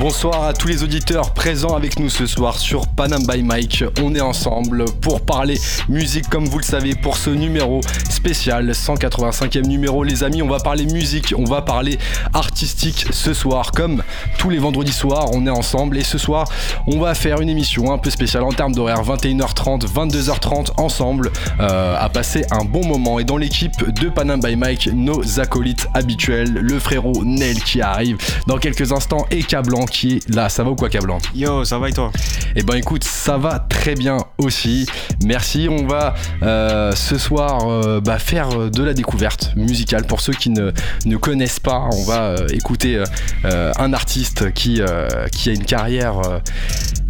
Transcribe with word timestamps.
Bonsoir 0.00 0.44
à 0.44 0.52
tous 0.52 0.68
les 0.68 0.84
auditeurs 0.84 1.34
présents 1.34 1.74
avec 1.74 1.98
nous 1.98 2.08
ce 2.08 2.24
soir 2.24 2.56
sur 2.56 2.86
Panam 2.86 3.20
by 3.26 3.42
Mike. 3.42 3.82
On 4.00 4.14
est 4.14 4.20
ensemble 4.20 4.84
pour 5.00 5.22
parler 5.22 5.58
musique 5.88 6.28
comme 6.28 6.44
vous 6.44 6.58
le 6.58 6.64
savez 6.64 6.94
pour 6.94 7.16
ce 7.16 7.30
numéro 7.30 7.80
spécial, 8.08 8.70
185e 8.70 9.66
numéro 9.66 10.04
les 10.04 10.22
amis. 10.22 10.40
On 10.40 10.46
va 10.46 10.60
parler 10.60 10.86
musique, 10.86 11.34
on 11.36 11.42
va 11.42 11.62
parler 11.62 11.98
artistique 12.32 13.06
ce 13.10 13.34
soir 13.34 13.72
comme 13.72 14.04
tous 14.38 14.50
les 14.50 14.58
vendredis 14.58 14.92
soirs. 14.92 15.30
On 15.32 15.44
est 15.48 15.50
ensemble 15.50 15.98
et 15.98 16.04
ce 16.04 16.16
soir 16.16 16.48
on 16.86 17.00
va 17.00 17.14
faire 17.14 17.40
une 17.40 17.48
émission 17.48 17.92
un 17.92 17.98
peu 17.98 18.10
spéciale 18.10 18.44
en 18.44 18.52
termes 18.52 18.76
d'horaire 18.76 19.02
21h30, 19.02 19.92
22h30 19.92 20.68
ensemble 20.76 21.32
euh, 21.58 21.96
à 21.98 22.08
passer 22.08 22.44
un 22.52 22.64
bon 22.64 22.86
moment. 22.86 23.18
Et 23.18 23.24
dans 23.24 23.36
l'équipe 23.36 23.92
de 23.92 24.08
Panam 24.10 24.38
by 24.38 24.54
Mike, 24.54 24.90
nos 24.94 25.40
acolytes 25.40 25.88
habituels, 25.92 26.52
le 26.52 26.78
frérot 26.78 27.24
Nel 27.24 27.60
qui 27.64 27.82
arrive 27.82 28.16
dans 28.46 28.58
quelques 28.58 28.92
instants 28.92 29.26
et 29.32 29.42
Cablan 29.42 29.87
qui 29.90 30.16
est 30.16 30.34
là. 30.34 30.48
Ça 30.48 30.64
va 30.64 30.70
ou 30.70 30.76
quoi, 30.76 30.88
Cablan? 30.88 31.18
Yo, 31.34 31.64
ça 31.64 31.78
va 31.78 31.88
et 31.88 31.92
toi? 31.92 32.10
Eh 32.56 32.62
ben 32.62 32.74
écoute, 32.74 33.04
ça 33.04 33.36
va 33.36 33.58
très 33.58 33.94
bien 33.94 34.18
aussi. 34.38 34.86
Merci. 35.24 35.68
On 35.70 35.86
va 35.86 36.14
euh, 36.42 36.92
ce 36.92 37.18
soir 37.18 37.68
euh, 37.68 38.00
bah, 38.00 38.18
faire 38.18 38.70
de 38.70 38.82
la 38.82 38.94
découverte 38.94 39.52
musicale. 39.56 40.06
Pour 40.06 40.20
ceux 40.20 40.32
qui 40.32 40.50
ne, 40.50 40.72
ne 41.04 41.16
connaissent 41.16 41.60
pas, 41.60 41.88
on 41.92 42.04
va 42.04 42.22
euh, 42.22 42.46
écouter 42.50 43.02
euh, 43.44 43.72
un 43.78 43.92
artiste 43.92 44.52
qui, 44.52 44.80
euh, 44.80 45.08
qui 45.32 45.50
a 45.50 45.52
une 45.52 45.64
carrière 45.64 46.18
euh, 46.18 46.38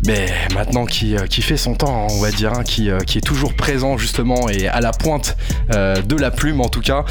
mais 0.07 0.29
maintenant 0.55 0.87
qui, 0.87 1.17
euh, 1.17 1.27
qui 1.27 1.43
fait 1.43 1.57
son 1.57 1.75
temps, 1.75 2.07
on 2.11 2.21
va 2.21 2.31
dire, 2.31 2.53
hein, 2.53 2.63
qui, 2.63 2.89
euh, 2.89 3.01
qui 3.01 3.19
est 3.19 3.23
toujours 3.23 3.55
présent 3.55 3.99
justement 3.99 4.49
et 4.49 4.69
à 4.69 4.81
la 4.81 4.93
pointe 4.93 5.37
euh, 5.75 6.01
de 6.01 6.17
la 6.17 6.31
plume 6.31 6.61
en 6.61 6.69
tout 6.69 6.81
cas. 6.81 7.05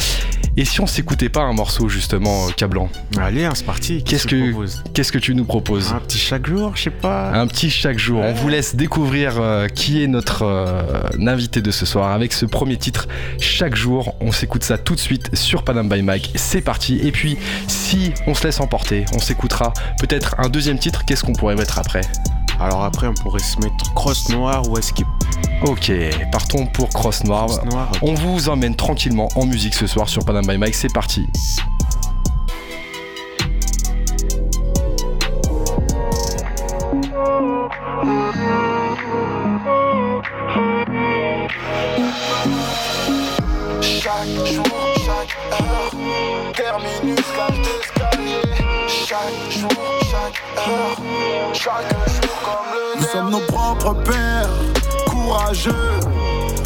Et 0.55 0.65
si 0.65 0.81
on 0.81 0.87
s'écoutait 0.87 1.29
pas 1.29 1.41
un 1.41 1.53
morceau 1.53 1.87
justement, 1.89 2.47
euh, 2.47 2.51
Cablan? 2.55 2.89
Allez, 3.19 3.45
hein, 3.45 3.51
c'est 3.53 3.65
parti. 3.65 4.03
Qu'est-ce 4.03 4.25
que, 4.25 4.53
qu'est-ce 4.93 5.11
que 5.11 5.19
tu 5.19 5.35
nous 5.35 5.45
proposes 5.45 5.56
Un 5.93 5.99
petit 5.99 6.17
chaque 6.17 6.47
jour, 6.47 6.71
je 6.75 6.83
sais 6.83 6.89
pas. 6.89 7.31
un 7.31 7.47
petit 7.47 7.69
chaque 7.69 7.97
jour. 7.97 8.21
On 8.21 8.33
vous 8.33 8.49
laisse 8.49 8.75
découvrir 8.75 9.39
euh, 9.39 9.67
qui 9.67 10.03
est 10.03 10.07
notre 10.07 10.43
euh, 10.43 11.01
invité 11.27 11.61
de 11.61 11.71
ce 11.71 11.85
soir 11.85 12.11
avec 12.11 12.33
ce 12.33 12.45
premier 12.45 12.77
titre 12.77 13.07
chaque 13.39 13.75
jour. 13.75 14.15
On 14.21 14.31
s'écoute 14.31 14.63
ça 14.63 14.77
tout 14.77 14.95
de 14.95 14.99
suite 14.99 15.35
sur 15.35 15.63
Panam 15.63 15.89
by 15.89 16.01
Mike. 16.01 16.31
C'est 16.35 16.61
parti. 16.61 16.99
Et 17.03 17.11
puis, 17.11 17.37
si 17.67 18.13
on 18.27 18.33
se 18.33 18.43
laisse 18.43 18.59
emporter, 18.59 19.05
on 19.13 19.19
s'écoutera 19.19 19.73
peut-être 19.99 20.35
un 20.39 20.49
deuxième 20.49 20.79
titre. 20.79 21.03
Qu'est-ce 21.05 21.23
qu'on 21.23 21.33
pourrait 21.33 21.55
mettre 21.55 21.79
après? 21.79 22.01
Alors 22.59 22.83
après, 22.83 23.07
on 23.07 23.13
pourrait 23.13 23.43
se 23.43 23.57
mettre 23.59 23.93
cross 23.93 24.29
noir 24.29 24.67
ou 24.69 24.81
skip. 24.81 25.07
Ok, 25.63 25.91
partons 26.31 26.67
pour 26.67 26.89
Cross 26.89 27.23
Noir. 27.23 27.47
Cross 27.47 27.65
noir. 27.65 27.89
ok. 27.93 27.99
On 28.03 28.13
vous 28.13 28.49
emmène 28.49 28.75
tranquillement 28.75 29.27
en 29.35 29.45
musique 29.45 29.73
ce 29.73 29.87
soir 29.87 30.07
sur 30.09 30.23
Panam 30.23 30.45
by 30.45 30.57
Mike. 30.57 30.75
C'est 30.75 30.93
parti. 30.93 31.25
Chaque 43.81 44.45
jour, 44.45 44.65
chaque 45.05 45.37
heure, 45.51 45.91
terminus, 46.53 47.25
cage 47.35 47.61
d'escalier. 47.61 48.41
Chaque 48.87 49.51
jour, 49.51 49.69
chaque 50.01 50.41
heure, 50.67 50.97
chaque 51.53 51.89
jour 52.09 52.35
comme 52.43 52.71
le 52.73 53.01
Nous 53.01 53.07
sommes 53.07 53.29
nos 53.31 53.41
propres 53.41 53.93
pères, 54.03 54.49
courageux, 55.07 55.99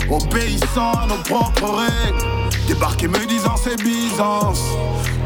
obéissant 0.09 0.91
à 0.93 1.07
nos 1.07 1.21
propres 1.23 1.79
règles. 1.79 2.25
Débarquer 2.67 3.07
me 3.07 3.25
disant 3.25 3.55
c'est 3.57 3.81
Byzance, 3.81 4.61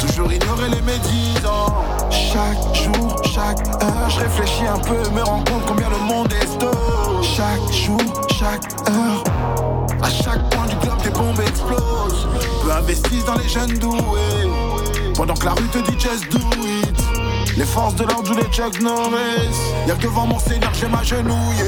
toujours 0.08 0.32
ignorer 0.32 0.70
les 0.70 0.82
médisants. 0.82 1.84
Chaque 2.10 2.76
jour, 2.76 3.22
chaque 3.24 3.68
heure, 3.68 4.10
je 4.10 4.20
réfléchis 4.20 4.68
un 4.68 4.80
peu, 4.80 4.98
me 5.12 5.22
rends 5.24 5.44
compte 5.44 5.66
combien 5.68 5.90
le 5.90 5.98
monde 5.98 6.32
est 6.34 6.48
stone. 6.48 7.24
Chaque 7.24 7.72
jour, 7.72 8.02
chaque 8.38 8.64
heure. 8.90 9.24
À 10.02 10.10
chaque 10.10 10.50
point 10.50 10.66
du 10.68 10.76
globe, 10.76 11.02
des 11.02 11.10
bombes 11.10 11.40
explosent. 11.40 12.28
Peu 12.64 12.72
investissent 12.72 13.26
dans 13.26 13.36
les 13.36 13.50
jeunes 13.50 13.78
doués. 13.80 14.50
Pendant 15.16 15.34
que 15.34 15.46
la 15.46 15.54
rue 15.54 15.68
te 15.68 15.80
dit 15.80 15.98
just 16.00 16.30
do 16.32 16.40
it. 16.66 17.58
Les 17.58 17.66
forces 17.66 17.96
de 17.96 18.04
l'ordre 18.04 18.26
jouent 18.26 18.38
les 18.38 18.52
Chuck 18.52 18.82
Norris. 18.82 19.56
Y'a 19.88 19.96
que 19.96 20.04
devant 20.04 20.28
mon 20.28 20.40
seigneur, 20.40 20.72
j'ai 20.74 20.88
m'agenouillé. 20.88 21.64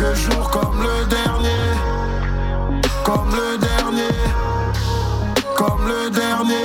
Vit 0.00 0.06
chaque 0.06 0.14
jour 0.14 0.50
comme 0.50 0.82
le 0.82 1.06
dernier. 1.06 1.48
Comme 3.04 3.30
le 3.30 3.58
dernier. 3.58 4.16
Comme 5.56 5.86
le 5.86 6.10
dernier. 6.10 6.64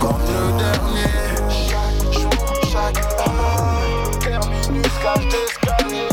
Comme 0.00 0.22
le 0.28 0.58
dernier. 0.58 1.10
Chaque 1.48 2.12
jour, 2.12 2.30
chaque 2.70 2.98
heure. 3.20 4.10
Terminus, 4.20 4.86
cage 5.02 5.28
d'escalier. 5.28 6.08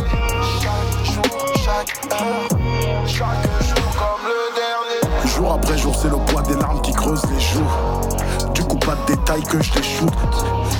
Chaque 0.61 1.05
jour, 1.05 1.47
chaque 1.55 2.11
heure. 2.11 3.07
Chaque 3.07 3.45
jour 3.61 3.87
comme 3.97 4.23
le 4.25 4.39
dernier. 4.55 5.27
Jour 5.35 5.53
après 5.53 5.77
jour, 5.77 5.95
c'est 5.95 6.09
le 6.09 6.17
poids 6.17 6.41
des 6.43 6.55
larmes 6.55 6.81
qui 6.81 6.93
creuse 6.93 7.21
les 7.31 7.39
joues. 7.39 8.16
Détails 9.07 9.43
que 9.43 9.61
je 9.61 9.73
l'échoue. 9.73 10.09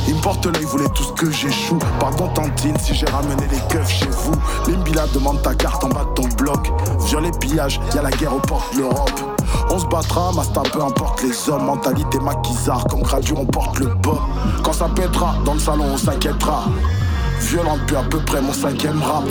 Il 0.08 0.16
me 0.16 0.22
porte 0.22 0.46
l'œil, 0.46 0.66
voulait 0.66 0.90
tout 0.90 1.04
ce 1.04 1.14
que 1.14 1.32
j'échoue. 1.32 1.80
Pardon, 2.00 2.28
tantine, 2.34 2.78
si 2.80 2.94
j'ai 2.94 3.06
ramené 3.06 3.44
les 3.50 3.60
keufs 3.70 3.90
chez 3.90 4.10
vous. 4.10 4.36
Limbila 4.68 5.08
demande 5.14 5.42
ta 5.42 5.56
carte 5.56 5.84
en 5.84 5.90
bas 5.90 6.06
de 6.06 6.22
ton 6.22 6.28
bloc. 6.36 6.72
Violet 7.06 7.32
pillage, 7.40 7.80
y 7.96 7.98
a 7.98 8.02
la 8.02 8.12
guerre 8.12 8.36
aux 8.36 8.40
portes 8.40 8.74
de 8.76 8.82
l'Europe. 8.82 9.38
On 9.70 9.80
se 9.80 9.86
battra, 9.86 10.32
Masta, 10.34 10.62
peu 10.72 10.82
importe 10.82 11.24
les 11.24 11.50
hommes. 11.50 11.66
Mentalité 11.66 12.20
maquisard, 12.20 12.86
comme 12.88 13.02
gradure, 13.02 13.40
on 13.40 13.46
porte 13.46 13.80
le 13.80 13.88
bas. 13.88 14.22
Quand 14.64 14.74
ça 14.74 14.90
pètera, 14.94 15.36
dans 15.46 15.54
le 15.54 15.60
salon, 15.60 15.86
on 15.94 15.98
s'inquiétera. 15.98 16.66
Violent 17.40 17.78
depuis 17.78 17.96
à 17.96 18.04
peu 18.04 18.20
près 18.20 18.42
mon 18.42 18.52
cinquième 18.52 19.02
rap 19.02 19.24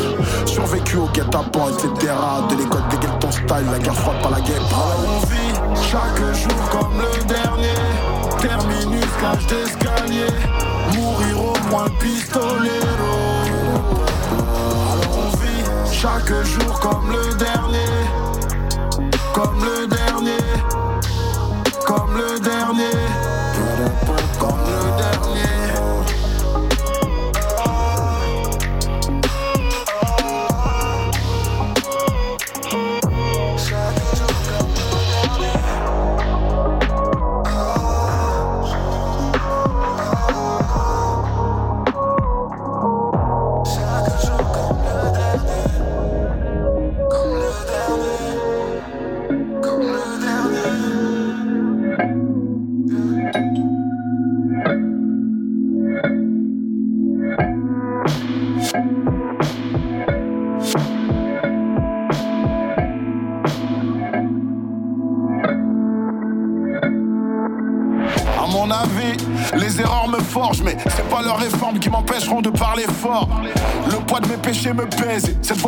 Survécu 0.47 0.97
au 0.97 1.07
guet-apens, 1.09 1.71
etc 1.71 2.13
De 2.49 2.57
l'école 2.57 2.83
dégaine 2.89 3.19
ton 3.19 3.31
style, 3.33 3.67
la 3.71 3.79
guerre 3.79 3.97
froide 3.97 4.23
par 4.23 4.31
la 4.31 4.41
guerre 4.41 4.63
on 4.73 5.27
vit 5.27 5.83
chaque 5.91 6.35
jour 6.35 6.71
comme 6.71 6.99
le 6.99 7.25
dernier 7.25 8.26
Terminus, 8.41 9.05
cage 9.21 9.47
d'escalier 9.47 10.27
Mourir 10.95 11.41
au 11.41 11.53
point 11.69 11.89
pistolero. 12.01 12.67
Alors 14.93 15.19
on 15.19 15.37
vit 15.37 15.93
chaque 15.93 16.33
jour 16.45 16.81
comme 16.81 17.13
le 17.13 17.35
dernier. 17.37 17.93
Comme 19.35 19.65
le 19.65 19.87
dernier. 19.87 20.45
Comme 21.85 22.17
le 22.17 22.41
dernier 22.41 23.36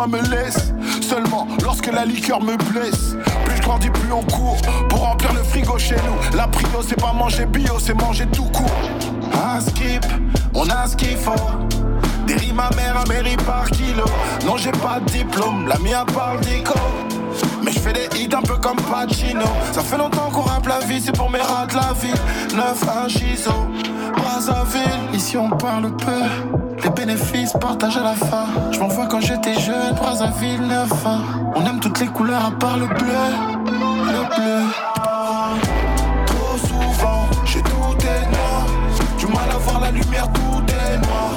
me 0.07 0.21
laisse. 0.31 0.73
Seulement 1.01 1.47
lorsque 1.63 1.93
la 1.93 2.05
liqueur 2.05 2.43
me 2.43 2.57
blesse. 2.57 3.17
Plus 3.45 3.57
je 3.57 3.63
grandis, 3.63 3.91
plus 3.91 4.13
on 4.13 4.23
court 4.23 4.59
pour 4.89 5.01
remplir 5.01 5.33
le 5.33 5.43
frigo 5.43 5.79
chez 5.79 5.97
nous. 5.97 6.37
La 6.37 6.47
prio, 6.47 6.83
c'est 6.87 7.01
pas 7.01 7.13
manger 7.13 7.47
bio, 7.47 7.79
c'est 7.79 7.95
manger 7.95 8.27
tout 8.27 8.45
court. 8.45 8.71
Un 9.33 9.61
skip, 9.61 10.05
on 10.55 10.69
a 10.69 10.87
ce 10.87 10.97
qu'il 10.97 11.17
faut. 11.17 11.33
Des 12.27 12.35
rimes 12.35 12.61
amères, 12.61 13.03
mairie 13.09 13.37
par 13.47 13.71
kilo. 13.71 14.05
Non, 14.45 14.57
j'ai 14.57 14.73
pas 14.73 15.01
de 15.01 15.11
diplôme, 15.11 15.67
la 15.67 15.79
mienne 15.79 16.05
parle 16.13 16.41
d'éco. 16.41 16.75
Mais 17.63 17.73
je 17.73 17.79
fais 17.79 17.93
des 17.93 18.09
hits 18.19 18.29
un 18.35 18.43
peu 18.43 18.57
comme 18.57 18.77
Pacino. 18.77 19.47
Ça 19.73 19.81
fait 19.81 19.97
longtemps 19.97 20.31
qu'on 20.31 20.43
rappe 20.43 20.67
la 20.67 20.81
vie, 20.81 21.01
c'est 21.01 21.17
pour 21.17 21.31
mes 21.31 21.41
rats 21.41 21.67
de 21.67 21.75
la 21.75 21.93
ville. 21.95 22.15
9 22.55 23.05
1 23.05 23.09
Chiso, 23.09 23.53
Brazzaville. 24.17 25.15
Ici 25.15 25.37
on 25.37 25.49
parle 25.51 25.91
peu, 25.97 26.58
les 26.83 26.91
bénéfices 26.91 27.53
partagent 27.61 27.97
à 27.97 28.03
la 28.03 28.15
fin. 28.15 28.47
Je 28.73 28.79
m'en 28.79 28.89
vois 28.89 29.07
quand 29.07 29.21
j'étais 29.21 29.55
jeune, 29.55 29.95
Brazzaville 29.95 30.61
9 30.61 30.91
On 31.55 31.65
aime 31.65 31.81
toutes 31.81 32.01
les 32.01 32.07
couleurs 32.07 32.45
à 32.45 32.51
part 32.51 32.77
le 32.79 32.87
bleu, 32.87 32.97
le 33.67 34.37
bleu. 34.37 34.63
Trop 36.27 36.59
souvent, 36.59 37.29
j'ai 37.45 37.63
tout 37.63 37.97
est 38.01 38.31
noir. 38.31 38.67
Du 39.19 39.27
mal 39.27 39.51
à 39.51 39.59
voir 39.59 39.81
la 39.81 39.91
lumière, 39.91 40.29
tout 40.33 40.63
est 40.69 40.99
noir. 41.07 41.33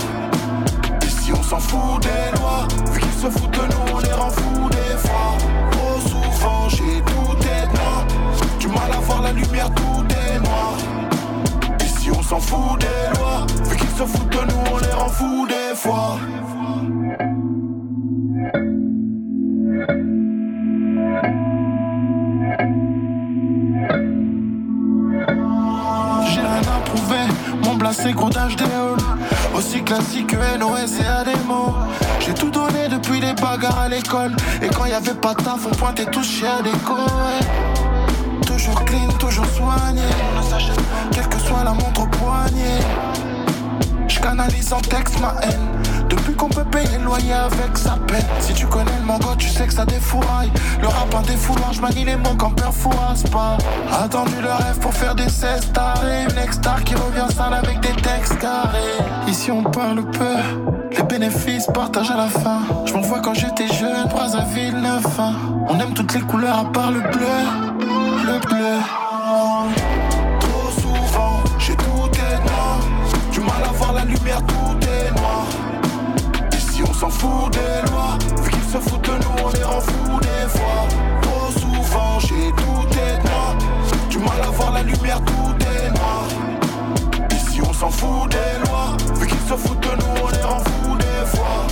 Ici 1.03 1.31
on 1.33 1.43
s'en 1.43 1.59
fout 1.59 2.01
des 2.01 2.39
lois, 2.39 2.67
vu 2.91 2.99
qu'ils 2.99 3.11
se 3.11 3.29
foutent 3.29 3.51
de 3.51 3.59
nous, 3.59 3.95
on 3.95 3.99
les 3.99 4.13
rend 4.13 4.29
fous 4.29 4.69
des 4.69 4.97
fois. 4.97 5.37
Trop 5.71 5.99
souvent, 6.01 6.69
j'ai 6.69 7.01
tout 7.01 7.37
est 7.47 7.67
noir. 7.73 8.05
Du 8.59 8.67
mal 8.67 8.91
à 8.93 8.99
voir 8.99 9.21
la 9.21 9.31
lumière, 9.31 9.69
tout 9.73 10.03
est 10.09 10.39
noir. 10.39 10.77
Ici 11.83 12.09
on 12.11 12.21
s'en 12.21 12.39
fout 12.39 12.79
des 12.79 13.19
lois, 13.19 13.45
nous, 14.01 14.73
on 14.73 14.77
les 14.77 14.91
rend 14.91 15.45
des 15.45 15.75
fois. 15.75 16.17
J'ai 26.33 26.39
rien 26.39 26.61
à 26.61 26.79
prouver, 26.85 27.15
mon 27.63 27.75
blasé 27.75 28.13
gros 28.13 28.29
halls. 28.35 28.51
Aussi 29.55 29.83
classique 29.83 30.27
que 30.27 30.57
NOS 30.57 31.01
et 31.01 31.05
ADMO. 31.05 31.75
J'ai 32.19 32.33
tout 32.33 32.49
donné 32.49 32.87
depuis 32.89 33.19
les 33.19 33.33
bagarres 33.33 33.79
à 33.79 33.89
l'école. 33.89 34.35
Et 34.61 34.67
quand 34.69 34.85
y 34.85 34.93
avait 34.93 35.13
pas 35.13 35.35
taf, 35.35 35.67
on 35.67 35.75
pointait 35.75 36.05
tous 36.05 36.23
chez 36.23 36.47
Adéco. 36.47 36.95
Toujours 38.45 38.83
clean, 38.85 39.07
toujours 39.19 39.45
soigné. 39.45 40.01
Quelle 41.11 41.27
que 41.27 41.39
soit 41.39 41.63
la 41.63 41.73
montre 41.73 42.01
au 42.01 42.07
poignet. 42.07 42.79
Canalise 44.21 44.73
en 44.73 44.79
texte 44.79 45.19
ma 45.19 45.35
haine. 45.43 45.67
Depuis 46.09 46.35
qu'on 46.35 46.49
peut 46.49 46.65
payer 46.65 46.97
le 46.97 47.05
loyer 47.05 47.33
avec 47.33 47.77
sa 47.77 47.91
peine. 48.07 48.25
Si 48.39 48.53
tu 48.53 48.67
connais 48.67 48.97
le 48.99 49.05
mango, 49.05 49.35
tu 49.37 49.47
sais 49.47 49.65
que 49.65 49.73
ça 49.73 49.85
défouraille. 49.85 50.51
Le 50.81 50.87
rap 50.87 51.13
un 51.15 51.21
défouloir, 51.21 51.73
je 51.73 51.81
manie 51.81 52.05
les 52.05 52.15
mots 52.15 52.35
quand 52.37 52.51
fouasse 52.71 53.23
pas. 53.23 53.57
Attendu 54.03 54.35
le 54.41 54.51
rêve 54.51 54.79
pour 54.79 54.93
faire 54.93 55.15
des 55.15 55.29
cesses 55.29 55.71
tarés. 55.73 56.23
Une 56.29 56.37
ex-star 56.37 56.83
qui 56.83 56.95
revient 56.95 57.31
sale 57.35 57.53
avec 57.53 57.79
des 57.81 58.01
textes 58.01 58.37
carrés. 58.39 58.97
Ici 59.27 59.51
on 59.51 59.63
parle 59.63 60.03
peu, 60.11 60.35
les 60.95 61.03
bénéfices 61.03 61.67
partagent 61.67 62.11
à 62.11 62.17
la 62.17 62.27
fin. 62.27 62.61
Je 62.85 62.93
m'en 62.93 63.01
vois 63.01 63.19
quand 63.21 63.33
j'étais 63.33 63.67
jeune, 63.67 64.07
Brazzaville 64.09 64.75
9 64.75 65.19
On 65.69 65.79
aime 65.79 65.93
toutes 65.93 66.13
les 66.13 66.21
couleurs 66.21 66.59
à 66.59 66.65
part 66.65 66.91
le 66.91 67.01
bleu, 67.01 67.70
s'en 77.01 77.09
fout 77.09 77.51
des 77.51 77.89
lois, 77.89 78.15
vu 78.43 78.51
qu'ils 78.51 78.69
se 78.73 78.77
foutent 78.77 79.09
de 79.09 79.15
nous, 79.23 79.43
on 79.43 79.49
les 79.49 79.63
rend 79.63 79.81
fous 79.81 80.19
des 80.19 80.47
fois. 80.55 80.87
Trop 81.23 81.51
souvent, 81.59 82.19
j'ai 82.19 82.51
tout 82.61 82.87
est 83.05 83.17
noir. 83.27 83.55
Du 84.07 84.19
mal 84.19 84.41
à 84.43 84.51
voir 84.51 84.71
la 84.73 84.83
lumière, 84.83 85.19
tout 85.25 85.55
est 85.73 85.89
noir. 85.97 86.27
Ici 87.31 87.59
on 87.67 87.73
s'en 87.73 87.89
fout 87.89 88.29
des 88.29 88.69
lois, 88.69 88.95
vu 89.15 89.25
qu'ils 89.25 89.47
se 89.49 89.55
foutent 89.55 89.79
de 89.79 89.93
nous, 89.99 90.13
on 90.23 90.29
les 90.29 90.43
rend 90.43 90.59
fous 90.59 90.97
des 90.97 91.25
fois. 91.33 91.65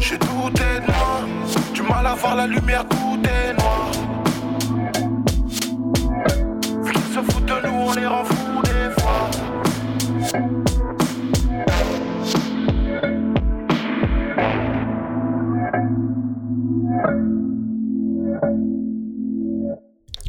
J'ai 0.00 0.18
tout 0.18 0.50
est 0.68 0.80
noir, 0.88 1.20
du 1.72 1.82
mal 1.82 2.06
à 2.06 2.14
voir 2.14 2.34
la 2.34 2.46
lumière, 2.48 2.84
tout 2.88 3.20
est 3.36 3.52
noir. 3.54 3.90
Vu 6.82 6.92
qu'ils 6.92 7.14
se 7.14 7.20
foutent 7.28 7.46
de 7.46 7.68
nous, 7.68 7.78
on 7.88 7.92
les 7.94 8.06
rend 8.06 8.24
fous 8.24 8.62
des 8.64 8.90
fois. 9.00 9.30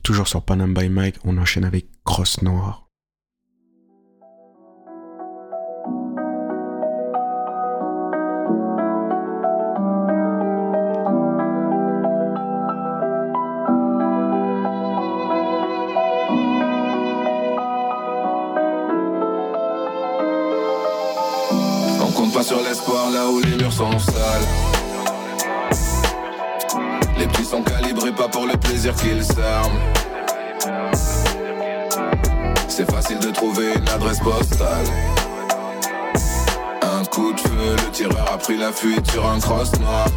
Toujours 0.07 0.29
sur 0.29 0.41
Panam 0.41 0.73
by 0.73 0.87
Mike, 0.87 1.17
on 1.25 1.37
enchaîne 1.37 1.65
avec 1.65 1.87
Cross 2.05 2.41
Noir. 2.41 2.87
On 21.99 22.11
compte 22.13 22.33
pas 22.33 22.43
sur 22.43 22.61
l'espoir 22.63 23.11
là 23.11 23.29
où 23.29 23.41
les 23.41 23.57
murs 23.57 23.73
sont 23.73 23.99
sales. 23.99 24.76
Les 27.17 27.27
petits 27.27 27.45
sont 27.45 27.61
calibrés 27.63 28.11
pas 28.11 28.27
pour 28.27 28.45
le 28.45 28.55
plaisir 28.57 28.93
qu'ils 28.95 29.23
s'arment. 29.23 29.79
C'est 32.67 32.89
facile 32.91 33.19
de 33.19 33.31
trouver 33.31 33.73
une 33.75 33.89
adresse 33.89 34.19
postale. 34.19 34.85
Un 36.83 37.03
coup 37.05 37.33
de 37.33 37.39
feu, 37.39 37.75
le 37.75 37.91
tireur 37.91 38.31
a 38.31 38.37
pris 38.37 38.57
la 38.57 38.71
fuite 38.71 39.09
sur 39.09 39.25
un 39.27 39.39
cross 39.39 39.71
noir. 39.79 40.07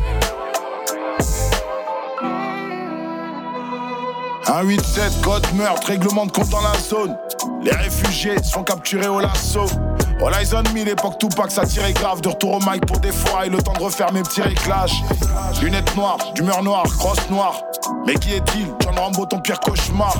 Un 4.47 4.64
8-7, 4.64 5.23
code 5.23 5.47
meurtre, 5.55 5.87
règlement 5.87 6.26
de 6.26 6.32
compte 6.32 6.50
dans 6.50 6.61
la 6.61 6.79
zone. 6.79 7.17
Les 7.62 7.70
réfugiés 7.70 8.43
sont 8.43 8.62
capturés 8.62 9.08
au 9.08 9.20
lasso. 9.20 9.64
Horizon 10.23 10.63
1000, 10.75 10.85
l'époque 10.85 11.19
Tupac, 11.19 11.51
ça 11.51 11.65
tirait 11.65 11.93
grave. 11.93 12.21
De 12.21 12.29
retour 12.29 12.53
au 12.53 12.59
mic 12.59 12.85
pour 12.87 12.99
des 12.99 13.13
fois 13.13 13.47
et 13.47 13.49
le 13.49 13.63
temps 13.63 13.73
de 13.73 13.83
refaire 13.83 14.13
mes 14.13 14.23
petits 14.23 14.43
réclages. 14.43 15.03
Lunettes 15.63 15.97
noires, 15.97 16.19
d'humeur 16.35 16.63
noire, 16.63 16.85
crosse 16.99 17.29
noire. 17.31 17.63
Mais 18.07 18.15
qui 18.15 18.35
est-il? 18.35 18.67
John 18.81 18.99
Rambo, 18.99 19.25
ton 19.25 19.41
pire 19.41 19.59
cauchemar. 19.61 20.15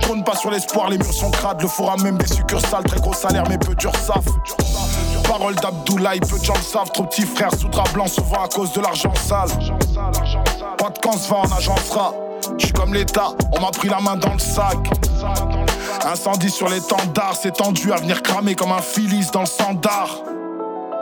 Trône 0.00 0.24
pas 0.24 0.34
sur 0.36 0.50
l'espoir, 0.50 0.90
les 0.90 0.98
murs 0.98 1.12
sont 1.12 1.30
crades. 1.30 1.62
Le 1.62 1.68
a 1.68 1.96
même 2.02 2.18
des 2.18 2.26
succursales, 2.26 2.84
très 2.84 3.00
gros 3.00 3.14
salaire, 3.14 3.44
mais 3.48 3.58
peu 3.58 3.74
dur 3.76 3.92
savent. 3.96 4.24
Parole 5.28 5.54
d'Abdoulaye, 5.56 6.20
peu 6.20 6.38
de 6.38 6.44
gens 6.44 6.54
le 6.54 6.62
savent. 6.62 6.90
Trop 6.90 7.04
petits 7.04 7.22
frères 7.22 7.54
sous 7.54 7.68
drap 7.68 7.88
blanc, 7.92 8.08
souvent 8.08 8.44
à 8.44 8.48
cause 8.48 8.72
de 8.72 8.80
l'argent 8.80 9.14
sale. 9.14 9.48
Pas 10.76 10.90
de 10.90 10.98
quand 11.00 11.16
se 11.16 11.28
va, 11.28 11.36
on 11.44 11.52
agencera. 11.52 12.12
Je 12.58 12.66
suis 12.66 12.74
comme 12.74 12.92
l'État, 12.92 13.28
on 13.52 13.60
m'a 13.60 13.70
pris 13.70 13.88
la 13.88 14.00
main 14.00 14.16
dans 14.16 14.32
le 14.32 14.38
sac. 14.38 14.76
Incendie 16.04 16.50
sur 16.50 16.68
l'étendard, 16.68 17.34
c'est 17.40 17.52
tendu 17.52 17.92
à 17.92 17.96
venir 17.96 18.22
cramer 18.22 18.54
comme 18.54 18.72
un 18.72 18.82
filis 18.82 19.28
dans 19.32 19.40
le 19.40 19.46
sandar. 19.46 20.22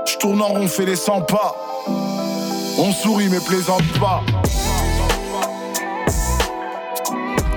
Je 0.07 0.27
en 0.27 0.47
rond, 0.47 0.69
fais 0.69 0.85
les 0.85 0.97
100 0.97 1.23
pas. 1.23 1.57
On 2.79 2.93
sourit 2.93 3.29
mais 3.29 3.41
plaisante 3.41 3.87
pas. 3.99 4.23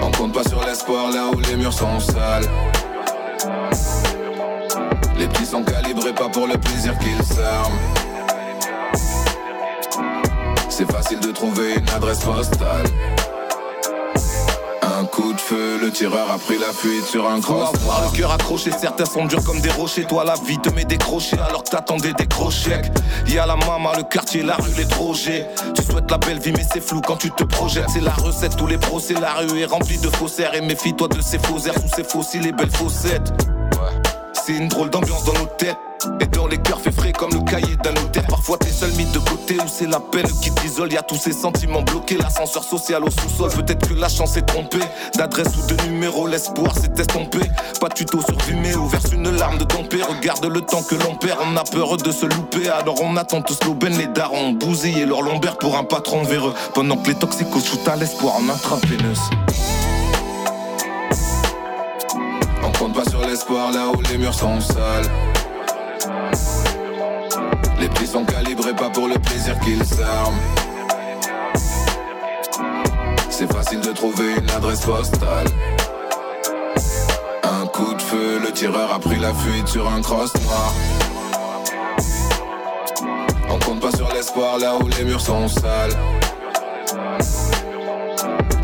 On 0.01 0.11
compte 0.11 0.33
pas 0.33 0.43
sur 0.47 0.63
l'espoir 0.65 1.11
là 1.11 1.29
où 1.33 1.39
les 1.39 1.55
murs 1.55 1.73
sont 1.73 1.99
sales. 1.99 2.49
Les 5.17 5.27
petits 5.27 5.45
sont 5.45 5.63
calibrés 5.63 6.13
pas 6.13 6.29
pour 6.29 6.47
le 6.47 6.57
plaisir 6.57 6.97
qu'ils 6.99 7.23
s'arment. 7.23 7.79
C'est 10.69 10.91
facile 10.91 11.19
de 11.19 11.31
trouver 11.31 11.75
une 11.75 11.89
adresse 11.89 12.19
postale. 12.19 12.85
Coup 15.15 15.31
de 15.31 15.39
feu, 15.39 15.79
le 15.81 15.91
tireur 15.91 16.29
a 16.29 16.37
pris 16.37 16.57
la 16.57 16.73
fuite 16.73 17.05
sur 17.05 17.25
un 17.25 17.39
cross 17.39 17.69
avoir 17.69 18.01
noir. 18.01 18.11
le 18.11 18.17
cœur 18.17 18.33
accroché, 18.33 18.69
certains 18.71 19.05
sont 19.05 19.23
durs 19.23 19.41
comme 19.45 19.61
des 19.61 19.69
rochers. 19.69 20.03
Toi, 20.03 20.25
la 20.25 20.35
vie 20.45 20.59
te 20.59 20.69
met 20.69 20.83
des 20.83 20.97
crochets 20.97 21.39
alors 21.39 21.63
que 21.63 21.69
t'attendais 21.69 22.11
des 22.11 22.27
crochets. 22.27 22.81
Y 23.25 23.37
a 23.37 23.45
la 23.45 23.55
maman, 23.55 23.93
le 23.95 24.03
quartier, 24.03 24.43
la 24.43 24.55
rue, 24.55 24.73
les 24.77 24.85
trojets. 24.85 25.47
Tu 25.73 25.83
souhaites 25.83 26.11
la 26.11 26.17
belle 26.17 26.39
vie, 26.39 26.51
mais 26.51 26.65
c'est 26.69 26.81
flou 26.81 26.99
quand 26.99 27.15
tu 27.15 27.31
te 27.31 27.45
projettes. 27.45 27.85
C'est 27.93 28.01
la 28.01 28.11
recette, 28.11 28.57
tous 28.57 28.67
les 28.67 28.77
procès. 28.77 29.13
La 29.13 29.35
rue 29.35 29.57
est 29.61 29.65
remplie 29.65 29.99
de 29.99 30.09
faussaires. 30.09 30.53
Et 30.53 30.59
méfie-toi 30.59 31.07
de 31.07 31.21
ces 31.21 31.39
faux 31.39 31.59
airs 31.65 31.75
sous 31.75 31.95
ces 31.95 32.03
fossiles, 32.03 32.41
les 32.41 32.51
belles 32.51 32.75
faussettes. 32.75 33.31
C'est 34.45 34.53
une 34.53 34.67
drôle 34.67 34.91
d'ambiance 34.91 35.23
dans 35.23 35.33
nos 35.33 35.47
têtes. 35.57 35.75
Et 36.21 36.27
dans 36.27 36.45
les 36.45 36.59
cœurs 36.59 36.79
fait 36.79 36.91
frais 36.91 37.11
comme 37.11 37.31
le 37.31 37.39
cahier 37.39 37.75
d'un 37.77 37.93
notaire. 37.93 38.27
Parfois 38.27 38.59
t'es 38.59 38.69
seul 38.69 38.91
mis 38.91 39.05
de 39.05 39.17
côté 39.17 39.55
ou 39.55 39.67
c'est 39.67 39.87
la 39.87 39.99
peine 39.99 40.27
qui 40.39 40.51
t'isole. 40.51 40.93
Y 40.93 40.97
a 40.97 41.01
tous 41.01 41.15
ces 41.15 41.31
sentiments 41.31 41.81
bloqués, 41.81 42.15
l'ascenseur 42.15 42.63
social 42.63 43.03
au 43.03 43.09
sous-sol. 43.09 43.49
Peut-être 43.49 43.87
que 43.87 43.95
la 43.95 44.07
chance 44.07 44.37
est 44.37 44.43
trompée. 44.43 44.83
D'adresse 45.15 45.47
ou 45.57 45.65
de 45.65 45.81
numéro, 45.89 46.27
l'espoir 46.27 46.75
s'est 46.75 46.93
estompé. 46.95 47.39
Pas 47.81 47.89
de 47.89 47.95
tuto 47.95 48.21
sur 48.21 48.37
Vimeo, 48.41 48.85
verse 48.85 49.11
une 49.13 49.31
larme 49.35 49.57
de 49.57 49.65
père. 49.65 50.09
Regarde 50.09 50.45
le 50.45 50.61
temps 50.61 50.83
que 50.83 50.93
l'on 50.93 51.15
perd, 51.15 51.39
on 51.41 51.57
a 51.57 51.63
peur 51.63 51.97
de 51.97 52.11
se 52.11 52.27
louper. 52.27 52.69
Alors 52.69 53.01
on 53.01 53.17
attend 53.17 53.41
tous 53.41 53.57
l'aubaine, 53.65 53.97
les 53.97 54.07
darons 54.07 54.51
bousillé 54.51 55.07
leur 55.07 55.23
lombaire 55.23 55.57
pour 55.57 55.75
un 55.75 55.83
patron 55.83 56.21
véreux. 56.21 56.53
Pendant 56.75 56.97
que 56.97 57.07
les 57.07 57.15
toxicos 57.15 57.65
shootent 57.65 57.87
à 57.87 57.95
l'espoir 57.95 58.35
en 58.35 58.47
intraveineuse. 58.47 59.21
On 62.63 62.71
compte 62.77 62.93
sur 63.35 63.49
l'espoir 63.49 63.71
là 63.71 63.89
où 63.89 64.01
les 64.09 64.17
murs 64.17 64.33
sont 64.33 64.61
sales. 64.61 65.11
Les 67.79 67.89
prix 67.89 68.07
sont 68.07 68.23
calibrés 68.23 68.73
pas 68.73 68.89
pour 68.89 69.07
le 69.07 69.15
plaisir 69.15 69.59
qu'ils 69.59 69.81
arment. 70.01 70.37
C'est 73.29 73.51
facile 73.51 73.81
de 73.81 73.91
trouver 73.91 74.35
une 74.37 74.49
adresse 74.51 74.81
postale. 74.81 75.47
Un 77.43 77.67
coup 77.67 77.93
de 77.93 78.01
feu, 78.01 78.39
le 78.41 78.51
tireur 78.51 78.93
a 78.93 78.99
pris 78.99 79.19
la 79.19 79.33
fuite 79.33 79.67
sur 79.67 79.89
un 79.89 80.01
cross 80.01 80.31
noir. 80.43 80.73
On 83.49 83.59
compte 83.59 83.81
pas 83.81 83.95
sur 83.97 84.07
l'espoir 84.13 84.59
là 84.59 84.77
où 84.77 84.87
les 84.87 85.03
murs 85.03 85.21
sont 85.21 85.47
sales. 85.49 85.97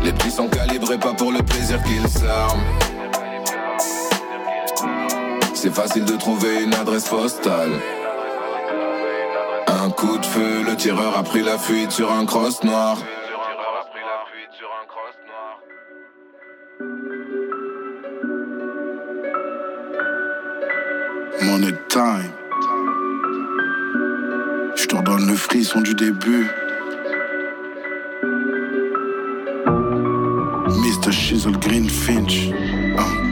Les 0.02 0.12
prix 0.12 0.30
sont 0.30 0.48
calibrés 0.48 0.98
pas 0.98 1.12
pour 1.12 1.30
le 1.30 1.42
plaisir 1.42 1.82
qu'ils 1.82 2.26
arment. 2.26 2.91
C'est 5.62 5.72
facile 5.72 6.04
de 6.04 6.16
trouver 6.16 6.64
une 6.64 6.74
adresse 6.74 7.08
postale. 7.08 7.70
Un 9.68 9.90
coup 9.90 10.18
de 10.18 10.26
feu, 10.26 10.64
le 10.66 10.74
tireur 10.74 11.16
a 11.16 11.22
pris 11.22 11.40
la 11.40 11.56
fuite 11.56 11.92
sur 11.92 12.10
un 12.10 12.26
cross 12.26 12.64
noir. 12.64 12.98
Money 21.42 21.74
time. 21.88 22.32
Je 24.74 24.86
te 24.86 24.96
redonne 24.96 25.28
le 25.28 25.36
frisson 25.36 25.80
du 25.80 25.94
début. 25.94 26.50
Mr. 30.66 31.12
Shizzle 31.12 31.56
Greenfinch. 31.58 32.50
Hein. 32.98 33.31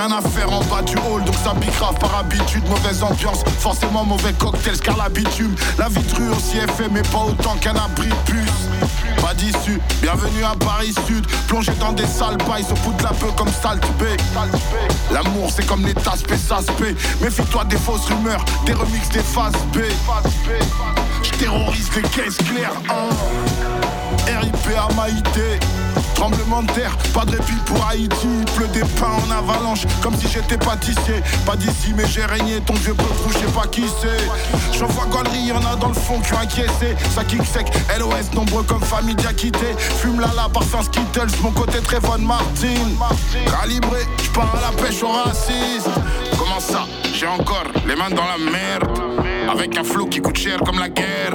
Rien 0.00 0.16
à 0.16 0.22
faire 0.22 0.50
en 0.50 0.60
bas 0.64 0.80
du 0.80 0.96
hall, 0.96 1.22
donc 1.24 1.34
ça 1.44 1.52
grave 1.78 1.98
par 1.98 2.20
habitude. 2.20 2.66
Mauvaise 2.70 3.02
ambiance, 3.02 3.40
forcément 3.58 4.02
mauvais 4.02 4.32
cocktail, 4.32 4.80
car 4.80 4.96
la 4.96 5.10
bitume. 5.10 5.54
La 5.76 5.90
vitrue 5.90 6.30
aussi 6.30 6.56
est 6.56 6.70
fait, 6.70 6.88
mais 6.90 7.02
pas 7.02 7.26
autant 7.28 7.54
qu'un 7.56 7.76
abri 7.76 8.08
puce. 8.24 9.20
Pas 9.20 9.34
d'issue, 9.34 9.78
bienvenue 10.00 10.42
à 10.42 10.54
Paris 10.56 10.94
Sud. 11.06 11.26
Plongé 11.48 11.72
dans 11.78 11.92
des 11.92 12.06
sales 12.06 12.38
pailles, 12.38 12.64
se 12.64 12.74
foutent 12.76 13.02
la 13.02 13.10
peu 13.10 13.30
comme 13.36 13.50
Salt. 13.62 13.86
L'amour, 15.12 15.50
c'est 15.54 15.66
comme 15.66 15.84
les 15.84 15.92
tasses 15.92 16.22
P, 16.22 16.96
Méfie-toi 17.20 17.64
des 17.64 17.76
fausses 17.76 18.06
rumeurs, 18.06 18.42
des 18.64 18.72
remixes 18.72 19.10
des 19.10 19.20
phases 19.20 19.52
B. 19.74 19.80
Je 21.22 21.30
terrorise 21.32 21.90
les 21.94 22.02
caisses 22.08 22.38
claires. 22.38 22.72
Hein. 22.88 23.10
RIP 24.40 24.78
à 24.78 24.94
Maïté. 24.94 25.60
Tremblement 26.20 26.60
de 26.60 26.70
terre, 26.72 26.94
pas 27.14 27.24
de 27.24 27.30
répit 27.30 27.54
pour 27.64 27.82
Haïti. 27.86 28.28
Pleut 28.54 28.68
des 28.74 28.80
pains 28.80 29.16
en 29.26 29.30
avalanche, 29.30 29.86
comme 30.02 30.14
si 30.16 30.28
j'étais 30.28 30.58
pâtissier. 30.58 31.22
Pas 31.46 31.56
d'ici, 31.56 31.94
mais 31.96 32.06
j'ai 32.06 32.26
régné. 32.26 32.60
Ton 32.60 32.74
vieux 32.74 32.92
peuple, 32.92 33.14
je 33.28 33.38
sais 33.38 33.52
pas 33.54 33.66
qui 33.66 33.84
c'est. 34.02 34.78
J'en 34.78 34.84
vois 34.88 35.06
galerie, 35.06 35.46
y'en 35.46 35.64
a 35.64 35.76
dans 35.76 35.88
le 35.88 35.94
fond 35.94 36.20
qui 36.20 36.34
ont 36.34 36.38
inquiété. 36.38 36.94
Ça 37.14 37.24
kick 37.24 37.42
sec, 37.46 37.72
LOS, 37.98 38.34
nombreux 38.34 38.64
comme 38.64 38.82
famille 38.82 39.16
quitté 39.16 39.74
Fume 39.78 40.20
la 40.20 40.28
la, 40.36 40.50
parfum 40.50 40.82
Skittles, 40.82 41.34
mon 41.42 41.52
côté 41.52 41.78
Trayvon 41.80 42.18
Martin. 42.18 42.68
Calibré, 43.46 44.00
j'pars 44.22 44.54
à 44.56 44.60
la 44.60 44.76
pêche 44.76 45.02
au 45.02 45.08
racisme. 45.08 45.90
Comment 46.38 46.60
ça 46.60 46.84
J'ai 47.14 47.28
encore 47.28 47.64
les 47.86 47.96
mains 47.96 48.10
dans 48.10 48.26
la 48.26 48.36
merde? 48.36 49.39
Avec 49.50 49.76
un 49.76 49.82
flot 49.82 50.06
qui 50.06 50.20
coûte 50.20 50.36
cher 50.36 50.58
comme 50.64 50.78
la 50.78 50.88
guerre. 50.88 51.34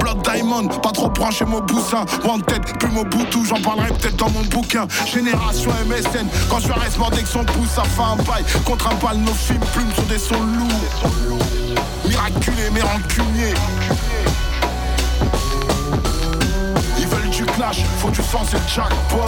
Blood 0.00 0.22
Diamond, 0.22 0.68
pas 0.68 0.92
trop 0.92 1.10
branché 1.10 1.44
mon 1.44 1.60
boussin. 1.60 2.06
tête, 2.46 2.78
plus 2.78 2.88
mon 2.88 3.02
boutou, 3.02 3.44
j'en 3.44 3.60
parlerai 3.60 3.88
peut-être 3.88 4.16
dans 4.16 4.30
mon 4.30 4.42
bouquin. 4.44 4.86
Génération 5.06 5.70
MSN, 5.86 6.26
quand 6.48 6.60
je 6.60 6.72
reste 6.72 6.96
mort 6.98 7.10
dès 7.10 7.22
que 7.22 7.28
son 7.28 7.44
pouce, 7.44 7.68
ça 7.74 7.82
fait 7.82 8.02
un 8.02 8.16
bail. 8.16 8.44
Contre 8.64 8.88
un 8.88 8.94
balle, 8.94 9.18
nos 9.18 9.34
films 9.34 9.60
plumes 9.74 9.92
sur 9.92 10.04
des 10.04 10.18
sons 10.18 10.40
lourds. 10.40 11.80
Miraculé 12.08 12.70
mais 12.72 12.80
rancunier. 12.80 13.52
Ils 16.98 17.06
veulent 17.06 17.30
du 17.30 17.44
clash, 17.44 17.84
faut 17.98 18.10
du 18.10 18.22
sang, 18.22 18.42
c'est 18.48 18.74
jackpot. 18.74 19.20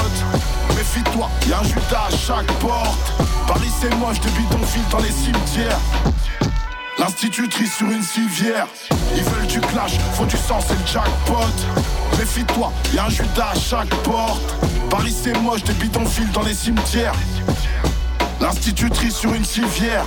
Méfie-toi, 0.74 1.28
y'a 1.48 1.58
un 1.58 1.64
Judas 1.64 2.08
à 2.08 2.16
chaque 2.16 2.50
porte. 2.60 3.12
Paris 3.46 3.70
c'est 3.78 3.94
moche 3.96 4.20
de 4.20 4.28
bidonville 4.30 4.88
dans 4.90 5.00
les 5.00 5.12
cimetières. 5.12 5.78
L'institutrice 7.06 7.72
sur 7.76 7.88
une 7.88 8.02
civière. 8.02 8.66
Ils 9.14 9.22
veulent 9.22 9.46
du 9.46 9.60
clash, 9.60 9.92
faut 10.14 10.24
du 10.24 10.36
sang, 10.36 10.58
c'est 10.60 10.74
le 10.74 10.84
jackpot. 10.84 11.36
Méfie-toi, 12.18 12.72
y'a 12.92 13.04
un 13.04 13.08
Judas 13.08 13.52
à 13.52 13.56
chaque 13.56 13.94
porte. 14.02 14.56
Paris 14.90 15.14
c'est 15.22 15.40
moche, 15.40 15.62
des 15.62 15.72
bidonvilles 15.74 16.32
dans 16.32 16.42
les 16.42 16.52
cimetières. 16.52 17.14
L'institutrice 18.40 19.14
sur 19.14 19.32
une 19.34 19.44
civière. 19.44 20.04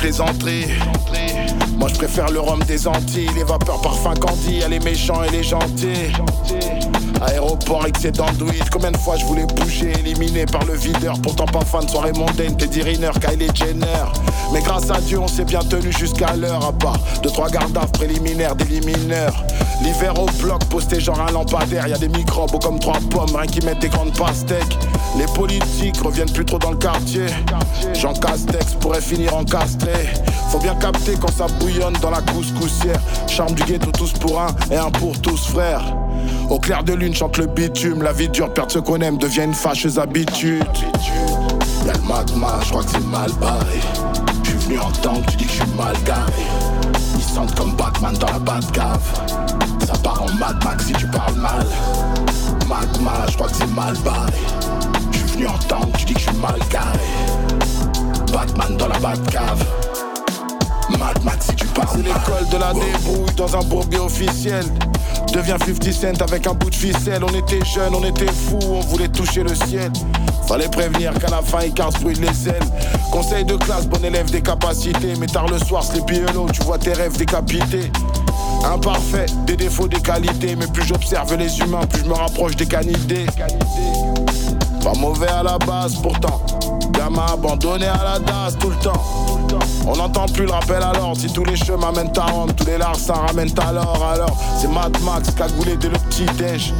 Moi 0.00 1.37
préfère 1.98 2.30
le 2.30 2.38
rhum 2.38 2.62
des 2.62 2.86
Antilles, 2.86 3.28
les 3.34 3.42
vapeurs 3.42 3.80
parfum 3.80 4.14
candy, 4.14 4.62
a 4.62 4.68
les 4.68 4.78
méchants 4.78 5.24
et 5.24 5.30
les 5.30 5.42
gentils. 5.42 6.12
Aéroport, 7.20 7.86
excédent 7.86 8.30
d'huile, 8.38 8.62
combien 8.70 8.92
de 8.92 8.96
fois 8.96 9.16
je 9.16 9.24
voulais 9.24 9.46
bouger, 9.46 9.92
éliminé 9.98 10.46
par 10.46 10.64
le 10.64 10.74
videur. 10.74 11.20
Pourtant 11.20 11.46
pas 11.46 11.64
fan 11.64 11.84
de 11.84 11.90
soirée 11.90 12.12
mondaine, 12.12 12.56
Teddy 12.56 12.82
Riner, 12.82 13.10
Kylie 13.20 13.50
Jenner. 13.52 14.04
Mais 14.52 14.60
grâce 14.60 14.88
à 14.92 15.00
Dieu, 15.00 15.18
on 15.18 15.26
s'est 15.26 15.44
bien 15.44 15.58
tenu 15.58 15.92
jusqu'à 15.92 16.36
l'heure, 16.36 16.64
à 16.64 16.72
part 16.72 16.98
de 17.20 17.28
trois 17.28 17.50
gardes 17.50 17.76
préliminaires 17.92 18.54
d'élimineurs. 18.54 19.34
L'hiver 19.82 20.14
au 20.20 20.26
bloc, 20.40 20.64
posté 20.66 21.00
genre 21.00 21.20
un 21.20 21.32
lampadaire, 21.32 21.88
y 21.88 21.92
a 21.92 21.98
des 21.98 22.08
microbes 22.08 22.62
comme 22.62 22.78
trois 22.78 23.00
pommes, 23.10 23.34
rien 23.34 23.46
qui 23.46 23.64
mettent 23.66 23.80
des 23.80 23.88
grandes 23.88 24.16
pastèques. 24.16 24.78
Les 25.16 25.26
politiques 25.34 26.00
reviennent 26.00 26.30
plus 26.30 26.44
trop 26.44 26.58
dans 26.58 26.70
le 26.70 26.76
quartier. 26.76 27.26
Jean 27.94 28.12
Castex 28.12 28.74
pourrait 28.74 29.00
finir 29.00 29.36
encastré. 29.36 29.92
Faut 30.50 30.58
bien 30.58 30.74
capter 30.76 31.14
quand 31.20 31.32
ça 31.32 31.46
bouillonne 31.60 31.87
dans 32.00 32.10
la 32.10 32.20
couscoussière. 32.20 33.00
Charme 33.26 33.54
du 33.54 33.62
ghetto, 33.64 33.90
tous 33.92 34.12
pour 34.12 34.40
un 34.40 34.48
et 34.70 34.76
un 34.76 34.90
pour 34.90 35.18
tous, 35.20 35.46
frère. 35.48 35.82
Au 36.50 36.58
clair 36.58 36.84
de 36.84 36.92
lune, 36.92 37.14
chante 37.14 37.36
le 37.38 37.46
bitume. 37.46 38.02
La 38.02 38.12
vie 38.12 38.28
dure, 38.28 38.52
perdre 38.52 38.72
ce 38.72 38.78
qu'on 38.78 39.00
aime 39.00 39.18
devient 39.18 39.44
une 39.44 39.54
fâcheuse 39.54 39.98
habitude. 39.98 40.64
Y'a 41.86 41.92
le 41.92 42.00
magma, 42.00 42.58
je 42.62 42.70
crois 42.70 42.82
que 42.82 42.90
c'est 42.90 43.06
mal 43.06 43.30
barré. 43.40 43.80
Je 44.44 44.50
suis 44.50 44.58
venu 44.58 44.78
en 44.78 44.90
tank, 44.90 45.26
tu 45.30 45.36
dis 45.36 45.44
que 45.44 45.50
je 45.50 45.56
suis 45.56 45.74
mal 45.76 45.94
garé. 46.04 46.32
Ils 47.16 47.22
sentent 47.22 47.54
comme 47.54 47.74
Batman 47.76 48.14
dans 48.18 48.26
la 48.26 48.38
Batcave. 48.38 49.00
Ça 49.86 49.94
part 50.02 50.22
en 50.22 50.34
Mad 50.38 50.62
Max 50.64 50.86
si 50.86 50.92
tu 50.92 51.06
parles 51.06 51.36
mal. 51.36 51.66
Magma, 52.68 53.26
je 53.28 53.36
crois 53.36 53.48
que 53.48 53.56
c'est 53.56 53.74
mal 53.74 53.96
barré. 54.04 54.32
Je 55.12 55.18
suis 55.18 55.28
venu 55.28 55.46
en 55.46 55.58
tank, 55.68 55.96
tu 55.96 56.04
dis 56.04 56.14
que 56.14 56.20
je 56.20 56.28
suis 56.28 56.38
mal 56.38 56.58
garé. 56.70 56.98
Batman 58.32 58.76
dans 58.76 58.88
la 58.88 58.98
Batcave. 58.98 59.87
Mad 60.96 61.22
Max 61.24 61.46
si 61.46 61.54
tu 61.54 61.66
parles 61.66 61.88
C'est 61.92 62.02
l'école 62.02 62.48
de 62.50 62.56
la 62.56 62.72
débrouille 62.72 63.34
dans 63.36 63.56
un 63.56 63.62
bourbier 63.64 63.98
officiel. 63.98 64.64
Deviens 65.32 65.58
50 65.58 65.92
Cent 65.92 66.22
avec 66.22 66.46
un 66.46 66.54
bout 66.54 66.70
de 66.70 66.74
ficelle. 66.74 67.22
On 67.22 67.34
était 67.34 67.64
jeunes, 67.64 67.94
on 67.94 68.04
était 68.04 68.32
fous, 68.32 68.58
on 68.62 68.80
voulait 68.80 69.08
toucher 69.08 69.42
le 69.42 69.54
ciel. 69.54 69.92
Fallait 70.46 70.68
prévenir 70.68 71.12
qu'à 71.14 71.28
la 71.28 71.42
fin, 71.42 71.60
se 71.60 72.00
brûle 72.00 72.20
les 72.20 72.48
ailes. 72.48 72.62
Conseil 73.12 73.44
de 73.44 73.56
classe, 73.56 73.86
bon 73.86 74.02
élève 74.02 74.30
des 74.30 74.40
capacités. 74.40 75.14
Mais 75.20 75.26
tard 75.26 75.46
le 75.48 75.58
soir, 75.58 75.84
sleepy 75.84 76.16
hello, 76.16 76.46
tu 76.52 76.62
vois 76.62 76.78
tes 76.78 76.94
rêves 76.94 77.16
décapités. 77.16 77.92
Imparfait, 78.64 79.26
des 79.46 79.56
défauts, 79.56 79.88
des 79.88 80.00
qualités. 80.00 80.56
Mais 80.56 80.66
plus 80.66 80.84
j'observe 80.84 81.34
les 81.36 81.58
humains, 81.58 81.86
plus 81.86 82.02
je 82.02 82.08
me 82.08 82.14
rapproche 82.14 82.56
des 82.56 82.66
canidés. 82.66 83.26
Pas 84.82 84.94
mauvais 84.94 85.28
à 85.28 85.42
la 85.42 85.58
base 85.58 85.96
pourtant. 85.96 86.40
Gamin 86.92 87.26
abandonné 87.32 87.86
à 87.86 88.02
la 88.04 88.18
DAS 88.18 88.56
tout 88.58 88.70
le 88.70 88.76
temps. 88.76 89.02
On 89.86 89.96
n'entend 89.96 90.26
plus 90.26 90.44
le 90.44 90.52
rappel 90.52 90.82
alors. 90.82 91.16
Si 91.16 91.28
tous 91.32 91.44
les 91.44 91.56
chemins 91.56 91.92
mènent 91.92 92.12
à 92.16 92.26
Rome, 92.26 92.52
tous 92.52 92.66
les 92.66 92.78
larges 92.78 92.98
ça 92.98 93.14
ramènent 93.14 93.54
alors. 93.58 94.06
Alors, 94.12 94.36
c'est 94.60 94.68
Mad 94.68 94.96
Max 95.02 95.30
cagoulé 95.30 95.76
dès 95.76 95.88
le 95.88 95.98
petit 95.98 96.26
déj. 96.36 96.74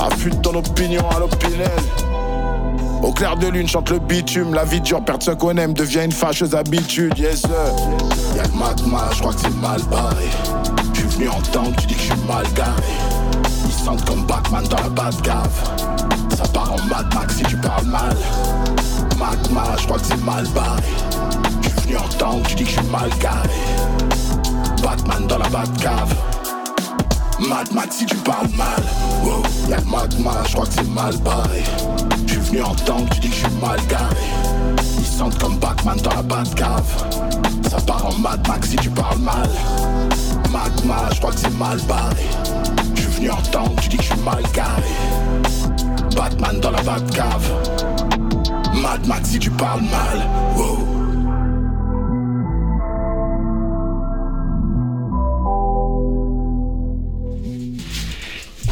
Affûte 0.00 0.40
ton 0.42 0.54
opinion 0.54 1.02
à 1.14 1.18
l'opinel. 1.18 1.70
Au 3.02 3.12
clair 3.12 3.36
de 3.36 3.46
lune, 3.46 3.68
chante 3.68 3.90
le 3.90 3.98
bitume. 3.98 4.54
La 4.54 4.64
vie 4.64 4.80
dure, 4.80 5.04
perdre 5.04 5.22
ce 5.22 5.30
qu'on 5.30 5.56
aime 5.56 5.72
devient 5.72 6.04
une 6.04 6.12
fâcheuse 6.12 6.54
habitude. 6.54 7.16
Yes, 7.18 7.40
sir. 7.40 7.50
Y'a 8.36 8.42
le 8.42 8.58
magma, 8.58 9.08
je 9.12 9.20
crois 9.20 9.32
que 9.32 9.40
c'est 9.40 9.56
mal 9.56 9.80
barré. 9.90 10.26
Je 10.94 11.00
suis 11.00 11.08
venu 11.08 11.28
en 11.28 11.40
temps, 11.52 11.70
tu 11.78 11.86
dis 11.86 11.94
que 11.94 12.00
je 12.00 12.06
suis 12.06 12.26
mal 12.26 12.44
garé. 12.54 12.70
Ils 13.66 13.84
sentent 13.84 14.04
comme 14.04 14.24
Batman 14.26 14.64
dans 14.68 14.76
la 14.76 14.88
Batcave. 14.88 15.78
Ça 16.36 16.44
part 16.52 16.72
en 16.72 16.84
Mad 16.86 17.12
Max 17.14 17.36
si 17.36 17.42
tu 17.44 17.56
parles 17.56 17.86
mal. 17.86 18.16
Magma, 19.18 19.76
je 19.76 19.84
crois 19.86 19.98
que 19.98 20.06
c'est 20.06 20.24
mal 20.24 20.46
barré. 20.54 20.82
Je 21.62 21.68
suis 21.68 21.80
venu 21.80 21.96
en 21.96 22.08
temps, 22.08 22.40
tu 22.46 22.54
dis 22.54 22.62
que 22.64 22.70
je 22.70 22.78
suis 22.78 22.88
mal 22.88 23.10
garé. 23.20 23.48
Batman 24.80 25.26
dans 25.26 25.38
la 25.38 25.48
Batcave. 25.48 26.14
Mad 27.40 27.72
Max 27.72 27.96
si 27.96 28.06
tu 28.06 28.14
parles 28.16 28.48
mal. 28.56 28.82
Y'a 29.68 29.80
Mad 29.80 30.18
Max, 30.20 30.50
je 30.50 30.52
crois 30.54 30.66
que 30.66 30.72
c'est 30.72 30.88
mal 30.90 31.16
barré. 31.18 31.64
Je 32.26 32.32
suis 32.32 32.42
venu 32.42 32.62
en 32.62 32.74
temps, 32.74 33.04
tu 33.12 33.20
dis 33.20 33.28
que 33.28 33.34
je 33.34 33.40
suis 33.40 33.60
mal 33.60 33.80
garé. 33.88 34.16
Ils 34.98 35.04
sentent 35.04 35.38
comme 35.38 35.58
Batman 35.58 35.96
dans 36.02 36.14
la 36.14 36.22
Batcave. 36.22 37.04
Ça 37.68 37.78
part 37.80 38.06
en 38.06 38.18
Mad 38.20 38.46
Max 38.46 38.68
si 38.68 38.76
tu 38.76 38.90
parles 38.90 39.18
mal. 39.18 39.50
Mad 40.52 40.84
Max, 40.84 41.16
je 41.16 41.18
crois 41.20 41.32
que 41.32 41.40
c'est 41.40 41.58
mal 41.58 41.78
barré. 41.88 42.26
Je 42.94 43.00
suis 43.00 43.10
venu 43.10 43.30
en 43.30 43.42
temps, 43.50 43.74
tu 43.82 43.88
dis 43.88 43.96
que 43.96 44.02
je 44.04 44.12
suis 44.12 44.20
mal 44.20 44.42
garé. 44.54 44.82
Batman 46.14 46.60
dans 46.60 46.70
la 46.70 46.82
Batcave. 46.82 47.97
Si 49.24 49.38
tu 49.38 49.50
parles 49.50 49.82
mal. 49.90 50.77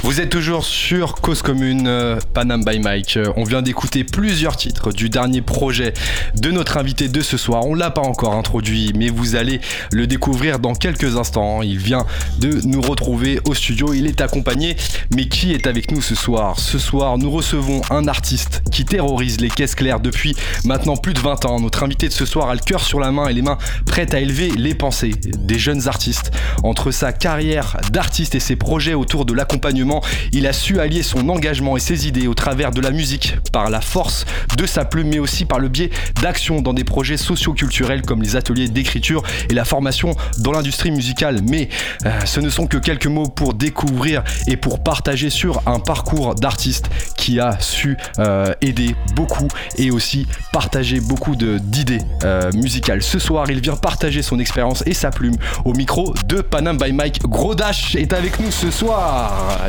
Vous 0.06 0.20
êtes 0.20 0.30
toujours 0.30 0.64
sur 0.64 1.16
Cause 1.16 1.42
Commune, 1.42 1.88
euh, 1.88 2.20
Panam 2.32 2.64
by 2.64 2.78
Mike. 2.78 3.16
Euh, 3.16 3.32
On 3.36 3.42
vient 3.42 3.60
d'écouter 3.60 4.04
plusieurs 4.04 4.56
titres 4.56 4.92
du 4.92 5.08
dernier 5.08 5.42
projet 5.42 5.94
de 6.36 6.52
notre 6.52 6.76
invité 6.76 7.08
de 7.08 7.20
ce 7.22 7.36
soir. 7.36 7.66
On 7.66 7.74
l'a 7.74 7.90
pas 7.90 8.02
encore 8.02 8.34
introduit, 8.34 8.92
mais 8.94 9.08
vous 9.08 9.34
allez 9.34 9.60
le 9.90 10.06
découvrir 10.06 10.60
dans 10.60 10.76
quelques 10.76 11.16
instants. 11.16 11.60
Il 11.60 11.78
vient 11.78 12.06
de 12.38 12.60
nous 12.64 12.80
retrouver 12.80 13.40
au 13.48 13.54
studio. 13.54 13.94
Il 13.94 14.06
est 14.06 14.20
accompagné. 14.20 14.76
Mais 15.12 15.26
qui 15.26 15.52
est 15.52 15.66
avec 15.66 15.90
nous 15.90 16.00
ce 16.00 16.14
soir? 16.14 16.60
Ce 16.60 16.78
soir, 16.78 17.18
nous 17.18 17.32
recevons 17.32 17.82
un 17.90 18.06
artiste 18.06 18.62
qui 18.70 18.84
terrorise 18.84 19.40
les 19.40 19.50
caisses 19.50 19.74
claires 19.74 19.98
depuis 19.98 20.36
maintenant 20.64 20.96
plus 20.96 21.14
de 21.14 21.20
20 21.20 21.46
ans. 21.46 21.58
Notre 21.58 21.82
invité 21.82 22.06
de 22.06 22.12
ce 22.12 22.26
soir 22.26 22.48
a 22.48 22.54
le 22.54 22.60
cœur 22.60 22.84
sur 22.84 23.00
la 23.00 23.10
main 23.10 23.26
et 23.26 23.32
les 23.32 23.42
mains 23.42 23.58
prêtes 23.86 24.14
à 24.14 24.20
élever 24.20 24.50
les 24.50 24.76
pensées 24.76 25.14
des 25.36 25.58
jeunes 25.58 25.88
artistes. 25.88 26.30
Entre 26.62 26.92
sa 26.92 27.12
carrière 27.12 27.78
d'artiste 27.90 28.36
et 28.36 28.40
ses 28.40 28.54
projets 28.54 28.94
autour 28.94 29.24
de 29.24 29.34
l'accompagnement, 29.34 29.96
il 30.32 30.46
a 30.46 30.52
su 30.52 30.80
allier 30.80 31.02
son 31.02 31.28
engagement 31.28 31.76
et 31.76 31.80
ses 31.80 32.06
idées 32.08 32.26
au 32.26 32.34
travers 32.34 32.70
de 32.70 32.80
la 32.80 32.90
musique, 32.90 33.36
par 33.52 33.70
la 33.70 33.80
force 33.80 34.24
de 34.56 34.66
sa 34.66 34.84
plume, 34.84 35.08
mais 35.08 35.18
aussi 35.18 35.44
par 35.44 35.58
le 35.58 35.68
biais 35.68 35.90
d'actions 36.22 36.60
dans 36.60 36.72
des 36.72 36.84
projets 36.84 37.16
socio-culturels 37.16 38.02
comme 38.02 38.22
les 38.22 38.36
ateliers 38.36 38.68
d'écriture 38.68 39.22
et 39.50 39.54
la 39.54 39.64
formation 39.64 40.14
dans 40.38 40.52
l'industrie 40.52 40.90
musicale. 40.90 41.40
Mais 41.48 41.68
euh, 42.04 42.20
ce 42.24 42.40
ne 42.40 42.50
sont 42.50 42.66
que 42.66 42.78
quelques 42.78 43.06
mots 43.06 43.28
pour 43.28 43.54
découvrir 43.54 44.22
et 44.46 44.56
pour 44.56 44.82
partager 44.82 45.30
sur 45.30 45.62
un 45.66 45.78
parcours 45.78 46.34
d'artiste 46.34 46.88
qui 47.16 47.40
a 47.40 47.58
su 47.60 47.96
euh, 48.18 48.52
aider 48.60 48.94
beaucoup 49.14 49.48
et 49.76 49.90
aussi 49.90 50.26
partager 50.52 51.00
beaucoup 51.00 51.36
d'idées 51.36 52.00
euh, 52.24 52.50
musicales. 52.52 53.02
Ce 53.02 53.18
soir, 53.18 53.50
il 53.50 53.60
vient 53.60 53.76
partager 53.76 54.22
son 54.22 54.38
expérience 54.38 54.82
et 54.86 54.94
sa 54.94 55.10
plume 55.10 55.36
au 55.64 55.72
micro 55.72 56.14
de 56.26 56.40
Panam 56.40 56.76
by 56.76 56.92
Mike. 56.92 57.22
Gros 57.22 57.54
Dash 57.54 57.94
est 57.96 58.12
avec 58.12 58.40
nous 58.40 58.50
ce 58.50 58.70
soir. 58.70 59.66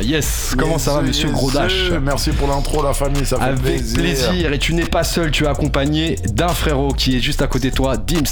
Comment 0.56 0.78
ça 0.78 0.94
va, 0.94 1.02
monsieur 1.02 1.28
yes, 1.28 1.36
Gros 1.36 1.50
Dash 1.50 1.90
Merci 2.02 2.30
pour 2.30 2.48
l'intro, 2.48 2.82
la 2.82 2.92
famille, 2.94 3.24
ça 3.26 3.36
fait 3.38 3.44
avec 3.44 3.60
plaisir. 3.60 3.98
plaisir. 3.98 4.52
Et 4.52 4.58
tu 4.58 4.74
n'es 4.74 4.84
pas 4.84 5.04
seul, 5.04 5.30
tu 5.30 5.44
es 5.44 5.48
accompagné 5.48 6.16
d'un 6.32 6.48
frérot 6.48 6.92
qui 6.92 7.16
est 7.16 7.20
juste 7.20 7.42
à 7.42 7.46
côté 7.46 7.70
de 7.70 7.74
toi, 7.76 7.96
Dims 7.96 8.22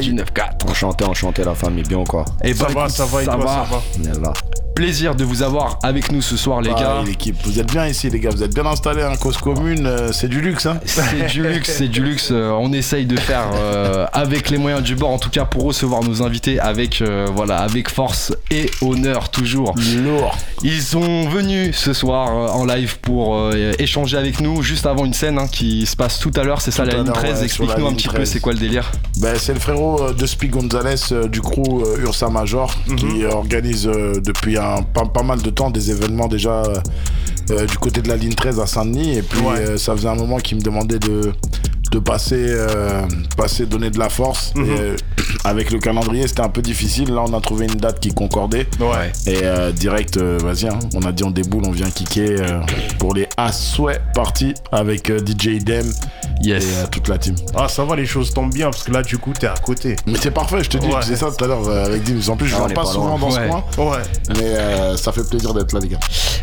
du 0.00 0.14
9-4. 0.14 0.68
Enchanté, 0.68 1.04
enchanté 1.04 1.44
la 1.44 1.54
famille, 1.54 1.84
bien 1.84 1.98
ou 1.98 2.04
quoi? 2.04 2.24
Et 2.42 2.54
Ça 2.54 2.66
va, 2.68 2.88
ça 2.88 3.04
va, 3.04 3.22
toi, 3.24 3.32
ça 3.32 3.36
va? 3.36 3.82
On 3.98 4.04
est 4.04 4.20
là. 4.20 4.32
Plaisir 4.78 5.16
de 5.16 5.24
vous 5.24 5.42
avoir 5.42 5.80
avec 5.82 6.12
nous 6.12 6.22
ce 6.22 6.36
soir, 6.36 6.60
les 6.60 6.70
Ah, 6.72 6.80
gars. 6.80 7.02
l'équipe, 7.04 7.34
vous 7.44 7.58
êtes 7.58 7.66
bien 7.72 7.84
ici, 7.88 8.08
les 8.10 8.20
gars, 8.20 8.30
vous 8.30 8.44
êtes 8.44 8.54
bien 8.54 8.64
installés, 8.64 9.02
un 9.02 9.16
cause 9.16 9.36
commune, 9.36 9.84
euh, 9.88 10.12
c'est 10.12 10.28
du 10.28 10.40
luxe, 10.40 10.66
hein 10.66 10.78
C'est 10.84 11.26
du 11.26 11.42
luxe, 11.42 11.72
c'est 11.78 11.88
du 11.88 12.00
luxe. 12.00 12.30
On 12.30 12.72
essaye 12.72 13.04
de 13.04 13.16
faire 13.16 13.50
euh, 13.54 14.06
avec 14.12 14.50
les 14.50 14.56
moyens 14.56 14.84
du 14.84 14.94
bord, 14.94 15.10
en 15.10 15.18
tout 15.18 15.30
cas 15.30 15.44
pour 15.46 15.64
recevoir 15.64 16.04
nos 16.04 16.22
invités 16.22 16.60
avec 16.60 17.02
euh, 17.02 17.26
voilà 17.34 17.58
avec 17.58 17.90
force 17.90 18.32
et 18.52 18.70
honneur 18.80 19.30
toujours. 19.30 19.74
Lourd. 19.96 20.38
Ils 20.62 20.80
sont 20.80 21.28
venus 21.28 21.74
ce 21.76 21.92
soir 21.92 22.28
euh, 22.28 22.46
en 22.56 22.64
live 22.64 23.00
pour 23.00 23.50
échanger 23.80 24.16
avec 24.16 24.38
nous 24.40 24.62
juste 24.62 24.86
avant 24.86 25.04
une 25.04 25.12
scène 25.14 25.38
hein, 25.40 25.48
qui 25.50 25.86
se 25.86 25.96
passe 25.96 26.20
tout 26.20 26.30
à 26.36 26.44
l'heure. 26.44 26.60
C'est 26.60 26.70
ça 26.70 26.84
la 26.84 26.94
ligne 26.94 27.06
l'heure, 27.06 27.14
13. 27.16 27.40
ouais, 27.42 27.48
sur 27.48 27.64
la 27.64 27.72
Explique-nous 27.72 27.90
un 27.90 27.94
petit 27.96 28.06
peu 28.06 28.14
13. 28.14 28.30
c'est 28.30 28.38
quoi 28.40 28.52
le 28.52 28.60
délire? 28.60 28.92
Ben, 29.16 29.34
c'est 29.36 29.54
le 29.54 29.60
frérot 29.60 30.12
de 30.12 30.26
Spi 30.26 30.46
Gonzalez 30.46 31.28
du 31.28 31.40
crew 31.40 31.82
Ursa 32.00 32.28
Major 32.28 32.72
qui 32.96 33.24
organise 33.24 33.82
depuis 33.86 34.56
un, 34.56 34.67
pas, 34.94 35.04
pas 35.06 35.22
mal 35.22 35.42
de 35.42 35.50
temps 35.50 35.70
des 35.70 35.90
événements 35.90 36.28
déjà 36.28 36.62
euh, 36.62 36.76
euh, 37.50 37.66
du 37.66 37.78
côté 37.78 38.00
de 38.02 38.08
la 38.08 38.16
ligne 38.16 38.34
13 38.34 38.60
à 38.60 38.66
Saint-Denis. 38.66 39.16
Et 39.18 39.22
puis 39.22 39.40
Ouais. 39.40 39.58
euh, 39.58 39.76
ça 39.78 39.94
faisait 39.96 40.08
un 40.08 40.14
moment 40.14 40.36
qu'il 40.38 40.58
me 40.58 40.62
demandait 40.62 40.98
de, 40.98 41.32
de 41.90 41.98
passer, 41.98 42.36
euh, 42.48 43.02
passer, 43.36 43.66
donner 43.66 43.90
de 43.90 43.98
la 43.98 44.08
force. 44.08 44.52
Et, 44.56 44.60
euh, 44.60 44.96
avec 45.44 45.70
le 45.70 45.78
calendrier, 45.78 46.26
c'était 46.28 46.42
un 46.42 46.48
peu 46.48 46.62
difficile. 46.62 47.12
Là, 47.14 47.24
on 47.26 47.32
a 47.36 47.40
trouvé 47.40 47.66
une 47.66 47.74
date 47.76 48.00
qui 48.00 48.12
concordait. 48.12 48.66
Ouais. 48.80 49.12
Et 49.26 49.40
euh, 49.44 49.72
direct, 49.72 50.16
euh, 50.16 50.38
vas-y, 50.42 50.68
hein, 50.68 50.78
on 50.94 51.02
a 51.02 51.12
dit 51.12 51.24
on 51.24 51.30
déboule, 51.30 51.62
on 51.66 51.70
vient 51.70 51.90
kicker 51.90 52.36
euh, 52.40 52.60
pour 52.98 53.14
les 53.14 53.28
à 53.36 53.52
souhait 53.52 54.00
parties 54.14 54.54
avec 54.72 55.10
euh, 55.10 55.18
DJ 55.18 55.46
Idem 55.46 55.86
Yes. 56.40 56.64
et 56.64 56.66
euh, 56.68 56.86
toute 56.90 57.08
la 57.08 57.18
team. 57.18 57.34
Ah, 57.56 57.66
ça 57.68 57.84
va, 57.84 57.96
les 57.96 58.06
choses 58.06 58.32
tombent 58.32 58.52
bien, 58.52 58.70
parce 58.70 58.84
que 58.84 58.92
là, 58.92 59.02
du 59.02 59.18
coup, 59.18 59.32
t'es 59.32 59.48
à 59.48 59.54
côté. 59.54 59.96
Mais 60.06 60.18
c'est 60.20 60.30
parfait, 60.30 60.62
je 60.62 60.70
te 60.70 60.76
dis, 60.76 60.86
Ouais. 60.86 60.92
je 61.00 61.06
disais 61.06 61.16
ça 61.16 61.30
tout 61.36 61.44
à 61.44 61.48
l'heure 61.48 61.66
euh, 61.66 61.86
avec 61.86 62.04
Dim. 62.04 62.20
En 62.30 62.36
plus, 62.36 62.46
je 62.46 62.54
est 62.54 62.58
pas, 62.74 62.82
pas 62.82 62.84
souvent 62.84 63.18
dans 63.18 63.26
Ouais. 63.28 63.32
ce 63.32 63.48
coin, 63.48 63.90
Ouais. 63.90 64.02
mais 64.36 64.44
euh, 64.44 64.96
ça 64.96 65.10
fait 65.10 65.28
plaisir 65.28 65.52
d'être 65.52 65.72
là, 65.72 65.80
les 65.80 65.88
gars. 65.88 65.98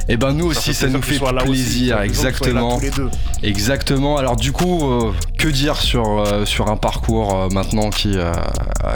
Et 0.09 0.17
ben 0.17 0.33
nous 0.33 0.51
Ça 0.53 0.59
aussi, 0.59 0.73
ça 0.73 0.87
nous 0.87 1.01
fait 1.01 1.17
plaisir, 1.17 2.01
exactement. 2.01 2.75
tous 2.77 2.83
les 2.83 2.89
deux. 2.91 3.09
Exactement. 3.41 4.17
Alors 4.17 4.35
du 4.35 4.51
coup, 4.51 4.83
euh, 4.91 5.11
que 5.37 5.47
dire 5.47 5.77
sur, 5.77 6.19
euh, 6.19 6.45
sur 6.45 6.69
un 6.69 6.77
parcours 6.77 7.35
euh, 7.35 7.47
maintenant 7.51 7.89
qui, 7.89 8.17
euh, 8.17 8.31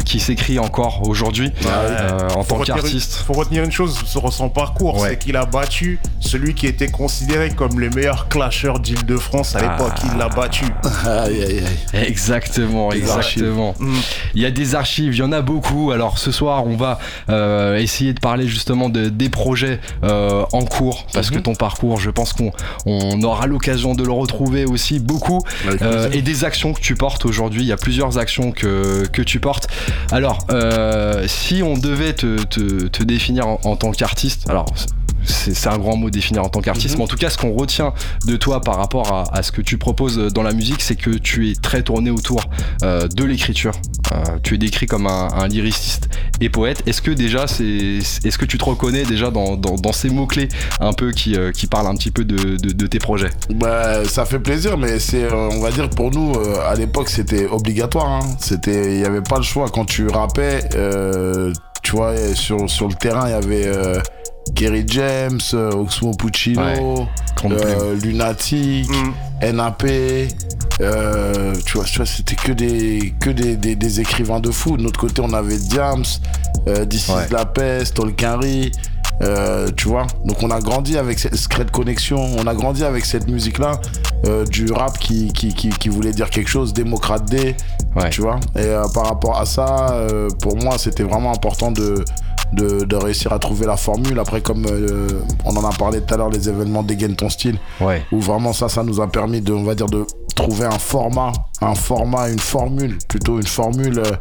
qui 0.06 0.19
s'écrit 0.19 0.60
encore 0.60 1.08
aujourd'hui 1.08 1.52
euh, 1.65 2.30
en 2.36 2.43
Faut 2.43 2.56
tant 2.58 2.63
qu'artiste 2.63 3.23
faut 3.28 3.34
retenir 3.34 3.63
une 3.63 3.71
chose 3.71 3.97
sur 4.06 4.32
son 4.34 4.49
parcours, 4.49 4.99
Ouais. 4.99 5.10
c'est 5.10 5.19
qu'il 5.19 5.36
a 5.38 5.45
battu 5.45 5.99
celui 6.19 6.54
qui 6.54 6.67
était 6.67 6.89
considéré 6.89 7.49
comme 7.52 7.80
le 7.80 7.89
meilleur 7.89 8.28
clasher 8.30 8.73
d'Île-de-France 8.82 9.56
à 9.56 9.62
l'époque. 9.62 9.93
Il 10.12 10.17
l'a 10.17 10.30
battu. 10.30 10.65
Aïe, 11.06 11.43
aïe, 11.43 11.63
aïe. 11.93 12.04
Exactement, 12.08 12.89
Des 12.89 12.97
exactement. 12.99 13.75
Mm. 13.80 13.95
Il 14.36 14.41
y 14.41 14.45
a 14.45 14.52
des 14.52 14.75
archives, 14.75 15.13
il 15.15 15.19
y 15.19 15.23
en 15.23 15.32
a 15.32 15.41
beaucoup. 15.41 15.91
Alors 15.91 16.17
ce 16.17 16.32
soir, 16.32 16.65
on 16.65 16.75
va 16.78 16.99
euh, 17.30 17.78
essayer 17.78 18.13
de 18.13 18.19
parler 18.19 18.47
justement 18.47 18.89
de, 18.89 19.10
des 19.10 19.30
projets 19.30 19.80
euh, 20.04 20.43
en 20.52 20.63
cours, 20.65 21.06
parce 21.13 21.30
Mhm. 21.32 21.38
que 21.38 21.41
ton 21.43 21.56
parcours, 21.56 21.99
je 21.99 22.10
pense 22.10 22.34
qu'on 22.34 22.52
on 22.86 23.21
aura 23.23 23.45
l'occasion 23.47 23.93
de 23.95 24.04
le 24.04 24.12
retrouver 24.12 24.65
aussi 24.65 24.99
beaucoup. 24.99 25.41
Euh, 25.82 26.10
et 26.12 26.21
des 26.30 26.46
actions 26.46 26.74
que 26.74 26.80
tu 26.80 26.94
portes 26.94 27.26
aujourd'hui. 27.26 27.62
Il 27.63 27.68
y 27.68 27.72
a 27.72 27.78
plusieurs 27.78 28.20
actions 28.20 28.52
que, 28.52 29.08
que 29.08 29.24
tu 29.24 29.39
portes. 29.39 29.68
Alors, 30.12 30.46
euh, 30.52 31.26
si 31.28 31.63
on 31.63 31.76
devait 31.76 32.13
te, 32.13 32.44
te- 32.44 33.04
définir 33.04 33.48
en 33.48 33.76
tant 33.76 33.92
qu'artiste, 33.92 34.48
alors 34.48 34.68
c'est 35.30 35.54
c'est 35.54 35.70
un 35.70 35.78
grand 35.78 35.96
mot 35.96 36.10
définir 36.10 36.44
en 36.44 36.50
tant 36.50 36.62
qu'artiste, 36.62 36.96
Mhm. 36.96 36.98
mais 37.00 37.04
en 37.04 37.08
tout 37.08 37.18
cas, 37.18 37.30
ce 37.30 37.38
qu'on 37.38 37.54
retient 37.54 37.94
de 38.26 38.36
toi 38.36 38.62
par 38.62 38.78
rapport 38.78 39.12
à, 39.13 39.24
à 39.38 39.44
ce 39.44 39.52
que 39.52 39.62
tu 39.62 39.78
proposes 39.78 40.18
dans 40.34 40.44
la 40.44 40.54
musique, 40.54 40.82
c'est 40.82 40.96
que 40.96 41.12
tu 41.12 41.50
es 41.50 41.56
très 41.56 41.82
tourné 41.84 42.10
autour 42.10 42.42
euh, 42.84 43.08
de 43.08 43.24
l'écriture. 43.24 43.74
Euh, 44.13 44.38
tu 44.44 44.56
es 44.56 44.58
décrit 44.58 44.86
comme 44.88 45.06
un, 45.08 45.28
un 45.34 45.48
lyriciste 45.48 46.10
et 46.42 46.50
poète. 46.50 46.82
Est-ce 46.88 47.02
que 47.02 47.12
déjà, 47.12 47.46
c'est, 47.48 47.63
est-ce 47.65 48.38
que 48.38 48.46
tu 48.46 48.58
te 48.58 48.65
reconnais 48.65 49.04
déjà 49.04 49.30
dans, 49.32 49.56
dans- 49.56 49.76
dans 49.76 49.92
ces 49.94 50.10
mots 50.10 50.26
clés 50.26 50.50
un 50.80 50.94
peu 50.94 51.12
qui, 51.12 51.36
euh, 51.36 51.52
qui 51.52 51.68
parlent 51.68 51.88
un 51.88 51.96
petit 51.96 52.12
peu 52.12 52.24
de, 52.26 52.58
de- 52.58 52.72
de 52.74 52.88
tes 52.88 53.00
projets? 53.00 53.30
Bah, 53.54 54.06
ça 54.06 54.26
fait 54.26 54.39
plaisir, 54.39 54.78
mais 54.78 55.00
c'est, 55.00 55.24
euh, 55.24 55.50
on 55.52 55.60
va 55.60 55.72
dire, 55.72 55.89
pour 55.89 56.12
nous, 56.12 56.34
euh, 56.36 56.58
à 56.68 56.76
l'époque, 56.76 57.10
c'était 57.10 57.46
obligatoire. 57.48 58.08
hein. 58.08 58.20
C'était, 58.39 58.94
il 58.96 59.00
n'y 59.00 59.06
avait 59.06 59.22
pas 59.22 59.38
le 59.38 59.44
choix. 59.44 59.68
Quand 59.70 59.86
tu 59.86 60.08
rappais, 60.08 60.62
euh, 60.76 61.54
tu 61.84 61.92
vois, 61.96 62.13
sur, 62.34 62.70
sur 62.70 62.88
le 62.88 62.94
terrain, 62.94 63.28
il 63.28 63.32
y 63.32 63.34
avait 63.34 63.68
euh, 63.68 64.00
Kerry 64.56 64.84
James, 64.88 65.39
euh, 65.54 65.71
Oxmo 65.71 66.12
Puccino, 66.13 66.62
Ouais. 66.63 67.08
Euh, 67.52 67.95
Lunatic, 67.95 68.89
Mm. 68.89 69.56
NAP. 69.56 69.84
euh, 70.82 71.54
tu 71.65 71.78
vois, 71.78 71.86
tu 71.86 71.97
vois 71.97 72.06
c'était 72.06 72.36
que, 72.36 72.52
des, 72.52 73.13
que 73.19 73.30
des, 73.30 73.56
des, 73.58 73.75
des 73.75 73.99
écrivains 74.02 74.39
de 74.39 74.52
fou. 74.52 74.78
De 74.78 74.84
notre 74.84 74.99
côté, 74.99 75.21
on 75.21 75.34
avait 75.34 75.58
Diams, 75.58 76.04
euh, 76.67 76.86
This 76.86 77.10
Ouais. 77.10 77.25
is 77.30 77.34
La 77.34 77.45
Peste, 77.45 77.95
Tolkien 77.95 78.39
euh, 79.21 79.67
tu 79.75 79.89
vois. 79.89 80.08
Donc 80.23 80.41
on 80.43 80.49
a 80.52 80.62
grandi 80.62 80.97
avec 80.97 81.19
cette 81.19 81.36
Secret 81.36 81.65
Connexion, 81.71 82.25
on 82.38 82.47
a 82.47 82.54
grandi 82.56 82.86
avec 82.86 83.04
cette 83.06 83.28
musique-là, 83.28 83.80
euh, 84.25 84.45
du 84.45 84.71
rap 84.71 84.97
qui, 84.97 85.34
qui, 85.34 85.54
qui, 85.54 85.69
qui 85.69 85.89
voulait 85.89 86.13
dire 86.13 86.30
quelque 86.30 86.49
chose, 86.49 86.71
démocrate 86.73 87.25
D, 87.30 87.56
Ouais. 87.97 88.10
tu 88.12 88.21
vois. 88.21 88.39
Et 88.56 88.60
euh, 88.62 88.88
par 88.93 89.08
rapport 89.08 89.38
à 89.39 89.45
ça, 89.45 90.08
pour 90.41 90.56
moi, 90.58 90.78
c'était 90.78 91.04
vraiment 91.04 91.34
important 91.34 91.71
de, 91.71 92.06
de, 92.54 92.84
de 92.86 92.96
réussir 92.96 93.32
à 93.34 93.40
trouver 93.40 93.66
la 93.66 93.78
formule. 93.78 94.20
Après, 94.20 94.42
comme 94.42 94.66
euh, 94.66 95.08
on 95.46 95.56
en 95.56 95.64
a 95.68 95.72
parlé 95.74 96.02
tout 96.02 96.14
à 96.14 96.18
l'heure, 96.18 96.30
les 96.30 96.50
événements 96.50 96.84
dégainent 96.84 97.16
ton 97.16 97.30
style, 97.30 97.58
Ouais. 97.82 98.04
où 98.12 98.20
vraiment 98.20 98.54
ça, 98.54 98.70
ça 98.70 98.84
nous 98.84 99.00
a 99.02 99.08
permis 99.08 99.42
de, 99.42 99.54
on 99.54 99.64
va 99.64 99.76
dire, 99.76 99.88
de 99.88 100.06
trouver 100.36 100.66
un 100.66 100.80
format, 100.80 101.32
un 101.62 101.76
format, 101.76 102.30
une 102.30 102.40
formule, 102.40 102.98
plutôt 103.08 103.38
une 103.38 103.48
formule 103.48 104.00
euh, 104.00 104.12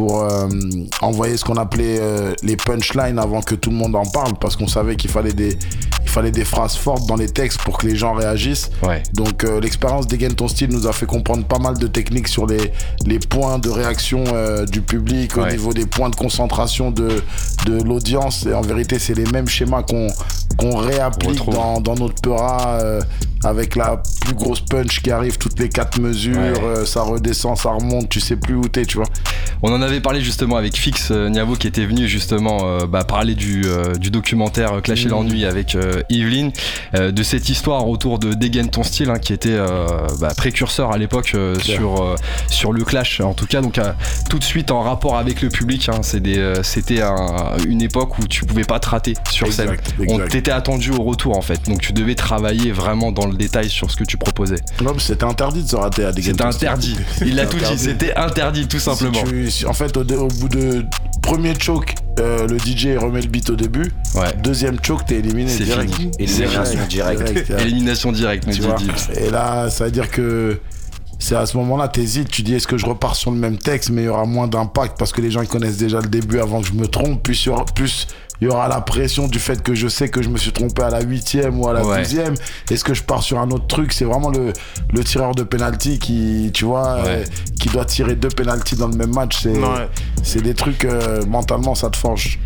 pour 0.00 0.22
euh, 0.22 0.48
envoyer 1.02 1.36
ce 1.36 1.44
qu'on 1.44 1.56
appelait 1.56 1.98
euh, 2.00 2.32
les 2.42 2.56
punchlines 2.56 3.18
avant 3.18 3.42
que 3.42 3.54
tout 3.54 3.68
le 3.68 3.76
monde 3.76 3.94
en 3.94 4.06
parle 4.06 4.32
parce 4.40 4.56
qu'on 4.56 4.66
savait 4.66 4.96
qu'il 4.96 5.10
fallait 5.10 5.34
des 5.34 5.58
il 6.02 6.08
fallait 6.08 6.30
des 6.30 6.46
phrases 6.46 6.74
fortes 6.74 7.06
dans 7.06 7.16
les 7.16 7.28
textes 7.28 7.60
pour 7.60 7.76
que 7.78 7.86
les 7.86 7.94
gens 7.94 8.14
réagissent. 8.14 8.70
Ouais. 8.82 9.02
Donc 9.12 9.44
euh, 9.44 9.60
l'expérience 9.60 10.06
d'Again 10.06 10.30
ton 10.30 10.48
style 10.48 10.70
nous 10.70 10.86
a 10.86 10.92
fait 10.92 11.04
comprendre 11.06 11.44
pas 11.44 11.58
mal 11.58 11.76
de 11.78 11.86
techniques 11.86 12.28
sur 12.28 12.46
les, 12.46 12.72
les 13.04 13.18
points 13.18 13.58
de 13.58 13.68
réaction 13.68 14.24
euh, 14.32 14.64
du 14.64 14.80
public 14.80 15.36
au 15.36 15.46
niveau 15.46 15.74
des 15.74 15.86
points 15.86 16.08
de 16.08 16.16
concentration 16.16 16.90
de, 16.90 17.22
de 17.66 17.82
l'audience. 17.82 18.46
Et 18.46 18.54
en 18.54 18.62
vérité, 18.62 18.98
c'est 18.98 19.14
les 19.14 19.30
mêmes 19.30 19.48
schémas 19.48 19.82
qu'on 19.82 20.08
qu'on 20.56 20.76
réapplique 20.76 21.48
dans, 21.48 21.80
dans 21.80 21.94
notre 21.94 22.20
Peura 22.20 22.78
avec 23.44 23.76
la 23.76 24.02
plus 24.22 24.34
grosse 24.34 24.60
punch 24.60 25.00
qui 25.00 25.10
arrive 25.10 25.38
toutes 25.38 25.58
les 25.60 25.68
quatre 25.68 26.00
mesures. 26.00 26.36
Ouais. 26.36 26.84
ça 26.86 27.02
redescend, 27.02 27.56
ça 27.56 27.70
remonte, 27.70 28.08
tu 28.08 28.20
sais 28.20 28.36
plus 28.36 28.56
où 28.56 28.66
t'es, 28.68 28.84
tu 28.84 28.96
vois. 28.96 29.06
On 29.62 29.72
en 29.72 29.82
avait 29.82 30.00
parlé 30.00 30.20
justement 30.22 30.56
avec 30.56 30.76
Fix 30.76 31.08
euh, 31.10 31.28
Niavo 31.28 31.54
qui 31.54 31.66
était 31.66 31.84
venu 31.84 32.08
justement 32.08 32.60
euh, 32.64 32.86
bah, 32.86 33.04
parler 33.04 33.34
du, 33.34 33.62
euh, 33.66 33.94
du 33.94 34.10
documentaire 34.10 34.80
Clash 34.82 35.02
et 35.02 35.04
Mhm. 35.04 35.10
l'ennui 35.10 35.44
avec 35.44 35.76
Yveline, 36.08 36.52
de 36.94 37.22
cette 37.22 37.48
histoire 37.48 37.88
autour 37.88 38.18
de 38.18 38.32
Dégaine 38.34 38.70
ton 38.70 38.82
style 38.82 39.10
hein, 39.10 39.18
qui 39.18 39.32
était 39.32 39.56
bah, 40.20 40.32
précurseur 40.36 40.92
à 40.92 40.98
l'époque 40.98 41.34
sur, 41.62 42.16
sur 42.48 42.72
le 42.72 42.84
Clash. 42.84 43.20
En 43.20 43.34
tout 43.34 43.46
cas, 43.46 43.60
donc 43.60 43.78
tout 44.28 44.38
de 44.38 44.44
suite 44.44 44.70
en 44.70 44.80
rapport 44.82 45.16
avec 45.18 45.42
le 45.42 45.48
public, 45.48 45.88
hein, 45.88 46.00
c'était 46.02 47.02
un- 47.02 47.56
une 47.66 47.82
époque 47.82 48.18
où 48.18 48.26
tu 48.26 48.44
pouvais 48.44 48.64
pas 48.64 48.78
te 48.80 48.88
rater 48.88 49.14
sur 49.30 49.52
scène. 49.52 49.70
Exact, 49.70 49.94
On 49.98 50.02
exact. 50.14 50.28
t'était 50.30 50.50
attendu 50.50 50.90
au 50.90 51.02
retour 51.02 51.36
en 51.36 51.42
fait, 51.42 51.60
donc 51.68 51.80
tu 51.80 51.92
devais 51.92 52.14
travailler 52.14 52.72
vraiment 52.72 53.12
dans 53.12 53.26
le 53.26 53.34
détail 53.36 53.68
sur 53.68 53.90
ce 53.90 53.96
que 53.96 54.04
tu 54.04 54.16
proposais. 54.16 54.56
Non, 54.82 54.92
mais 54.94 55.00
c'était 55.00 55.24
interdit 55.24 55.62
de 55.64 55.68
se 55.68 55.76
rater 55.76 56.04
à 56.04 56.12
des 56.12 56.22
C'était 56.22 56.42
interdit. 56.42 56.96
Il 57.24 57.34
l'a 57.36 57.46
tout 57.46 57.58
dit, 57.58 57.78
c'était 57.78 58.14
interdit 58.16 58.66
tout 58.68 58.78
simplement. 58.78 59.14
Si 59.14 59.24
tu- 59.24 59.49
si- 59.49 59.49
en 59.66 59.72
fait, 59.72 59.96
au, 59.96 60.04
bout 60.04 60.48
de 60.48 60.84
premier 61.22 61.54
choke, 61.58 61.94
euh, 62.18 62.46
le 62.46 62.58
DJ 62.58 62.98
remet 62.98 63.20
le 63.20 63.28
beat 63.28 63.50
au 63.50 63.56
début. 63.56 63.92
Ouais. 64.14 64.34
Deuxième 64.42 64.78
choke, 64.82 65.06
t'es 65.06 65.16
éliminé 65.16 65.50
C'est 65.50 65.64
direct. 65.64 65.94
fini. 65.94 66.10
Élimination 66.18 66.86
directe. 66.88 67.58
Élimination 67.58 68.12
directe. 68.12 68.48
Et 69.16 69.30
là, 69.30 69.70
ça 69.70 69.84
veut 69.84 69.90
dire 69.90 70.10
que 70.10 70.58
c'est 71.18 71.36
à 71.36 71.44
ce 71.44 71.56
moment-là, 71.58 71.88
t'hésites, 71.88 72.28
tu 72.28 72.42
dis 72.42 72.54
est-ce 72.54 72.66
que 72.66 72.78
je 72.78 72.86
repars 72.86 73.14
sur 73.14 73.30
le 73.30 73.36
même 73.36 73.58
texte, 73.58 73.90
mais 73.90 74.02
il 74.02 74.06
y 74.06 74.08
aura 74.08 74.24
moins 74.24 74.48
d'impact 74.48 74.98
parce 74.98 75.12
que 75.12 75.20
les 75.20 75.30
gens 75.30 75.42
ils 75.42 75.48
connaissent 75.48 75.76
déjà 75.76 76.00
le 76.00 76.08
début 76.08 76.40
avant 76.40 76.62
que 76.62 76.66
je 76.66 76.72
me 76.72 76.88
trompe, 76.88 77.22
plus 77.22 77.46
aura, 77.48 77.66
plus 77.66 78.08
il 78.40 78.48
y 78.48 78.50
aura 78.50 78.68
la 78.68 78.80
pression 78.80 79.28
du 79.28 79.38
fait 79.38 79.62
que 79.62 79.74
je 79.74 79.88
sais 79.88 80.08
que 80.08 80.22
je 80.22 80.28
me 80.28 80.38
suis 80.38 80.52
trompé 80.52 80.82
à 80.82 80.90
la 80.90 81.00
huitième 81.02 81.60
ou 81.60 81.68
à 81.68 81.72
la 81.72 81.84
Ouais. 81.84 81.98
douzième. 81.98 82.34
Est-ce 82.70 82.84
que 82.84 82.94
je 82.94 83.02
pars 83.02 83.22
sur 83.22 83.38
un 83.38 83.50
autre 83.50 83.66
truc? 83.66 83.92
C'est 83.92 84.04
vraiment 84.04 84.30
le, 84.30 84.52
le 84.92 85.04
tireur 85.04 85.34
de 85.34 85.42
penalty 85.42 85.98
qui, 85.98 86.50
tu 86.54 86.64
vois, 86.64 86.96
Ouais. 87.02 87.02
euh, 87.06 87.24
qui 87.60 87.68
doit 87.68 87.84
tirer 87.84 88.14
deux 88.16 88.28
penalties 88.28 88.76
dans 88.76 88.88
le 88.88 88.96
même 88.96 89.12
match. 89.12 89.40
C'est 89.42 89.50
Ouais. 89.58 89.88
c'est 90.22 90.42
des 90.42 90.54
trucs 90.54 90.84
euh, 90.84 91.24
mentalement 91.26 91.74
ça 91.74 91.90
te 91.90 91.96
forge. 91.96 92.38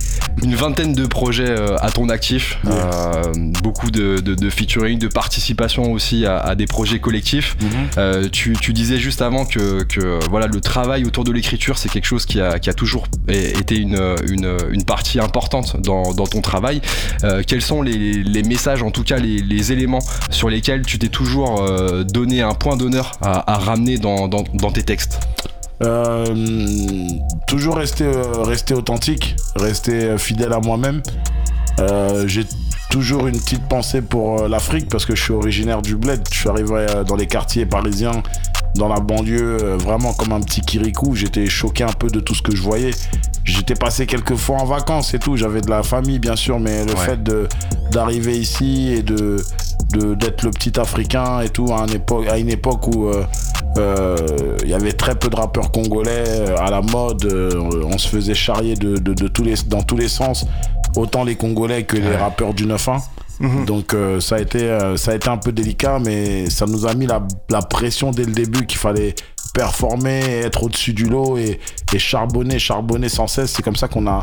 Une 0.42 0.54
vingtaine 0.54 0.94
de 0.94 1.06
projets 1.06 1.48
euh, 1.48 1.76
à 1.80 1.90
ton 1.90 2.08
actif, 2.08 2.58
Ouais. 2.64 2.72
euh, 2.72 3.22
beaucoup 3.62 3.90
de, 3.90 4.18
de, 4.18 4.34
de 4.34 4.50
featuring, 4.50 4.98
de 4.98 5.08
participation 5.08 5.92
aussi 5.92 6.26
à, 6.26 6.38
à 6.38 6.54
des 6.54 6.66
projets 6.66 6.98
collectifs. 6.98 7.56
Euh, 7.98 8.28
tu, 8.30 8.54
tu 8.60 8.72
disais 8.72 8.98
juste 8.98 9.22
avant 9.22 9.44
que, 9.44 9.84
que 9.84 10.18
voilà 10.30 10.46
le 10.46 10.60
travail 10.60 11.04
autour 11.04 11.24
de 11.24 11.32
l'écriture 11.32 11.78
c'est 11.78 11.88
quelque 11.88 12.04
chose 12.06 12.26
qui 12.26 12.40
a, 12.40 12.58
qui 12.58 12.70
a 12.70 12.74
toujours 12.74 13.06
été 13.28 13.76
une, 13.76 13.98
une, 14.28 14.56
une 14.70 14.84
partie 14.84 15.20
importante 15.20 15.76
dans, 15.84 16.12
ton 16.26 16.40
travail. 16.40 16.80
Euh, 17.22 17.42
quels 17.46 17.62
sont 17.62 17.82
les, 17.82 18.42
messages, 18.42 18.82
en 18.82 18.90
tout 18.90 19.04
cas 19.04 19.18
les, 19.18 19.72
éléments 19.72 20.00
sur 20.30 20.50
lesquels 20.50 20.82
tu 20.82 20.98
t'es 20.98 21.08
toujours 21.08 21.62
euh, 21.62 22.02
donné 22.02 22.42
un 22.42 22.54
point 22.54 22.76
d'honneur 22.76 23.12
à, 23.22 23.58
ramener 23.58 23.98
dans, 23.98 24.28
tes 24.72 24.82
textes? 24.82 25.20
Euh, 25.82 26.24
toujours 27.46 27.76
rester, 27.76 28.10
rester 28.42 28.74
authentique, 28.74 29.36
rester 29.56 30.16
fidèle 30.18 30.52
à 30.52 30.60
moi-même. 30.60 31.02
J'ai 32.26 32.44
toujours 32.90 33.26
une 33.26 33.38
petite 33.38 33.66
pensée 33.68 34.02
pour 34.02 34.48
l'Afrique 34.48 34.88
parce 34.88 35.04
que 35.04 35.14
je 35.14 35.22
suis 35.22 35.32
originaire 35.32 35.82
du 35.82 35.96
bled. 35.96 36.20
Je 36.30 36.38
suis 36.38 36.48
arrivé 36.48 36.86
dans 37.06 37.16
les 37.16 37.26
quartiers 37.26 37.66
parisiens, 37.66 38.22
dans 38.76 38.88
la 38.88 39.00
banlieue, 39.00 39.58
euh, 39.62 39.76
vraiment 39.76 40.12
comme 40.12 40.32
un 40.32 40.40
petit 40.40 40.60
kirikou. 40.60 41.14
J'étais 41.14 41.46
choqué 41.46 41.84
un 41.84 41.92
peu 41.92 42.08
de 42.08 42.20
tout 42.20 42.34
ce 42.34 42.42
que 42.42 42.54
je 42.56 42.62
voyais. 42.62 42.90
J'étais 43.44 43.74
passé 43.74 44.06
quelques 44.06 44.36
fois 44.36 44.56
en 44.58 44.64
vacances 44.64 45.14
et 45.14 45.18
tout. 45.18 45.36
J'avais 45.36 45.60
de 45.60 45.70
la 45.70 45.82
famille, 45.82 46.18
bien 46.18 46.36
sûr, 46.36 46.58
mais 46.58 46.84
le 46.84 46.92
Ouais. 46.92 46.98
fait 47.04 47.22
de 47.22 47.48
d'arriver 47.90 48.36
ici 48.38 48.88
et 48.92 49.02
de 49.02 49.36
de- 49.92 50.14
d'être 50.14 50.42
le 50.42 50.50
petit 50.50 50.80
africain 50.80 51.40
et 51.40 51.50
tout 51.50 51.66
à, 51.72 51.82
un 51.82 51.86
époque, 51.86 52.26
à 52.28 52.38
une 52.38 52.48
époque 52.48 52.88
où 52.88 53.06
euh, 53.08 53.22
euh, 53.76 54.16
il 54.64 54.68
y 54.70 54.74
avait 54.74 54.92
très 54.94 55.14
peu 55.14 55.28
de 55.28 55.36
rappeurs 55.36 55.70
congolais 55.70 56.24
à 56.58 56.70
la 56.70 56.80
mode, 56.80 57.24
euh, 57.26 57.50
on 57.84 57.96
se 57.98 58.08
faisait 58.08 58.34
charrier 58.34 58.74
de, 58.74 58.96
de- 58.96 59.14
de 59.14 59.28
tous 59.28 59.44
les, 59.44 59.54
dans 59.68 59.82
tous 59.82 59.96
les 59.96 60.08
sens, 60.08 60.46
autant 60.96 61.22
les 61.22 61.36
Congolais 61.36 61.84
que 61.84 61.96
les 61.96 62.16
rappeurs 62.16 62.54
du 62.54 62.66
9-1. 62.66 62.96
Donc 63.66 63.94
euh, 63.94 64.20
ça, 64.20 64.36
a 64.36 64.40
été, 64.40 64.62
euh, 64.62 64.96
ça 64.96 65.10
a 65.10 65.14
été 65.14 65.28
un 65.28 65.36
peu 65.36 65.52
délicat, 65.52 65.98
mais 65.98 66.48
ça 66.50 66.66
nous 66.66 66.86
a 66.86 66.94
mis 66.94 67.06
la, 67.06 67.26
la 67.50 67.60
pression 67.62 68.10
dès 68.10 68.24
le 68.24 68.32
début 68.32 68.64
qu'il 68.66 68.78
fallait 68.78 69.14
performer, 69.52 70.20
être 70.44 70.64
au-dessus 70.64 70.92
du 70.92 71.04
lot 71.04 71.36
et, 71.38 71.60
et 71.92 71.98
charbonner, 71.98 72.58
charbonner 72.58 73.08
sans 73.08 73.26
cesse. 73.28 73.52
C'est 73.52 73.62
comme 73.62 73.76
ça 73.76 73.86
qu'on 73.88 74.06
a 74.06 74.22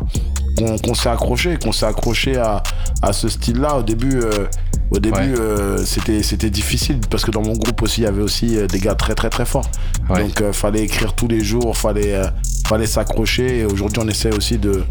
qu'on 0.84 0.93
s'est 0.93 1.10
accroché, 1.10 1.58
qu'on 1.58 1.71
s'est 1.71 1.86
accroché 1.86 2.38
à, 2.38 2.62
à 3.02 3.13
ce 3.13 3.30
style-là. 3.30 3.78
Au 3.78 3.84
début, 3.84 4.19
euh, 4.19 4.45
au 4.91 5.00
début, 5.00 5.15
Ouais. 5.17 5.39
euh, 5.39 5.86
c'était 5.86 6.21
c'était 6.21 6.50
difficile 6.50 7.00
parce 7.10 7.24
que 7.24 7.32
dans 7.32 7.41
mon 7.41 7.54
groupe 7.54 7.82
aussi, 7.82 8.02
il 8.02 8.04
y 8.04 8.08
avait 8.08 8.21
aussi 8.21 8.58
des 8.67 8.80
gars 8.80 8.95
très 8.95 9.15
très 9.15 9.30
très 9.30 9.45
forts. 9.45 9.69
Ouais. 10.10 10.24
Donc 10.24 10.41
euh, 10.41 10.52
fallait 10.54 10.82
écrire 10.84 11.13
tous 11.13 11.28
les 11.30 11.43
jours, 11.43 11.78
fallait 11.78 12.13
euh, 12.15 12.28
fallait 12.71 12.88
s'accrocher. 12.88 13.60
Et 13.60 13.65
aujourd'hui, 13.65 14.01
on 14.01 14.07
essaie 14.07 14.34
aussi 14.34 14.57
de 14.57 14.84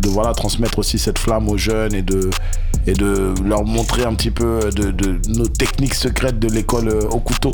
de 0.00 0.08
voilà 0.08 0.32
transmettre 0.32 0.78
aussi 0.78 0.98
cette 0.98 1.18
flamme 1.18 1.48
aux 1.48 1.58
jeunes 1.58 1.94
et 1.94 2.02
de 2.02 2.30
et 2.86 2.92
de 2.94 3.34
leur 3.44 3.64
montrer 3.64 4.04
un 4.04 4.14
petit 4.14 4.30
peu 4.30 4.70
de, 4.74 4.90
de 4.90 5.20
nos 5.28 5.46
techniques 5.46 5.94
secrètes 5.94 6.38
de 6.38 6.48
l'école 6.48 6.88
euh, 6.88 7.08
au 7.10 7.18
couteau. 7.18 7.52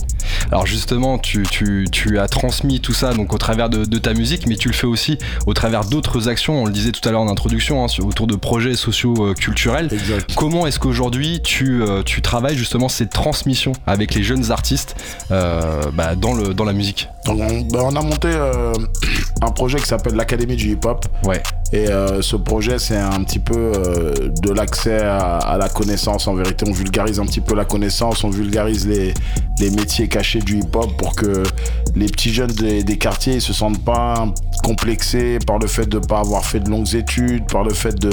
Alors 0.52 0.66
justement, 0.66 1.18
tu, 1.18 1.42
tu, 1.50 1.88
tu 1.90 2.18
as 2.18 2.28
transmis 2.28 2.80
tout 2.80 2.92
ça 2.92 3.14
donc 3.14 3.32
au 3.32 3.38
travers 3.38 3.68
de, 3.68 3.84
de 3.84 3.98
ta 3.98 4.14
musique, 4.14 4.46
mais 4.46 4.54
tu 4.54 4.68
le 4.68 4.74
fais 4.74 4.86
aussi 4.86 5.18
au 5.46 5.54
travers 5.54 5.84
d'autres 5.84 6.28
actions. 6.28 6.62
On 6.62 6.66
le 6.66 6.72
disait 6.72 6.92
tout 6.92 7.06
à 7.08 7.10
l'heure 7.10 7.22
en 7.22 7.28
introduction, 7.28 7.84
hein, 7.84 7.88
autour 8.04 8.28
de 8.28 8.36
projets 8.36 8.76
sociaux 8.76 9.14
euh, 9.20 9.34
culturels. 9.34 9.88
Exact. 9.92 10.34
Comment 10.36 10.66
est-ce 10.66 10.78
qu'aujourd'hui 10.78 11.40
tu, 11.42 11.82
euh, 11.82 12.02
tu 12.04 12.22
travailles 12.22 12.56
justement 12.56 12.88
cette 12.88 13.10
transmission 13.10 13.72
avec 13.86 14.14
les 14.14 14.22
jeunes 14.22 14.52
artistes 14.52 14.94
euh, 15.32 15.82
bah, 15.92 16.14
dans, 16.14 16.34
le, 16.34 16.54
dans 16.54 16.64
la 16.64 16.74
musique? 16.74 17.08
Donc 17.26 17.40
on, 17.40 17.60
ben, 17.62 17.80
on 17.82 17.96
a 17.96 18.02
monté 18.02 18.28
euh, 18.28 18.72
un 19.42 19.50
projet 19.50 19.73
qui 19.78 19.86
s'appelle 19.86 20.14
l'Académie 20.14 20.56
du 20.56 20.72
hip-hop. 20.72 21.06
Ouais, 21.24 21.42
Et 21.72 21.88
euh, 21.88 22.22
ce 22.22 22.36
projet, 22.36 22.78
c'est 22.78 22.96
un 22.96 23.22
petit 23.24 23.38
peu 23.38 23.54
euh, 23.56 24.12
de 24.42 24.50
l'accès 24.52 25.02
à, 25.02 25.36
à 25.38 25.58
la 25.58 25.68
connaissance. 25.68 26.26
En 26.28 26.34
vérité, 26.34 26.64
on 26.68 26.72
vulgarise 26.72 27.20
un 27.20 27.26
petit 27.26 27.40
peu 27.40 27.54
la 27.54 27.64
connaissance, 27.64 28.24
on 28.24 28.30
vulgarise 28.30 28.86
les, 28.86 29.14
les 29.58 29.70
métiers 29.70 30.08
cachés 30.08 30.40
du 30.40 30.58
hip-hop 30.58 30.96
pour 30.96 31.14
que 31.14 31.42
les 31.94 32.06
petits 32.06 32.32
jeunes 32.32 32.50
des, 32.52 32.82
des 32.82 32.98
quartiers 32.98 33.36
ne 33.36 33.40
se 33.40 33.52
sentent 33.52 33.84
pas 33.84 34.26
complexés 34.62 35.38
par 35.46 35.58
le 35.58 35.66
fait 35.66 35.86
de 35.86 35.98
ne 35.98 36.04
pas 36.04 36.20
avoir 36.20 36.44
fait 36.44 36.60
de 36.60 36.70
longues 36.70 36.94
études, 36.94 37.46
par 37.50 37.64
le 37.64 37.72
fait 37.72 37.94
de 37.94 38.10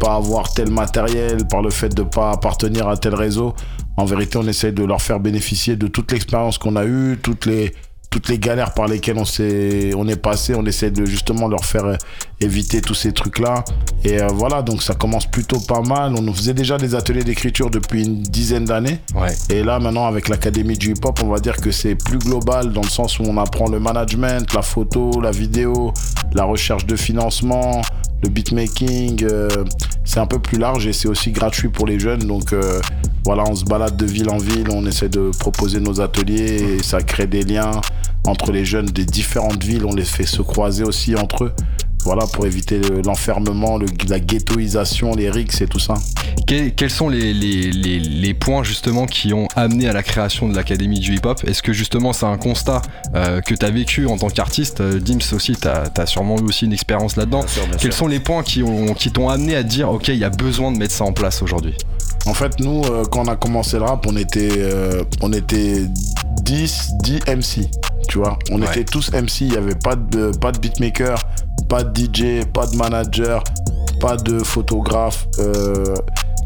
pas 0.00 0.16
avoir 0.16 0.52
tel 0.52 0.70
matériel, 0.70 1.46
par 1.46 1.62
le 1.62 1.70
fait 1.70 1.94
de 1.94 2.02
ne 2.02 2.08
pas 2.08 2.32
appartenir 2.32 2.88
à 2.88 2.96
tel 2.96 3.14
réseau. 3.14 3.54
En 3.96 4.04
vérité, 4.04 4.38
on 4.38 4.46
essaye 4.48 4.72
de 4.72 4.84
leur 4.84 5.00
faire 5.00 5.20
bénéficier 5.20 5.76
de 5.76 5.86
toute 5.86 6.10
l'expérience 6.10 6.58
qu'on 6.58 6.74
a 6.74 6.84
eue, 6.84 7.16
toutes 7.22 7.46
les 7.46 7.72
toutes 8.14 8.28
les 8.28 8.38
galères 8.38 8.74
par 8.74 8.86
lesquelles 8.86 9.18
on 9.18 9.24
s'est 9.24 9.90
on 9.96 10.06
est 10.06 10.14
passé 10.14 10.54
on 10.54 10.64
essaie 10.66 10.92
de 10.92 11.04
justement 11.04 11.48
leur 11.48 11.64
faire 11.64 11.84
euh, 11.84 11.96
éviter 12.40 12.80
tous 12.80 12.94
ces 12.94 13.12
trucs 13.12 13.40
là 13.40 13.64
et 14.04 14.22
euh, 14.22 14.28
voilà 14.28 14.62
donc 14.62 14.84
ça 14.84 14.94
commence 14.94 15.26
plutôt 15.26 15.58
pas 15.58 15.80
mal. 15.80 16.14
On 16.14 16.32
faisait 16.32 16.54
déjà 16.54 16.78
des 16.78 16.94
ateliers 16.94 17.24
d'écriture 17.24 17.70
depuis 17.70 18.04
une 18.04 18.22
dizaine 18.22 18.66
d'années. 18.66 19.00
Ouais. 19.16 19.34
et 19.50 19.64
là 19.64 19.80
maintenant 19.80 20.06
avec 20.06 20.28
l'académie 20.28 20.78
du 20.78 20.92
hip 20.92 21.04
hop 21.04 21.18
on 21.24 21.28
va 21.28 21.40
dire 21.40 21.56
que 21.56 21.72
c'est 21.72 21.96
plus 21.96 22.18
global 22.18 22.72
dans 22.72 22.82
le 22.82 22.88
sens 22.88 23.18
où 23.18 23.24
on 23.24 23.36
apprend 23.36 23.68
le 23.68 23.80
management 23.80 24.54
la 24.54 24.62
photo 24.62 25.20
la 25.20 25.32
vidéo 25.32 25.92
la 26.34 26.44
recherche 26.44 26.86
de 26.86 26.94
financement 26.94 27.82
le 28.24 28.30
beatmaking 28.30 29.24
euh, 29.24 29.48
c'est 30.04 30.18
un 30.18 30.26
peu 30.26 30.38
plus 30.38 30.58
large 30.58 30.86
et 30.86 30.92
c'est 30.92 31.08
aussi 31.08 31.30
gratuit 31.30 31.68
pour 31.68 31.86
les 31.86 31.98
jeunes 31.98 32.26
donc 32.26 32.52
euh, 32.52 32.80
voilà 33.24 33.44
on 33.46 33.54
se 33.54 33.64
balade 33.64 33.96
de 33.96 34.06
ville 34.06 34.30
en 34.30 34.38
ville 34.38 34.68
on 34.72 34.84
essaie 34.86 35.08
de 35.08 35.30
proposer 35.38 35.78
nos 35.80 36.00
ateliers 36.00 36.76
et 36.78 36.82
ça 36.82 37.02
crée 37.02 37.26
des 37.26 37.42
liens 37.42 37.80
entre 38.26 38.52
les 38.52 38.64
jeunes 38.64 38.86
des 38.86 39.04
différentes 39.04 39.62
villes, 39.62 39.84
on 39.84 39.94
les 39.94 40.04
fait 40.04 40.26
se 40.26 40.42
croiser 40.42 40.84
aussi 40.84 41.14
entre 41.14 41.44
eux. 41.44 41.52
Voilà, 42.04 42.26
pour 42.26 42.46
éviter 42.46 42.78
le- 42.78 43.00
l'enfermement, 43.02 43.78
le- 43.78 43.86
la 44.08 44.20
ghettoisation, 44.20 45.14
les 45.14 45.30
rixes 45.30 45.60
et 45.62 45.66
tout 45.66 45.78
ça. 45.78 45.94
Que- 46.46 46.68
quels 46.68 46.90
sont 46.90 47.08
les, 47.08 47.32
les, 47.32 47.70
les, 47.70 47.98
les 47.98 48.34
points 48.34 48.62
justement 48.62 49.06
qui 49.06 49.32
ont 49.32 49.48
amené 49.56 49.88
à 49.88 49.92
la 49.92 50.02
création 50.02 50.48
de 50.48 50.54
l'Académie 50.54 51.00
du 51.00 51.14
hip-hop? 51.14 51.40
Est-ce 51.46 51.62
que 51.62 51.72
justement 51.72 52.12
c'est 52.12 52.26
un 52.26 52.36
constat 52.36 52.82
euh, 53.14 53.40
que 53.40 53.54
tu 53.54 53.64
as 53.64 53.70
vécu 53.70 54.06
en 54.06 54.18
tant 54.18 54.28
qu'artiste? 54.28 54.80
Euh, 54.80 55.00
Dims 55.00 55.20
aussi, 55.32 55.56
tu 55.56 55.66
as, 55.68 56.06
sûrement 56.06 56.36
eu 56.38 56.42
aussi 56.42 56.66
une 56.66 56.72
expérience 56.74 57.16
là-dedans. 57.16 57.44
Quels 57.72 57.80
sûr. 57.80 57.92
sont 57.94 58.06
les 58.06 58.20
points 58.20 58.42
qui 58.42 58.62
ont 58.62 58.92
qui 58.94 59.10
t'ont 59.10 59.28
amené 59.30 59.56
à 59.56 59.62
dire 59.62 59.90
ok 59.90 60.08
il 60.08 60.16
y 60.18 60.24
a 60.24 60.30
besoin 60.30 60.70
de 60.72 60.76
mettre 60.78 60.94
ça 60.94 61.04
en 61.04 61.12
place 61.12 61.42
aujourd'hui? 61.42 61.74
En 62.26 62.34
fait, 62.34 62.58
nous, 62.60 62.82
euh, 62.84 63.04
quand 63.10 63.24
on 63.26 63.28
a 63.28 63.36
commencé 63.36 63.76
le 63.78 63.84
rap, 63.84 64.06
on 64.08 64.16
était, 64.16 64.48
euh, 64.58 65.02
on 65.20 65.32
était 65.32 65.84
10, 66.42 66.90
10 67.02 67.20
MC. 67.26 67.68
Tu 68.08 68.18
vois, 68.18 68.38
on 68.50 68.60
Ouais. 68.60 68.68
était 68.68 68.84
tous 68.84 69.10
MC. 69.12 69.42
Il 69.42 69.50
n'y 69.50 69.56
avait 69.56 69.74
pas 69.74 69.94
de, 69.96 70.30
pas 70.38 70.52
de 70.52 70.58
beatmaker, 70.58 71.18
pas 71.68 71.82
pas 71.82 71.82
de 71.84 71.94
DJ, 72.04 72.44
pas 72.52 72.66
de 72.66 72.76
manager, 72.76 73.42
pas 74.00 74.16
de 74.16 74.38
photographe. 74.42 75.26
Euh, 75.38 75.94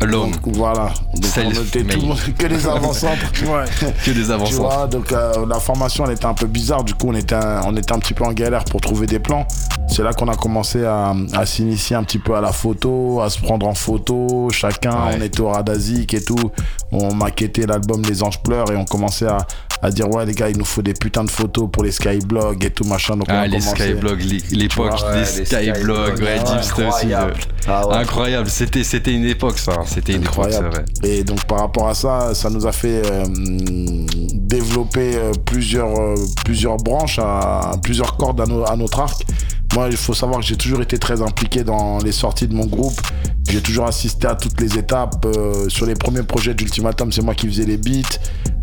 Donc, 0.07 0.35
voilà. 0.47 0.91
Donc, 1.15 1.25
Self 1.25 1.59
on 1.59 1.63
était 1.65 1.83
tout 1.85 2.01
le 2.01 2.07
monde 2.07 2.19
que 2.39 2.47
des 2.47 2.67
avant-centres. 2.67 3.33
Que 4.05 4.11
des 4.11 4.47
Tu 4.47 4.55
vois, 4.55 4.87
donc 4.87 5.13
euh, 5.13 5.45
la 5.49 5.59
formation 5.59 6.05
elle 6.07 6.13
était 6.13 6.27
un 6.27 6.35
peu 6.35 6.47
bizarre, 6.47 6.85
du 6.85 6.95
coup 6.95 7.09
on 7.09 7.15
était 7.15 7.35
un, 7.35 7.63
on 7.67 7.77
était 7.77 7.93
un 7.93 7.99
petit 7.99 8.15
peu 8.15 8.25
en 8.25 8.33
galère 8.33 8.65
pour 8.65 8.81
trouver 8.81 9.07
des 9.07 9.19
plans. 9.19 9.47
C'est 9.89 10.03
là 10.03 10.13
qu'on 10.13 10.29
a 10.29 10.37
commencé 10.37 10.85
à, 10.85 11.15
à 11.33 11.47
s'initier 11.47 11.97
un 11.97 12.05
petit 12.05 12.19
peu 12.19 12.35
à 12.35 12.41
la 12.41 12.53
photo, 12.53 13.21
à 13.23 13.31
se 13.31 13.41
prendre 13.41 13.67
en 13.67 13.75
photo, 13.75 14.49
chacun, 14.53 14.91
Ouais. 14.93 15.17
on 15.19 15.23
était 15.23 15.41
au 15.41 15.49
Radazik 15.49 16.15
et 16.15 16.23
tout, 16.23 16.51
on 16.93 17.13
maquettait 17.15 17.67
l'album 17.67 18.03
Les 18.03 18.23
Anges 18.23 18.41
Pleurent 18.43 18.71
et 18.71 18.77
on 18.77 18.85
commençait 18.85 19.27
à, 19.27 19.39
à 19.83 19.91
dire 19.91 20.09
ouais 20.11 20.27
les 20.27 20.35
gars 20.35 20.49
il 20.49 20.59
nous 20.59 20.65
faut 20.65 20.83
des 20.83 20.95
putains 20.95 21.25
de 21.25 21.31
photos 21.31 21.69
pour 21.73 21.83
les 21.85 21.93
skyblogs 21.93 22.63
et 22.65 22.71
tout 22.71 22.85
machin. 22.85 23.17
Donc 23.17 23.27
on 23.29 23.33
Ah, 23.35 23.41
a 23.41 23.47
les 23.47 23.59
commencé- 23.59 23.85
skyblogs, 23.89 24.21
l'époque 24.53 24.95
des 25.15 25.25
skyblogs, 25.45 26.19
ouais, 26.23 26.39
aussi. 26.41 26.71
incroyable. 26.71 27.35
Ah 27.67 27.87
ouais. 27.87 27.97
Incroyable, 27.97 28.49
c'était, 28.49 28.85
c'était 28.85 29.13
une 29.15 29.25
époque 29.27 29.59
ça. 29.59 29.73
C'était 29.89 30.15
une 30.15 30.23
époque, 30.23 30.47
c'est 30.51 30.57
Incroyable. 30.57 30.85
vrai. 31.03 31.11
Et 31.11 31.25
donc 31.25 31.45
par 31.47 31.61
rapport 31.61 31.89
à 31.89 31.95
ça, 31.95 32.35
ça 32.35 32.51
nous 32.51 32.67
a 32.67 32.73
fait 32.73 33.03
euh, 33.05 33.25
développer 34.33 35.17
euh, 35.17 35.33
plusieurs, 35.45 35.99
euh, 35.99 36.15
plusieurs 36.45 36.77
branches, 36.77 37.19
à, 37.19 37.73
plusieurs 37.83 38.17
cordes 38.17 38.41
à, 38.41 38.47
no- 38.47 38.65
à 38.67 38.77
notre 38.77 39.01
arc. 39.01 39.23
Moi, 39.75 39.89
il 39.91 39.97
faut 39.97 40.15
savoir 40.15 40.41
que 40.41 40.47
j'ai 40.47 40.57
toujours 40.57 40.81
été 40.81 40.97
très 40.99 41.21
impliqué 41.21 41.63
dans 41.63 41.99
les 41.99 42.13
sorties 42.13 42.49
de 42.49 42.55
mon 42.55 42.65
groupe. 42.67 42.99
J'ai 43.51 43.61
toujours 43.61 43.87
assisté 43.87 44.27
à 44.27 44.35
toutes 44.35 44.59
les 44.61 44.79
étapes. 44.79 45.25
Euh, 45.27 45.69
sur 45.69 45.85
les 45.87 45.95
premiers 45.95 46.23
projets 46.23 46.55
d'Ultimatum, 46.55 47.13
c'est 47.13 47.23
moi 47.23 47.35
qui 47.35 47.47
faisais 47.49 47.65
les 47.65 47.77
beats. 47.77 48.19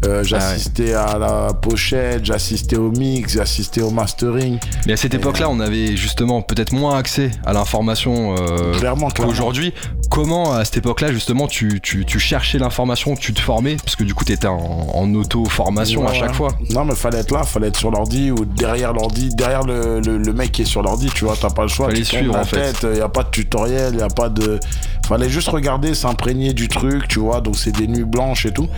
Euh, 0.05 0.23
j'assistais 0.23 0.93
à 0.93 1.17
la 1.17 1.53
pochette, 1.53 2.25
j'assistais 2.25 2.75
au 2.75 2.91
mix, 2.91 3.33
j'assistais 3.33 3.81
au 3.81 3.89
mastering. 3.91 4.57
Mais 4.85 4.93
à 4.93 4.97
cette 4.97 5.13
époque-là, 5.13 5.49
on 5.49 5.59
avait 5.59 5.95
justement 5.95 6.41
peut-être 6.41 6.73
moins 6.73 6.97
accès 6.97 7.31
à 7.45 7.53
l'information 7.53 8.35
euh, 8.38 8.73
qu'aujourd'hui. 9.15 9.73
Comment 10.15 10.54
à 10.54 10.63
cette 10.63 10.78
époque-là, 10.78 11.12
justement, 11.12 11.45
tu, 11.45 11.82
tu, 11.82 12.06
tu 12.06 12.19
cherchais 12.19 12.58
l'information, 12.58 13.17
tu 13.17 13.34
te 13.34 13.41
formais 13.41 13.75
Parce 13.75 13.97
que 13.97 14.06
du 14.06 14.13
coup, 14.13 14.23
tu 14.23 14.32
étais 14.32 14.47
en, 14.47 14.56
en 14.93 15.13
auto-formation 15.13 16.08
à 16.08 16.13
chaque 16.13 16.30
ouais. 16.30 16.36
fois. 16.36 16.47
Non, 16.69 16.86
mais 16.86 16.95
fallait 16.95 17.17
être 17.17 17.32
là, 17.34 17.43
fallait 17.43 17.67
être 17.67 17.75
sur 17.75 17.91
l'ordi 17.91 18.32
ou 18.32 18.45
derrière 18.45 18.93
l'ordi, 18.93 19.28
derrière 19.36 19.63
le, 19.63 19.99
le, 19.99 20.17
le 20.17 20.34
mec 20.34 20.54
qui 20.54 20.62
est 20.62 20.65
sur 20.65 20.82
l'ordi, 20.82 21.10
tu 21.13 21.25
vois, 21.25 21.36
t'as 21.36 21.49
pas 21.49 21.63
le 21.63 21.67
choix. 21.67 21.88
Fallait 21.88 21.99
tu 21.99 22.06
suivre, 22.06 22.34
la 22.34 22.39
en 22.39 22.45
fait. 22.45 22.71
tête, 22.71 22.97
y 22.97 23.01
a 23.01 23.10
pas 23.10 23.23
de 23.23 23.30
tutoriel, 23.30 23.95
y 23.95 24.01
a 24.01 24.08
pas 24.08 24.30
de. 24.30 24.58
Fallait 25.06 25.30
juste 25.30 25.49
regarder, 25.49 25.93
s'imprégner 25.93 26.54
du 26.54 26.69
truc, 26.69 27.10
tu 27.10 27.19
vois, 27.19 27.41
donc 27.41 27.58
c'est 27.58 27.73
des 27.73 27.86
nuits 27.88 28.06
blanches 28.06 28.45
et 28.45 28.51
tout. 28.54 28.69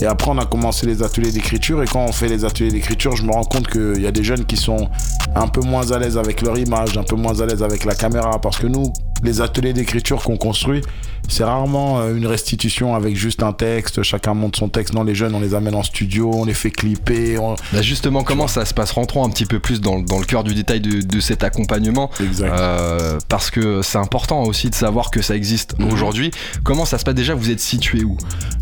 Et 0.00 0.06
après, 0.06 0.30
on 0.30 0.38
a 0.38 0.46
commencé 0.46 0.86
les 0.86 1.02
ateliers 1.02 1.32
d'écriture, 1.32 1.82
et 1.82 1.86
quand 1.86 2.04
on 2.04 2.12
fait 2.12 2.28
les 2.28 2.44
ateliers 2.44 2.70
d'écriture, 2.70 3.16
je 3.16 3.24
me 3.24 3.32
rends 3.32 3.42
compte 3.42 3.66
qu'il 3.66 4.00
y 4.00 4.06
a 4.06 4.12
des 4.12 4.22
jeunes 4.22 4.44
qui 4.44 4.56
sont 4.56 4.88
un 5.34 5.48
peu 5.48 5.60
moins 5.60 5.90
à 5.90 5.98
l'aise 5.98 6.16
avec 6.18 6.40
leur 6.40 6.56
image, 6.56 6.96
un 6.96 7.02
peu 7.02 7.16
moins 7.16 7.40
à 7.40 7.46
l'aise 7.46 7.64
avec 7.64 7.84
la 7.84 7.96
caméra, 7.96 8.38
parce 8.40 8.58
que 8.58 8.68
nous, 8.68 8.92
les 9.24 9.40
ateliers 9.40 9.72
d'écriture 9.72 10.22
qu'on 10.22 10.36
construit, 10.36 10.82
c'est 11.28 11.44
rarement 11.44 12.00
euh, 12.00 12.14
une 12.14 12.26
restitution 12.26 12.94
avec 12.94 13.16
juste 13.16 13.42
un 13.42 13.52
texte, 13.52 14.02
chacun 14.02 14.34
monte 14.34 14.56
son 14.56 14.68
texte. 14.68 14.94
Non, 14.94 15.04
les 15.04 15.14
jeunes, 15.14 15.34
on 15.34 15.40
les 15.40 15.54
amène 15.54 15.74
en 15.74 15.82
studio, 15.82 16.30
on 16.34 16.44
les 16.44 16.54
fait 16.54 16.70
clipper, 16.70 17.38
on, 17.38 17.54
Bah, 17.72 17.82
justement, 17.82 18.22
comment 18.22 18.46
ça 18.48 18.64
se 18.64 18.74
passe 18.74 18.90
Rentrons 18.92 19.24
un 19.24 19.30
petit 19.30 19.46
peu 19.46 19.58
plus 19.58 19.80
dans, 19.80 19.98
dans 20.00 20.18
le 20.18 20.24
cœur 20.24 20.44
du 20.44 20.54
détail 20.54 20.80
de, 20.80 21.00
de 21.00 21.20
cet 21.20 21.42
accompagnement. 21.44 22.10
Exact. 22.20 22.52
Euh, 22.58 23.18
parce 23.28 23.50
que 23.50 23.82
c'est 23.82 23.98
important 23.98 24.42
aussi 24.44 24.70
de 24.70 24.74
savoir 24.74 25.10
que 25.10 25.22
ça 25.22 25.34
existe 25.34 25.78
Mhm. 25.78 25.92
aujourd'hui. 25.92 26.30
Comment 26.62 26.84
ça 26.84 26.98
se 26.98 27.04
passe 27.04 27.14
déjà? 27.14 27.34
Vous 27.34 27.50
êtes 27.50 27.60
situé 27.60 28.04
où? 28.04 28.16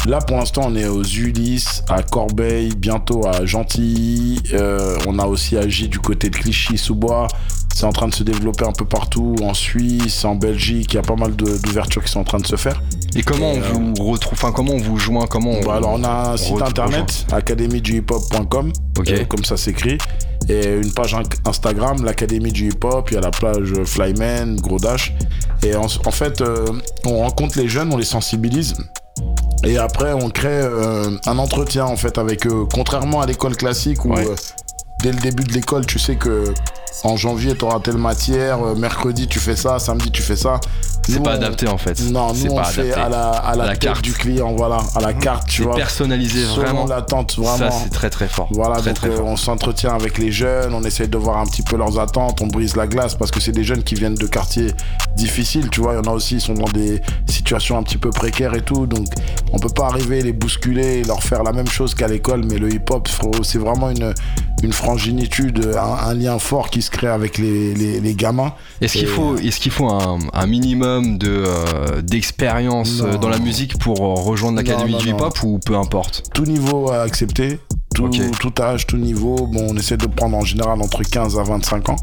Là, 0.06 0.18
pour 0.20 0.36
l'instant, 0.36 0.62
on 0.66 0.76
est 0.76 0.86
aux 0.86 1.02
Ulysses, 1.02 1.82
à 1.88 2.02
Corbeil, 2.02 2.70
bientôt 2.76 3.26
à 3.26 3.44
Gentilly. 3.44 4.40
Euh, 4.52 4.96
on 5.06 5.18
a 5.18 5.26
aussi 5.26 5.56
agi 5.56 5.88
du 5.88 5.98
côté 5.98 6.30
de 6.30 6.36
Clichy-sous-Bois. 6.36 7.28
C'est 7.74 7.86
en 7.86 7.92
train 7.92 8.08
de 8.08 8.14
se 8.14 8.22
développer 8.22 8.66
un 8.66 8.72
peu 8.72 8.84
partout, 8.84 9.34
en 9.42 9.54
Suisse, 9.54 10.24
en 10.26 10.34
Belgique. 10.34 10.92
Il 10.92 10.96
y 10.96 10.98
a 10.98 11.02
pas 11.02 11.16
mal 11.16 11.34
d'ouvertures 11.34 12.04
qui 12.04 12.10
sont 12.10 12.20
en 12.20 12.24
train 12.24 12.38
de 12.38 12.46
se 12.46 12.51
faire. 12.56 12.80
Et 13.14 13.22
comment 13.22 13.52
Et, 13.52 13.60
on 13.74 13.92
vous 13.94 14.10
retrouve 14.10 14.32
Enfin, 14.34 14.52
comment 14.52 14.72
on 14.72 14.78
vous 14.78 14.98
joint 14.98 15.26
Comment 15.28 15.50
on, 15.52 15.60
Bah, 15.64 15.74
alors, 15.76 15.92
on 15.94 16.04
a 16.04 16.08
un 16.08 16.32
on 16.34 16.36
site 16.36 16.62
internet, 16.62 17.26
academieduhiphop.com, 17.32 18.72
Ok. 18.98 19.10
euh, 19.10 19.24
comme 19.24 19.44
ça 19.44 19.56
s'écrit. 19.56 19.98
Et 20.48 20.74
une 20.74 20.92
page 20.92 21.14
in- 21.14 21.22
Instagram, 21.44 22.04
l'Académie 22.04 22.52
du 22.52 22.68
hip-hop. 22.68 23.10
Il 23.10 23.14
y 23.14 23.16
a 23.16 23.20
la 23.20 23.30
plage 23.30 23.72
Flyman, 23.84 24.56
Gros 24.56 24.78
Dash. 24.78 25.14
Et 25.64 25.74
en, 25.76 25.86
en 25.86 26.10
fait, 26.10 26.40
euh, 26.40 26.66
on 27.04 27.18
rencontre 27.18 27.58
les 27.58 27.68
jeunes, 27.68 27.92
on 27.92 27.96
les 27.96 28.04
sensibilise. 28.04 28.74
Et 29.64 29.78
après, 29.78 30.12
on 30.12 30.28
crée 30.30 30.48
euh, 30.50 31.10
un 31.26 31.38
entretien 31.38 31.84
en 31.84 31.96
fait 31.96 32.18
avec 32.18 32.46
eux. 32.48 32.64
Contrairement 32.72 33.20
à 33.20 33.26
l'école 33.26 33.56
classique 33.56 34.04
où 34.04 34.12
Ouais. 34.14 34.26
euh, 34.26 34.34
dès 35.02 35.12
le 35.12 35.18
début 35.18 35.44
de 35.44 35.52
l'école, 35.52 35.86
tu 35.86 35.98
sais 35.98 36.16
que 36.16 36.52
en 37.04 37.16
janvier, 37.16 37.56
tu 37.56 37.64
auras 37.64 37.80
telle 37.80 37.96
matière, 37.96 38.62
euh, 38.64 38.74
mercredi, 38.74 39.26
tu 39.26 39.38
fais 39.40 39.56
ça, 39.56 39.78
samedi, 39.78 40.10
tu 40.10 40.22
fais 40.22 40.36
ça. 40.36 40.60
C'est 41.08 41.20
pas 41.20 41.30
on- 41.30 41.34
adapté 41.34 41.66
en 41.66 41.78
fait. 41.78 42.00
Non, 42.12 42.32
nous, 42.32 42.52
on 42.52 42.56
pas 42.56 42.64
fait 42.64 42.92
adapté. 42.92 43.00
à 43.00 43.08
la, 43.08 43.30
à 43.30 43.56
la, 43.56 43.64
la 43.64 43.72
tête 43.72 43.80
carte. 43.80 44.02
du 44.02 44.12
client, 44.12 44.52
voilà, 44.56 44.78
à 44.94 45.00
la 45.00 45.12
carte, 45.14 45.48
tu 45.48 45.56
C'est 45.62 45.62
vois. 45.64 45.74
personnalisé 45.74 46.44
Selon 46.44 46.62
vraiment. 46.62 46.86
l'attente, 46.86 47.32
Ça, 47.32 47.40
vraiment. 47.42 47.80
c'est 47.82 47.90
très 47.90 48.08
très 48.08 48.28
fort. 48.28 48.46
Voilà, 48.52 48.76
très, 48.76 48.90
donc 48.90 48.94
très 48.94 49.08
euh, 49.08 49.16
fort. 49.16 49.26
on 49.26 49.36
s'entretient 49.36 49.94
avec 49.94 50.18
les 50.18 50.30
jeunes, 50.30 50.72
on 50.74 50.84
essaye 50.84 51.08
de 51.08 51.18
voir 51.18 51.38
un 51.38 51.46
petit 51.46 51.62
peu 51.62 51.76
leurs 51.76 51.98
attentes, 51.98 52.40
on 52.40 52.46
brise 52.46 52.76
la 52.76 52.86
glace 52.86 53.16
parce 53.16 53.32
que 53.32 53.40
c'est 53.40 53.50
des 53.50 53.64
jeunes 53.64 53.82
qui 53.82 53.96
viennent 53.96 54.14
de 54.14 54.26
quartiers 54.28 54.68
difficiles, 55.16 55.70
tu 55.70 55.80
vois. 55.80 55.94
Il 55.94 55.96
y 55.96 56.08
en 56.08 56.12
a 56.12 56.14
aussi, 56.14 56.36
ils 56.36 56.40
sont 56.40 56.54
dans 56.54 56.68
des 56.70 57.02
situations 57.28 57.78
un 57.78 57.82
petit 57.82 57.98
peu 57.98 58.10
précaires 58.10 58.54
et 58.54 58.62
tout, 58.62 58.86
donc 58.86 59.06
on 59.52 59.58
peut 59.58 59.70
pas 59.74 59.86
arriver, 59.86 60.22
les 60.22 60.32
bousculer, 60.32 60.98
et 61.00 61.02
leur 61.04 61.22
faire 61.24 61.42
la 61.42 61.52
même 61.52 61.68
chose 61.68 61.96
qu'à 61.96 62.06
l'école, 62.06 62.44
mais 62.44 62.58
le 62.58 62.72
hip-hop, 62.72 63.08
c'est 63.42 63.58
vraiment 63.58 63.90
une, 63.90 64.14
une 64.62 64.72
franginitude, 64.72 65.72
un, 65.76 66.08
un 66.08 66.14
lien 66.14 66.38
fort 66.38 66.70
qui 66.70 66.82
se 66.82 66.90
crée 66.90 67.08
avec 67.08 67.38
les, 67.38 67.74
les, 67.74 68.00
les 68.00 68.14
gamins. 68.14 68.54
Est-ce 68.80 68.98
qu'il 68.98 69.06
faut, 69.08 69.36
est-ce 69.36 69.60
qu'il 69.60 69.72
faut 69.72 69.88
un, 69.88 70.18
un 70.32 70.46
minimum 70.46 71.18
de 71.18 71.44
euh, 71.46 72.00
d'expérience 72.02 73.00
euh, 73.02 73.18
dans 73.18 73.28
la 73.28 73.38
musique 73.38 73.78
pour 73.78 74.00
euh, 74.00 74.14
rejoindre 74.14 74.58
l'académie 74.58 74.96
du 74.96 75.10
hip-hop 75.10 75.36
ou 75.42 75.58
peu 75.64 75.76
importe? 75.76 76.22
Tout 76.32 76.44
niveau 76.44 76.90
à 76.90 77.02
accepter, 77.02 77.58
tout, 77.94 78.08
tout 78.08 78.52
âge, 78.60 78.86
tout 78.86 78.96
niveau. 78.98 79.46
Bon, 79.46 79.66
on 79.70 79.76
essaie 79.76 79.96
de 79.96 80.06
prendre 80.06 80.36
en 80.36 80.44
général 80.44 80.80
entre 80.80 81.02
15 81.02 81.38
à 81.38 81.42
25 81.42 81.88
ans. 81.88 81.96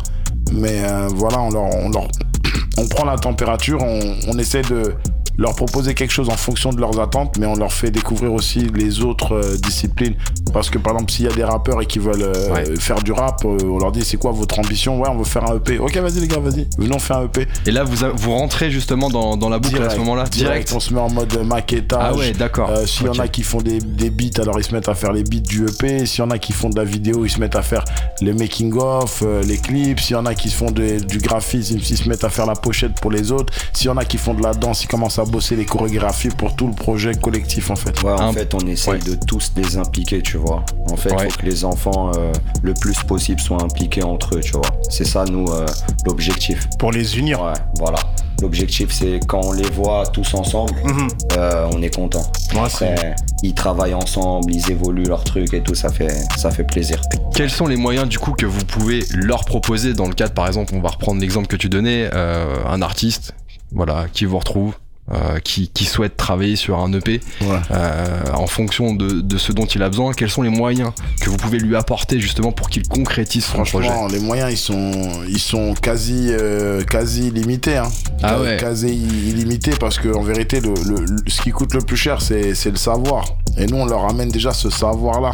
Mais 0.52 0.84
euh, 0.84 1.08
voilà, 1.14 1.40
on 1.40 1.52
leur, 1.52 1.64
on 1.64 1.90
leur 1.90 2.08
on 2.78 2.88
prend 2.88 3.06
la 3.06 3.18
température, 3.18 3.82
on, 3.82 4.16
on 4.28 4.38
essaie 4.38 4.62
de 4.64 4.96
leur 5.40 5.56
proposer 5.56 5.94
quelque 5.96 6.12
chose 6.12 6.28
en 6.30 6.36
fonction 6.38 6.72
de 6.74 6.82
leurs 6.82 7.00
attentes, 7.00 7.38
mais 7.40 7.46
on 7.48 7.56
leur 7.56 7.72
fait 7.72 7.92
découvrir 7.92 8.34
aussi 8.34 8.60
les 8.76 9.02
autres 9.02 9.36
euh, 9.36 9.58
disciplines. 9.58 10.16
Parce 10.54 10.70
que 10.70 10.78
par 10.78 10.94
exemple, 10.94 11.12
s'il 11.14 11.26
y 11.26 11.30
a 11.30 11.32
des 11.32 11.44
rappeurs 11.46 11.82
et 11.82 11.86
qui 11.86 11.98
veulent 12.00 12.22
euh, 12.22 12.50
Ouais. 12.54 12.76
faire 12.80 13.02
du 13.02 13.12
rap, 13.14 13.42
euh, 13.46 13.58
on 13.64 13.78
leur 13.80 13.92
dit 13.94 14.04
c'est 14.04 14.18
quoi 14.18 14.32
votre 14.32 14.60
ambition? 14.60 15.00
Ouais, 15.00 15.08
on 15.10 15.18
veut 15.18 15.24
faire 15.24 15.50
un 15.50 15.56
EP. 15.56 15.80
Ok, 15.80 15.96
vas-y 15.98 16.20
les 16.20 16.28
gars, 16.28 16.40
vas-y, 16.40 16.68
venons 16.78 17.00
faire 17.00 17.18
un 17.20 17.26
EP. 17.26 17.48
Et 17.66 17.72
là, 17.72 17.84
vous, 17.86 18.04
a- 18.04 18.10
vous 18.10 18.32
rentrez 18.32 18.70
justement 18.70 19.10
dans, 19.10 19.38
dans 19.38 19.48
la 19.50 19.60
boucle 19.60 19.82
à 19.82 19.90
ce 19.90 19.98
moment-là 19.98 20.26
direct. 20.26 20.72
On 20.76 20.80
se 20.82 20.94
met 20.94 21.00
en 21.00 21.10
mode 21.10 21.34
maquettage. 21.46 22.00
Ah 22.02 22.16
ouais, 22.16 22.34
d'accord. 22.34 22.70
S'il 22.86 23.06
y 23.06 23.10
en 23.10 23.14
a 23.20 23.28
qui 23.30 23.44
font 23.44 23.62
des, 23.62 23.80
des 23.80 24.10
beats, 24.10 24.42
alors 24.42 24.60
ils 24.60 24.66
se 24.66 24.74
mettent 24.76 24.90
à 24.90 24.96
faire 24.96 25.14
les 25.14 25.24
beats 25.24 25.40
du 25.40 25.66
EP. 25.66 26.06
S'il 26.06 26.20
y 26.20 26.28
en 26.28 26.32
a 26.32 26.38
qui 26.38 26.52
font 26.52 26.70
de 26.70 26.76
la 26.78 26.84
vidéo, 26.84 27.24
ils 27.26 27.30
se 27.30 27.40
mettent 27.40 27.56
à 27.56 27.62
faire 27.62 27.86
les 28.22 28.34
making-of, 28.34 29.24
les 29.48 29.58
clips. 29.58 30.00
S'il 30.02 30.14
y 30.16 30.20
en 30.20 30.26
a 30.26 30.34
qui 30.36 30.50
font 30.50 30.72
du 30.72 31.18
graphisme, 31.20 31.78
ils 31.78 31.98
se 31.98 32.10
mettent 32.10 32.24
à 32.26 32.30
faire 32.30 32.46
la 32.46 32.56
pochette 32.56 33.00
pour 33.02 33.12
les 33.12 33.32
autres. 33.32 33.54
S'il 33.74 33.88
y 33.88 33.90
en 33.90 33.98
a 33.98 34.04
qui 34.06 34.18
font 34.18 34.34
de 34.34 34.44
la 34.44 34.54
danse, 34.54 34.84
ils 34.84 34.88
commencent 34.88 35.20
à 35.20 35.24
bosser 35.30 35.56
les 35.56 35.66
chorégraphies 35.66 36.30
pour 36.30 36.56
tout 36.56 36.68
le 36.68 36.74
projet 36.74 37.14
collectif 37.16 37.70
en 37.72 37.76
fait. 37.76 38.02
Ouais, 38.04 38.12
en 38.12 38.30
Un- 38.30 38.34
fait, 38.34 38.54
on 38.54 38.60
essaye 38.68 38.94
ouais. 38.96 39.00
de 39.00 39.16
tous 39.16 39.52
les 39.56 39.78
impliquer, 39.78 40.22
tu 40.22 40.38
vois. 40.38 40.64
En 40.92 40.98
fait, 40.98 41.10
il 41.10 41.16
Ouais. 41.16 41.30
faut 41.30 41.38
que 41.40 41.46
les 41.46 41.64
enfants, 41.66 42.12
euh, 42.18 42.32
le 42.62 42.74
plus 42.74 42.98
possible, 43.04 43.40
soient 43.40 43.62
impliqués 43.64 44.04
entre 44.04 44.36
eux, 44.38 44.42
tu 44.42 44.52
vois. 44.54 44.62
C'est 44.90 45.06
ça, 45.06 45.26
nous, 45.26 45.48
euh, 45.50 45.66
l'objectif. 46.06 46.68
Pour 46.80 46.92
les 46.92 47.18
unir. 47.18 47.42
Ouais, 47.42 47.54
voilà. 47.78 48.00
L'objectif, 48.42 48.92
c'est 48.94 49.20
quand 49.28 49.42
on 49.44 49.52
les 49.52 49.70
voit 49.70 50.08
tous 50.08 50.34
ensemble, 50.34 50.74
Mhm. 50.86 51.08
euh, 51.38 51.68
on 51.74 51.82
est 51.82 51.94
content. 51.94 52.24
Après, 52.58 53.16
ils 53.44 53.54
travaillent 53.54 53.94
ensemble, 53.94 54.54
ils 54.54 54.72
évoluent 54.72 55.04
leurs 55.08 55.26
trucs 55.26 55.54
et 55.54 55.62
tout, 55.62 55.76
ça 55.76 55.90
fait, 55.90 56.08
ça 56.38 56.50
fait 56.50 56.64
plaisir. 56.64 57.02
Quels 57.36 57.50
sont 57.50 57.68
les 57.68 57.76
moyens 57.76 58.08
du 58.08 58.18
coup 58.18 58.32
que 58.32 58.46
vous 58.46 58.64
pouvez 58.64 59.04
leur 59.14 59.44
proposer 59.44 59.94
dans 59.94 60.08
le 60.08 60.14
cadre, 60.14 60.34
par 60.34 60.48
exemple, 60.48 60.74
on 60.74 60.80
va 60.80 60.88
reprendre 60.90 61.20
l'exemple 61.20 61.48
que 61.48 61.58
tu 61.58 61.68
donnais, 61.68 62.10
euh, 62.14 62.56
un 62.66 62.82
artiste, 62.82 63.34
voilà, 63.74 64.06
qui 64.14 64.24
vous 64.24 64.40
retrouve, 64.40 64.74
euh, 65.12 65.40
qui, 65.40 65.70
qui 65.70 65.86
souhaite 65.86 66.18
travailler 66.18 66.56
sur 66.56 66.78
un 66.80 66.94
EP, 66.94 67.20
Ouais. 67.42 67.48
euh, 67.72 68.06
en 68.36 68.46
fonction 68.48 68.94
de, 68.94 69.22
de 69.22 69.38
ce 69.38 69.52
dont 69.52 69.66
il 69.66 69.82
a 69.82 69.90
besoin, 69.90 70.14
quels 70.14 70.30
sont 70.30 70.42
les 70.44 70.50
moyens 70.50 70.92
que 71.20 71.30
vous 71.30 71.38
pouvez 71.38 71.58
lui 71.58 71.76
apporter 71.76 72.20
justement 72.20 72.52
pour 72.52 72.70
qu'il 72.70 72.88
concrétise 72.88 73.46
son 73.46 73.64
projet? 73.64 73.88
Franchement, 73.90 74.08
les 74.08 74.20
moyens 74.20 74.52
ils 74.52 74.58
sont 74.58 74.92
ils 75.28 75.40
sont 75.40 75.74
quasi 75.74 76.28
euh, 76.30 76.84
quasi 76.84 77.32
limités. 77.32 77.78
Hein. 77.78 77.90
Ah 78.22 78.36
Euh, 78.36 78.44
ouais. 78.44 78.58
Quasi 78.58 78.88
illimités 78.94 79.72
parce 79.80 79.98
que 79.98 80.10
en 80.14 80.22
vérité 80.22 80.60
le, 80.62 80.74
le- 80.88 81.06
le- 81.06 81.18
ce 81.28 81.42
qui 81.42 81.52
coûte 81.52 81.74
le 81.74 81.82
plus 81.82 81.98
cher 81.98 82.22
c'est 82.22 82.54
c'est 82.54 82.70
le 82.72 82.78
savoir. 82.78 83.26
Et 83.58 83.66
nous 83.66 83.78
on 83.78 83.86
leur 83.86 84.06
amène 84.06 84.30
déjà 84.30 84.54
ce 84.54 84.70
savoir 84.70 85.22
là. 85.22 85.32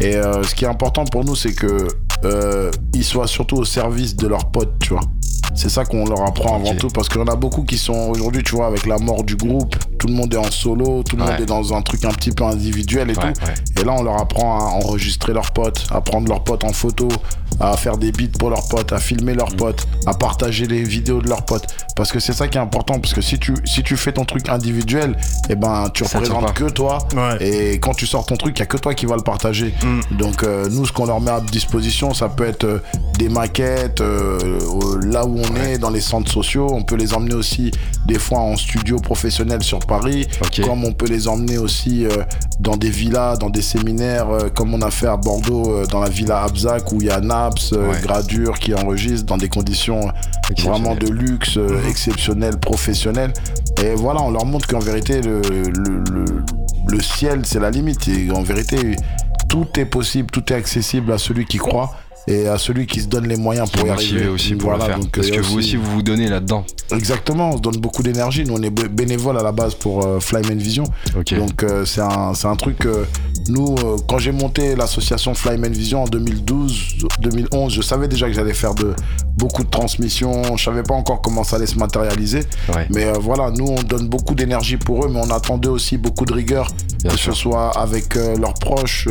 Et 0.00 0.16
euh, 0.16 0.42
ce 0.42 0.54
qui 0.56 0.64
est 0.64 0.68
important 0.68 1.04
pour 1.04 1.24
nous 1.24 1.36
c'est 1.36 1.52
que 1.54 1.86
euh, 2.24 2.70
ils 2.94 3.04
soient 3.04 3.26
surtout 3.28 3.56
au 3.58 3.64
service 3.64 4.16
de 4.16 4.26
leurs 4.26 4.50
potes, 4.50 4.72
tu 4.80 4.88
vois. 4.90 5.02
C'est 5.54 5.68
ça 5.68 5.84
qu'on 5.84 6.04
leur 6.04 6.22
apprend 6.22 6.56
avant 6.56 6.74
tout 6.74 6.88
parce 6.88 7.08
qu'il 7.08 7.20
y 7.20 7.24
en 7.24 7.28
a 7.28 7.36
beaucoup 7.36 7.62
qui 7.64 7.78
sont 7.78 8.10
aujourd'hui, 8.10 8.42
tu 8.42 8.56
vois, 8.56 8.66
avec 8.66 8.86
la 8.86 8.98
mort 8.98 9.24
du 9.24 9.36
groupe, 9.36 9.76
tout 10.04 10.10
le 10.10 10.16
monde 10.16 10.34
est 10.34 10.36
en 10.36 10.50
solo, 10.50 11.02
tout 11.02 11.16
le 11.16 11.24
monde 11.24 11.40
est 11.40 11.46
dans 11.46 11.72
un 11.72 11.80
truc 11.80 12.04
un 12.04 12.10
petit 12.10 12.30
peu 12.30 12.44
individuel 12.44 13.10
et 13.10 13.14
tout. 13.14 13.26
Et 13.80 13.84
là, 13.84 13.94
on 13.96 14.02
leur 14.02 14.20
apprend 14.20 14.58
à 14.58 14.64
enregistrer 14.74 15.32
leurs 15.32 15.50
potes, 15.52 15.86
à 15.90 16.02
prendre 16.02 16.28
leurs 16.28 16.44
potes 16.44 16.62
en 16.62 16.74
photo, 16.74 17.08
à 17.60 17.76
faire 17.76 17.96
des 17.96 18.12
beats 18.12 18.38
pour 18.38 18.50
leurs 18.50 18.68
potes, 18.68 18.92
à 18.92 18.98
filmer 18.98 19.34
leurs 19.34 19.52
mm. 19.52 19.56
potes, 19.56 19.86
à 20.06 20.14
partager 20.14 20.66
les 20.66 20.82
vidéos 20.82 21.20
de 21.20 21.28
leurs 21.28 21.44
potes. 21.44 21.66
Parce 21.96 22.10
que 22.10 22.18
c'est 22.18 22.32
ça 22.32 22.48
qui 22.48 22.58
est 22.58 22.60
important, 22.60 22.98
parce 22.98 23.14
que 23.14 23.20
si 23.20 23.38
tu, 23.38 23.54
si 23.64 23.82
tu 23.82 23.96
fais 23.96 24.12
ton 24.12 24.24
truc 24.24 24.48
individuel, 24.48 25.16
eh 25.48 25.54
ben, 25.54 25.88
tu 25.92 26.02
représentes 26.02 26.52
que 26.54 26.68
toi. 26.68 26.98
Et 27.40 27.78
quand 27.78 27.94
tu 27.94 28.06
sors 28.06 28.26
ton 28.26 28.36
truc, 28.36 28.58
il 28.58 28.60
n'y 28.60 28.64
a 28.64 28.66
que 28.66 28.76
toi 28.76 28.94
qui 28.94 29.06
va 29.06 29.16
le 29.16 29.22
partager. 29.22 29.72
Mm. 29.82 30.16
Donc, 30.16 30.42
euh, 30.42 30.68
nous, 30.70 30.86
ce 30.86 30.92
qu'on 30.92 31.06
leur 31.06 31.20
met 31.20 31.30
à 31.30 31.40
disposition, 31.40 32.12
ça 32.14 32.28
peut 32.28 32.46
être 32.46 32.64
euh, 32.64 32.82
des 33.18 33.28
maquettes, 33.28 34.00
euh, 34.00 34.38
là 35.04 35.24
où 35.24 35.38
on 35.38 35.56
est, 35.56 35.78
dans 35.78 35.90
les 35.90 36.00
centres 36.00 36.30
sociaux. 36.30 36.68
On 36.72 36.82
peut 36.82 36.96
les 36.96 37.14
emmener 37.14 37.34
aussi 37.34 37.70
des 38.06 38.18
fois 38.18 38.40
en 38.40 38.56
studio 38.56 38.98
professionnel 38.98 39.62
sur 39.62 39.78
Paris, 39.78 39.93
comme 40.64 40.84
on 40.84 40.92
peut 40.92 41.06
les 41.06 41.28
emmener 41.28 41.58
aussi 41.58 42.06
dans 42.60 42.76
des 42.76 42.90
villas, 42.90 43.38
dans 43.38 43.50
des 43.50 43.62
séminaires, 43.62 44.28
comme 44.54 44.74
on 44.74 44.82
a 44.82 44.90
fait 44.90 45.06
à 45.06 45.16
Bordeaux, 45.16 45.84
dans 45.86 46.00
la 46.00 46.08
villa 46.08 46.42
Abzac, 46.42 46.92
où 46.92 47.00
il 47.00 47.06
y 47.06 47.10
a 47.10 47.20
Naps, 47.20 47.74
Gradure 48.02 48.58
qui 48.58 48.74
enregistre 48.74 49.26
dans 49.26 49.36
des 49.36 49.48
conditions 49.48 50.08
vraiment 50.62 50.94
de 50.94 51.08
luxe, 51.08 51.56
mhm. 51.56 51.88
exceptionnelles, 51.88 52.58
professionnelles. 52.58 53.32
Et 53.82 53.94
voilà, 53.94 54.22
on 54.22 54.30
leur 54.30 54.46
montre 54.46 54.66
qu'en 54.66 54.78
vérité, 54.78 55.20
le, 55.20 55.42
le 56.88 57.00
ciel, 57.02 57.40
c'est 57.44 57.60
la 57.60 57.70
limite. 57.70 58.08
Et 58.08 58.30
en 58.30 58.42
vérité, 58.42 58.96
tout 59.48 59.66
est 59.78 59.84
possible, 59.84 60.30
tout 60.30 60.52
est 60.52 60.56
accessible 60.56 61.12
à 61.12 61.18
celui 61.18 61.44
qui 61.44 61.58
croit 61.58 61.90
et 62.26 62.48
à 62.48 62.58
celui 62.58 62.86
qui 62.86 63.00
se 63.00 63.06
donne 63.06 63.28
les 63.28 63.36
moyens 63.36 63.70
pour 63.70 63.86
y 63.86 63.90
arriver. 63.90 64.28
aussi 64.28 64.54
pour 64.54 64.70
voilà, 64.70 64.86
le 64.86 64.92
faire. 64.92 65.10
Parce 65.12 65.30
que 65.30 65.40
vous 65.40 65.58
aussi, 65.58 65.76
vous 65.76 65.90
vous 65.90 66.02
donnez 66.02 66.28
là-dedans. 66.28 66.64
Exactement, 66.92 67.50
on 67.50 67.56
se 67.56 67.62
donne 67.62 67.76
beaucoup 67.76 68.02
d'énergie. 68.02 68.44
Nous, 68.44 68.54
on 68.54 68.62
est 68.62 68.70
bénévole 68.70 69.38
à 69.38 69.42
la 69.42 69.52
base 69.52 69.74
pour 69.74 70.04
euh, 70.04 70.20
Flyman 70.20 70.58
Vision. 70.58 70.84
Donc, 71.14 71.62
euh, 71.62 71.84
c'est 71.84 72.00
un, 72.00 72.32
un, 72.42 72.56
truc. 72.56 72.86
nous, 73.48 73.74
euh, 73.78 73.96
quand 74.08 74.18
j'ai 74.18 74.32
monté 74.32 74.74
l'association 74.74 75.34
Flyman 75.34 75.72
Vision 75.72 76.04
en 76.04 76.06
2012, 76.06 77.06
2011, 77.20 77.72
je 77.72 77.82
savais 77.82 78.08
déjà 78.08 78.26
que 78.26 78.32
j'allais 78.32 78.54
faire 78.54 78.74
de, 78.74 78.94
beaucoup 79.36 79.64
de 79.64 79.70
transmissions. 79.70 80.56
Je 80.56 80.64
savais 80.64 80.82
pas 80.82 80.94
encore 80.94 81.20
comment 81.20 81.44
ça 81.44 81.56
allait 81.56 81.66
se 81.66 81.78
matérialiser. 81.78 82.40
Mais 82.90 83.12
voilà, 83.20 83.50
nous, 83.50 83.66
on 83.66 83.82
donne 83.82 84.08
beaucoup 84.08 84.34
d'énergie 84.34 84.76
pour 84.76 85.04
eux, 85.04 85.10
mais 85.12 85.20
on 85.22 85.30
attendait 85.30 85.68
aussi 85.68 85.98
beaucoup 85.98 86.24
de 86.24 86.32
rigueur, 86.32 86.68
que 87.02 87.16
ce 87.16 87.32
soit 87.32 87.70
avec 87.78 88.14
leurs 88.14 88.54
proches, 88.54 89.08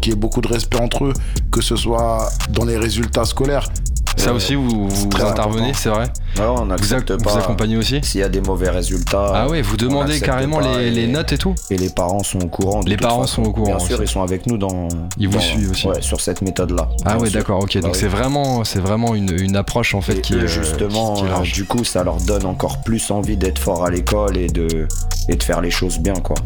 qu'il 0.00 0.12
y 0.12 0.14
ait 0.14 0.18
beaucoup 0.18 0.40
de 0.40 0.48
respect 0.48 0.78
entre 0.78 1.06
eux, 1.06 1.12
que 1.50 1.60
ce 1.60 1.76
soit 1.76 2.28
dans 2.50 2.64
les 2.64 2.76
résultats 2.76 3.24
scolaires. 3.24 3.68
Ça 4.16 4.30
euh, 4.30 4.34
aussi, 4.34 4.54
vous, 4.54 4.88
intervenez, 5.20 5.72
c'est 5.74 5.88
vrai 5.88 6.06
on 6.38 6.64
vous, 6.64 7.16
pas. 7.22 7.38
accompagnez 7.38 7.76
aussi 7.76 8.00
S'il 8.02 8.20
y 8.20 8.24
a 8.24 8.28
des 8.28 8.40
mauvais 8.40 8.70
résultats. 8.70 9.32
Ah 9.34 9.48
ouais, 9.48 9.62
vous 9.62 9.76
demandez 9.76 10.20
carrément 10.20 10.60
les, 10.60 11.06
notes 11.06 11.32
et 11.32 11.38
tout 11.38 11.54
Et 11.70 11.76
les 11.76 11.90
parents 11.90 12.22
sont 12.22 12.40
au 12.40 12.48
courant. 12.48 12.80
les 12.86 12.96
parents 12.96 13.26
sont 13.26 13.42
au 13.42 13.52
courant. 13.52 13.76
Bien 13.76 13.78
sûr, 13.78 14.02
ils 14.02 14.08
sont 14.08 14.22
avec 14.22 14.46
nous 14.46 14.56
dans. 14.56 14.88
Ils 15.18 15.28
vous 15.28 15.40
suivent 15.40 15.70
aussi. 15.70 15.88
Ouais, 15.88 16.00
sur 16.00 16.20
cette 16.20 16.42
méthode-là. 16.42 16.88
Ah 17.04 17.18
ouais, 17.18 17.30
d'accord, 17.30 17.62
ok. 17.62 17.74
Donc 17.78 17.92
bah 17.92 17.98
c'est 17.98 18.08
vraiment, 18.08 18.64
c'est 18.64 18.80
vraiment 18.80 19.14
une, 19.14 19.56
approche 19.56 19.94
en 19.94 20.00
fait 20.00 20.20
qui 20.20 20.34
est. 20.34 20.46
Justement, 20.46 21.22
euh, 21.24 21.42
du 21.42 21.64
coup, 21.64 21.84
ça 21.84 22.02
leur 22.04 22.16
donne 22.16 22.46
encore 22.46 22.82
plus 22.82 23.10
envie 23.10 23.36
d'être 23.36 23.58
fort 23.58 23.84
à 23.84 23.90
l'école 23.90 24.36
et 24.36 24.48
de, 24.48 24.88
et 25.28 25.36
de 25.36 25.42
faire 25.42 25.60
les 25.60 25.70
choses 25.70 25.98
bien, 25.98 26.14
quoi. 26.14 26.36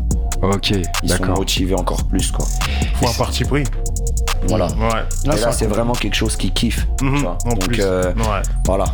Ok, 0.43 0.73
Ils 1.03 1.11
sont 1.11 1.25
motivés 1.27 1.75
encore 1.75 2.05
plus, 2.05 2.31
quoi. 2.31 2.47
Faut 2.95 3.09
un 3.09 3.13
parti 3.15 3.45
pris. 3.45 3.65
Voilà. 4.47 4.67
Ouais. 4.67 5.03
Et 5.25 5.41
là, 5.41 5.53
c'est 5.53 5.67
vraiment 5.67 5.93
quelque 5.95 6.15
chose 6.15 6.37
qui 6.37 6.51
kiffe. 6.51 6.87
Mhm, 7.03 7.23
Donc, 7.45 7.79
euh, 7.79 8.13
voilà. 8.65 8.85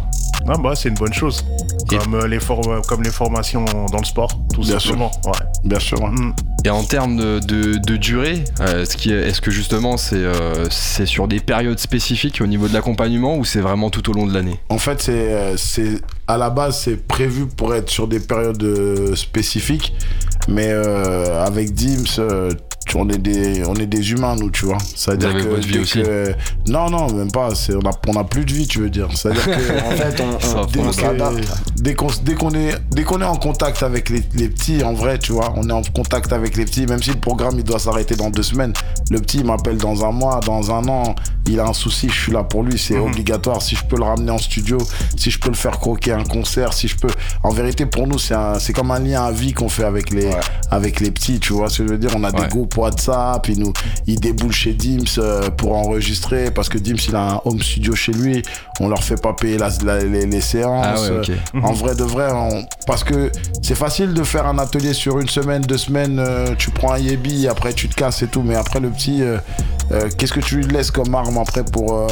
Ah 0.47 0.59
bah, 0.59 0.75
c'est 0.75 0.91
une 0.91 0.95
bonne 0.97 1.13
chose. 1.13 1.45
Comme, 1.89 2.15
euh, 2.15 2.27
les 2.27 2.39
comme 2.87 3.03
les 3.03 3.11
formations 3.11 3.65
dans 3.65 3.99
le 3.99 4.05
sport, 4.05 4.31
tout 4.53 4.61
Bien 4.63 4.79
simplement. 4.79 5.11
Sûr. 5.23 5.33
Ouais. 5.33 5.39
Bien 5.65 5.79
sûr. 5.79 6.07
Mhm. 6.07 6.35
Et 6.67 6.71
en 6.71 6.83
termes 6.83 7.17
de, 7.17 7.41
de, 7.41 7.97
durée, 7.97 8.45
euh, 8.61 8.83
est-ce 8.85 9.41
que 9.41 9.51
justement 9.51 9.97
c'est 9.99 10.23
c'est 10.71 11.07
sur 11.07 11.29
des 11.29 11.41
périodes 11.41 11.79
spécifiques 11.79 12.41
au 12.43 12.47
niveau 12.47 12.69
de 12.69 12.75
l'accompagnement 12.75 13.37
ou 13.37 13.45
c'est 13.45 13.61
vraiment 13.61 13.91
tout 13.91 14.11
au 14.11 14.13
long 14.15 14.27
de 14.27 14.35
l'année? 14.35 14.59
En 14.71 14.79
fait, 14.79 15.11
c'est 15.57 16.01
à 16.27 16.37
la 16.39 16.51
base 16.51 16.79
c'est 16.79 17.07
prévu 17.07 17.47
pour 17.47 17.75
être 17.75 17.91
sur 17.91 18.09
des 18.09 18.21
périodes 18.21 19.15
spécifiques, 19.15 19.95
mais 20.49 20.71
avec 20.71 21.73
Dims, 21.73 22.21
on 22.95 23.09
est 23.09 23.19
des 23.19 23.65
on 23.65 23.75
est 23.75 23.87
des 23.87 24.13
humains 24.13 24.37
nous 24.37 24.51
tu 24.51 24.67
vois. 24.67 24.79
Ça 24.95 25.13
veut 25.13 25.19
dire 25.19 25.35
que, 25.35 25.43
votre 25.43 25.67
vie 25.67 25.79
aussi. 25.79 26.03
non 26.69 26.91
non 26.91 27.13
même 27.13 27.31
pas 27.31 27.51
on 27.71 27.89
a 27.89 27.93
on 28.09 28.17
a 28.17 28.25
plus 28.25 28.45
de 28.45 28.53
vie 28.53 28.67
tu 28.67 28.81
veux 28.81 28.91
dire. 28.91 29.09
C'est 29.15 29.31
à 29.31 29.33
dire 29.33 29.45
que 29.45 29.51
en 29.87 29.91
fait 29.97 30.21
on, 30.21 30.65
dès, 31.77 31.95
qu'on 31.95 32.09
dès 32.23 32.35
qu'on 32.35 32.55
est 32.55 32.75
dès 32.91 33.03
qu'on 33.05 33.21
est 33.21 33.27
en 33.27 33.37
contact 33.37 33.83
avec 33.83 34.09
les, 34.11 34.23
les, 34.35 34.49
petits 34.49 34.83
en 34.85 34.93
vrai 34.93 35.19
tu 35.19 35.33
vois 35.33 35.53
on 35.57 35.69
est 35.69 35.73
en 35.73 35.83
contact 35.83 36.33
avec 36.33 36.57
les 36.57 36.65
petits 36.65 36.87
même 36.87 37.03
si 37.03 37.11
le 37.11 37.21
programme 37.21 37.55
il 37.59 37.65
doit 37.65 37.79
s'arrêter 37.79 38.17
dans 38.17 38.31
deux 38.31 38.43
semaines 38.43 38.73
le 39.11 39.21
petit 39.21 39.39
il 39.39 39.47
m'appelle 39.47 39.79
dans 39.79 40.05
un 40.05 40.13
mois 40.13 40.41
dans 40.41 40.71
un 40.71 40.87
an 40.89 41.15
il 41.49 41.61
a 41.61 41.67
un 41.67 41.73
souci 41.73 42.09
je 42.09 42.21
suis 42.21 42.33
là 42.33 42.43
pour 42.43 42.63
lui 42.63 42.79
c'est 42.79 42.95
mhm. 42.95 43.11
obligatoire 43.11 43.63
si 43.63 43.77
je 43.77 43.85
peux 43.85 43.97
le 43.97 44.05
ramener 44.05 44.31
en 44.31 44.39
studio 44.39 44.79
si 45.17 45.31
je 45.31 45.39
peux 45.39 45.51
le 45.51 45.57
faire 45.57 45.79
croquer 45.79 46.13
un 46.13 46.25
concert 46.25 46.73
si 46.73 46.89
je 46.89 46.97
peux 46.97 47.11
en 47.43 47.51
vérité 47.51 47.87
pour 47.87 48.07
nous 48.07 48.19
c'est 48.19 48.35
c'est 48.59 48.73
comme 48.73 48.91
un 48.91 48.99
lien 48.99 49.25
à 49.25 49.31
vie 49.31 49.53
qu'on 49.53 49.69
fait 49.69 49.85
avec 49.85 50.11
les 50.11 50.31
avec 50.71 51.01
les 51.01 51.11
petits 51.11 51.41
tu 51.41 51.53
vois 51.53 51.69
ce 51.69 51.79
que 51.79 51.89
je 51.89 51.93
veux 51.93 51.99
dire? 51.99 52.11
On 52.17 52.25
a 52.25 52.33
des 52.33 52.47
groupes 52.49 52.77
WhatsApp, 52.77 53.49
il 53.49 53.61
nous, 53.61 53.73
il 54.07 54.21
déboule 54.21 54.53
chez 54.53 54.73
Dims 54.73 55.19
euh, 55.19 55.51
pour 55.51 55.77
enregistrer 55.77 56.51
parce 56.51 56.69
que 56.69 56.79
Dims 56.79 56.97
il 57.09 57.17
a 57.17 57.35
un 57.35 57.41
home 57.45 57.61
studio 57.61 57.95
chez 57.95 58.13
lui. 58.13 58.43
On 58.81 58.89
leur 58.89 59.03
fait 59.03 59.21
pas 59.21 59.33
payer 59.33 59.59
les, 59.59 60.41
séances. 60.41 61.11
Ah 61.11 61.59
en 61.63 61.73
vrai 61.73 61.95
de 61.95 62.03
vrai, 62.03 62.29
parce 62.87 63.05
que 63.05 63.31
c'est 63.63 63.75
facile 63.75 64.15
de 64.15 64.23
faire 64.23 64.47
un 64.47 64.59
atelier 64.59 64.95
sur 64.95 65.21
une 65.21 65.29
semaine, 65.29 65.63
deux 65.63 65.79
semaines. 65.79 66.19
Euh, 66.19 66.55
tu 66.57 66.71
prends 66.71 66.93
un 66.93 66.99
Yebi, 66.99 67.47
après 67.49 67.73
tu 67.73 67.89
te 67.89 67.95
casses 67.95 68.23
et 68.23 68.27
tout. 68.27 68.43
Mais 68.43 68.57
après 68.57 68.81
le 68.81 68.91
petit, 68.91 69.23
euh, 69.23 69.39
qu'est-ce 70.19 70.33
que 70.33 70.41
tu 70.41 70.57
lui 70.57 70.67
laisses 70.67 70.91
comme 70.91 71.15
arme? 71.15 71.34
Après 71.41 71.65
pour 71.65 72.07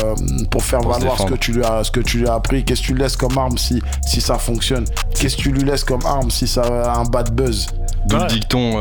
pour 0.51 0.63
faire 0.63 0.81
valoir 0.81 1.19
ce 1.19 1.27
que 1.27 1.35
tu 1.35 1.53
lui 1.53 1.65
as 1.65 1.85
ce 1.85 1.91
que 1.91 2.01
tu 2.01 2.19
lui 2.19 2.29
as 2.29 2.35
appris 2.35 2.65
Qu'est-ce 2.65 2.83
que 2.83 2.87
tu 2.87 2.95
lui 2.95 3.03
laisses 3.03 3.17
comme 3.17 3.37
arme 3.37 3.59
si 3.59 3.81
si 4.07 4.21
ça 4.21 4.39
fonctionne? 4.39 4.85
Qu'est-ce 5.19 5.37
que 5.37 5.43
tu 5.43 5.53
lui 5.53 5.65
laisses 5.65 5.85
comme 5.85 6.05
arme 6.05 6.31
si 6.31 6.47
ça 6.47 6.63
a 6.63 6.99
un 6.99 7.05
bad 7.05 7.35
buzz? 7.35 7.67
D'où 8.07 8.17
le 8.17 8.27
dicton 8.27 8.79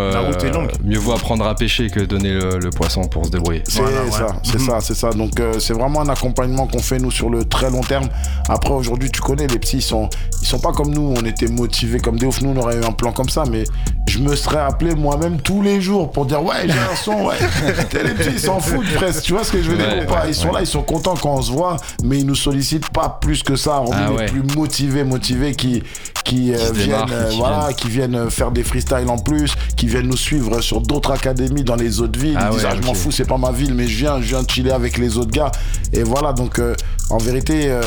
mieux 0.84 0.98
vaut 0.98 1.14
apprendre 1.14 1.46
à 1.46 1.56
pêcher 1.56 1.90
que 1.90 2.00
donner 2.00 2.34
le, 2.34 2.70
poisson 2.72 3.04
pour 3.04 3.26
se 3.26 3.32
débrouiller. 3.32 3.64
C'est 3.68 3.82
ça, 4.12 4.28
c'est 4.44 4.60
ça, 4.60 4.80
c'est 4.82 4.94
ça. 4.94 5.10
Donc 5.12 5.40
euh, 5.40 5.60
c'est 5.60 5.74
vraiment 5.74 6.02
un 6.02 6.10
accompagnement 6.10 6.68
qu'on 6.68 6.80
fait 6.80 7.00
nous 7.00 7.12
sur 7.12 7.30
le 7.30 7.46
très 7.46 7.70
long 7.70 7.82
terme. 7.82 8.08
Après 8.50 8.74
aujourd'hui, 8.74 9.12
tu 9.12 9.22
connais 9.22 9.48
les 9.48 9.60
petits, 9.60 9.78
ils 9.78 9.82
sont, 9.82 10.10
ils 10.42 10.48
sont 10.48 10.60
pas 10.60 10.72
comme 10.72 10.94
nous. 10.94 11.14
On 11.18 11.26
était 11.26 11.48
motivés 11.48 12.00
comme 12.00 12.18
des 12.18 12.26
ouf. 12.26 12.42
Nous, 12.42 12.50
on 12.50 12.58
aurait 12.58 12.78
eu 12.78 12.84
un 12.84 12.92
plan 12.92 13.12
comme 13.12 13.30
ça, 13.30 13.44
mais 13.50 13.64
je 14.12 14.20
me 14.20 14.36
serais 14.36 14.60
appelé 14.60 14.94
moi-même 14.94 15.40
tous 15.40 15.62
les 15.62 15.80
jours 15.80 16.12
pour 16.12 16.26
dire 16.26 16.44
ouais, 16.44 16.68
j'ai 16.68 16.72
un 16.72 16.96
son, 16.96 17.28
ouais. 17.28 17.36
les 18.04 18.14
petits, 18.14 18.30
ils 18.34 18.40
s'en 18.40 18.60
foutent 18.60 18.94
presque. 18.96 19.24
Tu 19.24 19.32
vois 19.32 19.44
ce 19.44 19.52
que 19.54 19.62
je 19.62 19.72
veux 19.72 19.78
dire 19.78 20.06
pas? 20.06 20.28
Ils 20.28 20.36
sont 20.36 20.52
là, 20.52 20.60
ils 20.60 20.68
sont 20.68 20.84
contents 20.84 21.16
quand 21.16 21.36
on 21.36 21.42
se 21.42 21.52
voit, 21.52 21.78
mais 22.04 22.20
ils 22.20 22.26
nous 22.26 22.36
sollicitent 22.36 22.90
pas 22.90 23.20
plus 23.22 23.42
que 23.42 23.56
ça. 23.56 23.82
On 23.82 23.92
ah, 23.94 24.24
est 24.24 24.26
plus 24.26 24.44
motivés, 24.44 25.04
motivés 25.04 25.56
qui 25.56 25.84
qui, 26.24 26.54
euh, 26.54 26.72
viennent, 26.74 27.12
euh, 27.12 27.32
voilà, 27.36 27.74
qui 27.74 27.90
viennent 27.90 28.30
faire 28.30 28.52
des 28.52 28.64
freestyles 28.64 29.10
en 29.10 29.18
plus, 29.18 29.54
qui 29.76 29.88
viennent 29.88 30.08
nous 30.08 30.18
suivre 30.18 30.62
sur 30.62 30.80
d'autres 30.82 31.12
académies 31.12 31.64
dans 31.64 31.76
les 31.76 32.00
autres 32.00 32.20
villes. 32.20 32.38
Ah 32.40 32.50
ils 32.52 32.58
disent, 32.58 32.68
ah, 32.70 32.76
je 32.80 32.86
m'en 32.86 32.94
fous, 32.94 33.12
c'est 33.12 33.28
pas 33.28 33.38
ma 33.38 33.52
ville, 33.52 33.74
mais 33.74 33.88
je 33.88 33.98
viens, 33.98 34.22
je 34.22 34.28
viens 34.28 34.44
chiller 34.48 34.72
avec 34.72 34.98
les 34.98 35.18
autres 35.18 35.32
gars. 35.32 35.52
Et 35.94 36.04
voilà, 36.04 36.34
donc 36.34 36.60
euh, 36.60 36.76
en 37.10 37.18
vérité, 37.18 37.70
euh, 37.70 37.82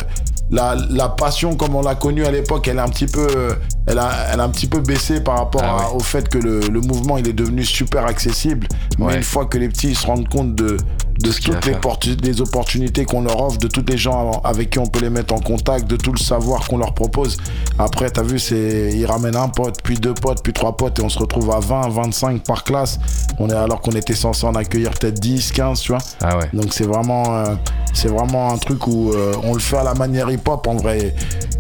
la, 0.51 0.77
la, 0.91 1.09
passion 1.09 1.57
comme 1.57 1.75
on 1.75 1.83
l'a 1.83 1.95
connue 1.95 2.25
à 2.25 2.31
l'époque, 2.31 2.69
elle 2.69 2.77
est 2.77 2.81
un 2.81 2.89
petit 2.89 3.07
peu, 3.07 3.27
euh, 3.35 3.55
elle 3.87 3.99
a, 3.99 4.11
elle 4.33 4.41
a 4.41 4.45
un 4.45 4.51
petit 4.51 4.67
peu 4.67 4.81
baissé 4.81 5.21
par 5.21 5.39
rapport 5.39 5.63
ah 5.65 5.95
au 5.95 6.01
fait 6.01 6.29
que 6.29 6.39
le, 6.39 6.61
le, 6.61 6.81
mouvement 6.81 7.17
il 7.17 7.27
est 7.29 7.33
devenu 7.33 7.65
super 7.65 8.05
accessible. 8.05 8.67
Mais 8.99 9.17
une 9.17 9.23
fois 9.23 9.47
que 9.47 9.59
les 9.59 9.69
petits 9.69 9.95
se 9.95 10.07
rendent 10.07 10.29
compte 10.29 10.55
de, 10.55 10.77
de 11.19 11.31
toutes 11.31 12.25
les, 12.25 12.41
opportunités 12.41 13.05
qu'on 13.05 13.23
leur 13.23 13.41
offre, 13.41 13.59
de 13.59 13.69
tous 13.69 13.85
les 13.89 13.97
gens 13.97 14.41
avec 14.45 14.71
qui 14.71 14.79
on 14.79 14.87
peut 14.87 15.01
les 15.01 15.11
mettre 15.11 15.35
en 15.35 15.39
contact, 15.39 15.89
de 15.89 15.97
tout 15.97 16.13
le 16.13 16.19
savoir 16.19 16.67
qu'on 16.67 16.79
leur 16.79 16.95
propose. 16.95 17.37
Après, 17.79 18.11
t'as 18.11 18.23
vu, 18.23 18.39
c'est 18.39 18.91
ils 18.93 19.07
ramènent 19.07 19.37
un 19.37 19.49
pote, 19.49 19.77
puis 19.83 19.97
deux 19.97 20.15
potes, 20.15 20.43
puis 20.43 20.53
trois 20.53 20.77
potes, 20.77 20.99
et 20.99 21.03
on 21.03 21.09
se 21.09 21.19
retrouve 21.19 21.51
à 21.53 21.61
20, 21.61 21.89
25 21.89 22.43
par 22.45 22.65
classe. 22.65 22.99
On 23.39 23.49
est 23.49 23.55
alors 23.55 23.81
qu'on 23.81 23.93
était 23.93 24.15
censé 24.15 24.47
en 24.47 24.55
accueillir 24.55 24.91
peut-être 24.91 25.21
10, 25.21 25.53
15, 25.53 25.81
tu 25.81 25.93
vois. 25.93 26.01
Ah 26.21 26.37
ouais. 26.39 26.49
Donc 26.53 26.73
c'est 26.73 26.87
vraiment, 26.87 27.37
euh, 27.37 27.55
c'est 27.93 28.09
vraiment 28.09 28.53
un 28.53 28.59
truc 28.59 28.87
où 28.87 29.13
euh, 29.13 29.35
on 29.43 29.55
le 29.55 29.61
fait 29.61 29.79
à 29.79 29.85
la 29.85 29.95
manière 29.95 30.31
hip-hop 30.31 30.67
en 30.67 30.77
vrai. 30.77 31.15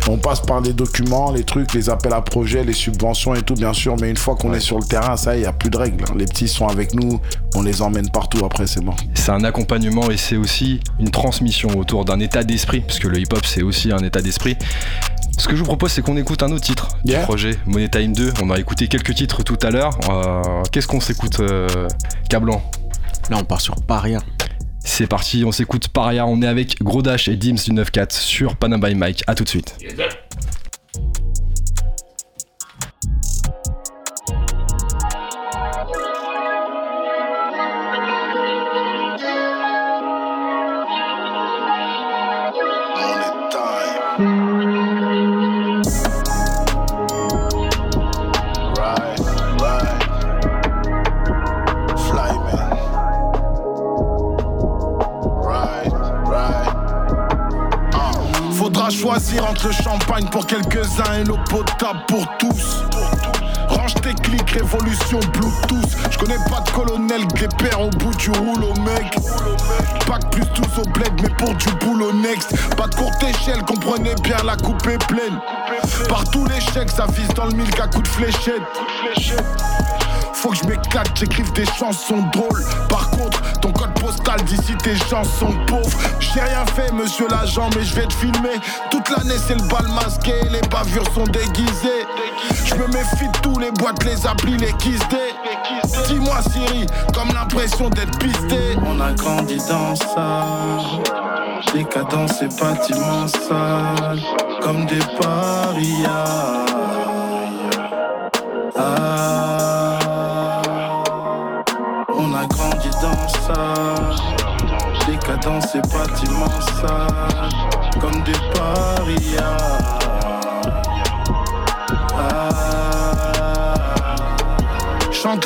On 0.09 0.19
passe 0.19 0.41
par 0.41 0.61
les 0.61 0.75
documents, 0.75 1.33
les 1.33 1.45
trucs, 1.45 1.73
les 1.73 1.89
appels 1.89 2.13
à 2.13 2.21
projets, 2.21 2.63
les 2.63 2.75
subventions 2.75 3.35
et 3.35 3.41
tout, 3.41 3.55
bien 3.55 3.73
sûr. 3.73 3.97
Mais 3.99 4.11
une 4.11 4.19
fois 4.19 4.35
qu'on 4.35 4.53
est 4.53 4.61
sur 4.61 4.79
le 4.79 4.85
terrain, 4.85 5.17
ça, 5.17 5.35
il 5.35 5.41
n'y 5.41 5.47
a 5.47 5.53
plus 5.53 5.71
de 5.71 5.79
règles. 5.79 6.05
Les 6.15 6.27
petits 6.27 6.49
sont 6.49 6.69
avec 6.69 6.95
nous, 6.95 7.21
on 7.55 7.63
les 7.63 7.81
emmène 7.81 8.11
partout 8.11 8.45
après, 8.45 8.67
c'est 8.67 8.85
bon. 8.85 8.95
C'est 9.15 9.31
un 9.31 9.44
accompagnement 9.45 10.11
et 10.11 10.17
c'est 10.17 10.37
aussi 10.37 10.81
une 10.99 11.11
transmission 11.11 11.69
autour 11.79 12.05
d'un 12.05 12.21
état 12.21 12.43
d'esprit, 12.45 12.81
parce 12.81 12.99
que 12.99 13.09
le 13.09 13.19
hip-hop, 13.19 13.45
c'est 13.45 13.63
aussi 13.63 13.93
un 13.93 13.99
état 13.99 14.21
d'esprit. 14.21 14.57
Ce 15.39 15.49
que 15.49 15.57
je 15.57 15.61
vous 15.61 15.67
propose, 15.67 15.93
c'est 15.93 16.03
qu'on 16.03 16.17
écoute 16.17 16.43
un 16.43 16.53
autre 16.53 16.65
titre 16.65 16.89
du 17.05 17.15
projet, 17.15 17.59
Money 17.67 17.89
Time 17.89 18.13
2. 18.13 18.35
On 18.43 18.51
a 18.51 18.59
écouté 18.59 18.89
quelques 18.89 19.15
titres 19.15 19.43
tout 19.43 19.59
à 19.63 19.71
l'heure. 19.71 19.99
Euh, 20.09 20.63
qu'est-ce 20.71 20.87
qu'on 20.87 21.01
s'écoute, 21.01 21.41
euh, 21.41 21.89
Cablan? 22.29 22.63
Là, 23.31 23.39
on 23.41 23.45
part 23.45 23.61
sur 23.61 23.75
Paria. 23.83 24.21
C'est 24.85 25.07
parti, 25.07 25.45
on 25.45 25.53
s'écoute 25.53 25.89
Paria. 25.89 26.27
On 26.27 26.41
est 26.43 26.47
avec 26.47 26.83
Gros 26.83 27.03
Dash 27.03 27.27
et 27.29 27.37
Dims 27.37 27.55
du 27.65 27.73
9-4 27.73 28.13
sur 28.13 28.57
Panama 28.57 28.89
by 28.89 28.95
Mike. 28.95 29.25
A 29.27 29.35
tout 29.35 29.45
de 29.45 29.49
suite. 29.49 29.77
Vas-y, 59.35 59.41
rentre 59.41 59.67
le 59.67 59.73
champagne 59.73 60.29
pour 60.31 60.47
quelques-uns 60.47 61.21
et 61.21 61.25
l'eau 61.25 61.39
potable 61.49 62.01
pour 62.09 62.27
tous. 62.39 62.83
Range 63.69 63.95
tes 63.95 64.15
clics, 64.15 64.51
révolution 64.51 65.21
Bluetooth. 65.33 65.97
Je 66.11 66.19
connais 66.19 66.39
pas 66.51 66.61
de 66.61 66.71
colonel, 66.71 67.27
pères 67.59 67.81
au 67.81 67.91
bout 67.91 68.15
du 68.17 68.31
rouleau, 68.31 68.75
mec. 68.85 69.17
Pack 70.07 70.31
plus 70.31 70.47
tous 70.55 70.81
au 70.81 70.85
bled, 70.91 71.13
mais 71.23 71.31
pour 71.31 71.55
du 71.55 71.71
boulot 71.85 72.13
next. 72.13 72.55
Pas 72.77 72.87
de 72.87 72.95
courte 72.95 73.23
échelle, 73.23 73.63
comprenez 73.65 74.15
bien, 74.23 74.37
la 74.45 74.57
coupe 74.57 74.87
est 74.87 75.05
pleine. 75.07 75.39
Par 76.09 76.25
tous 76.31 76.47
les 76.47 76.61
chèques, 76.61 76.91
ça 76.91 77.07
vise 77.07 77.29
dans 77.35 77.47
le 77.47 77.55
mille 77.55 77.71
qu'à 77.71 77.87
coup 77.87 78.03
de 78.03 78.09
fléchette. 78.09 78.63
Faut 80.45 80.51
que 80.51 80.57
je 80.57 80.65
m'éclate, 80.65 81.09
j'écrive 81.15 81.51
des 81.55 81.65
chansons 81.65 82.23
drôles. 82.31 82.63
Par 82.91 83.09
contre, 83.09 83.41
ton 83.63 83.73
code 83.73 83.95
postal 83.95 84.43
d'ici 84.43 84.75
tes 84.77 84.95
chansons 84.95 85.55
pauvres. 85.67 85.99
J'ai 86.21 86.43
rien 86.43 86.67
fait, 86.67 86.93
monsieur 86.93 87.27
l'agent, 87.31 87.71
mais 87.75 87.83
je 87.83 87.95
vais 87.95 88.07
te 88.07 88.13
filmer. 88.13 88.61
Toute 88.91 89.09
l'année, 89.09 89.39
c'est 89.39 89.55
le 89.55 89.67
bal 89.69 89.87
masqué, 89.95 90.35
les 90.51 90.61
bavures 90.69 91.11
sont 91.15 91.25
déguisées. 91.25 92.05
Je 92.67 92.75
me 92.75 92.87
méfie 92.89 93.27
de 93.27 93.39
tous 93.41 93.59
les 93.59 93.71
boîtes, 93.71 94.05
les 94.05 94.27
applis, 94.27 94.59
les 94.59 94.75
kissdés. 94.75 95.33
Dis-moi, 96.09 96.37
Siri, 96.53 96.89
comme 97.15 97.29
l'impression 97.33 97.89
d'être 97.89 98.19
pisté. 98.19 98.77
On 98.85 99.01
a 99.01 99.13
grandi 99.13 99.57
dans 99.67 99.97
ça. 99.97 100.45
Décadence 101.73 102.43
et 102.43 102.49
bâtiments 102.61 103.29
sales, 103.29 104.21
comme 104.61 104.85
des 104.85 105.01
parias. 105.19 106.84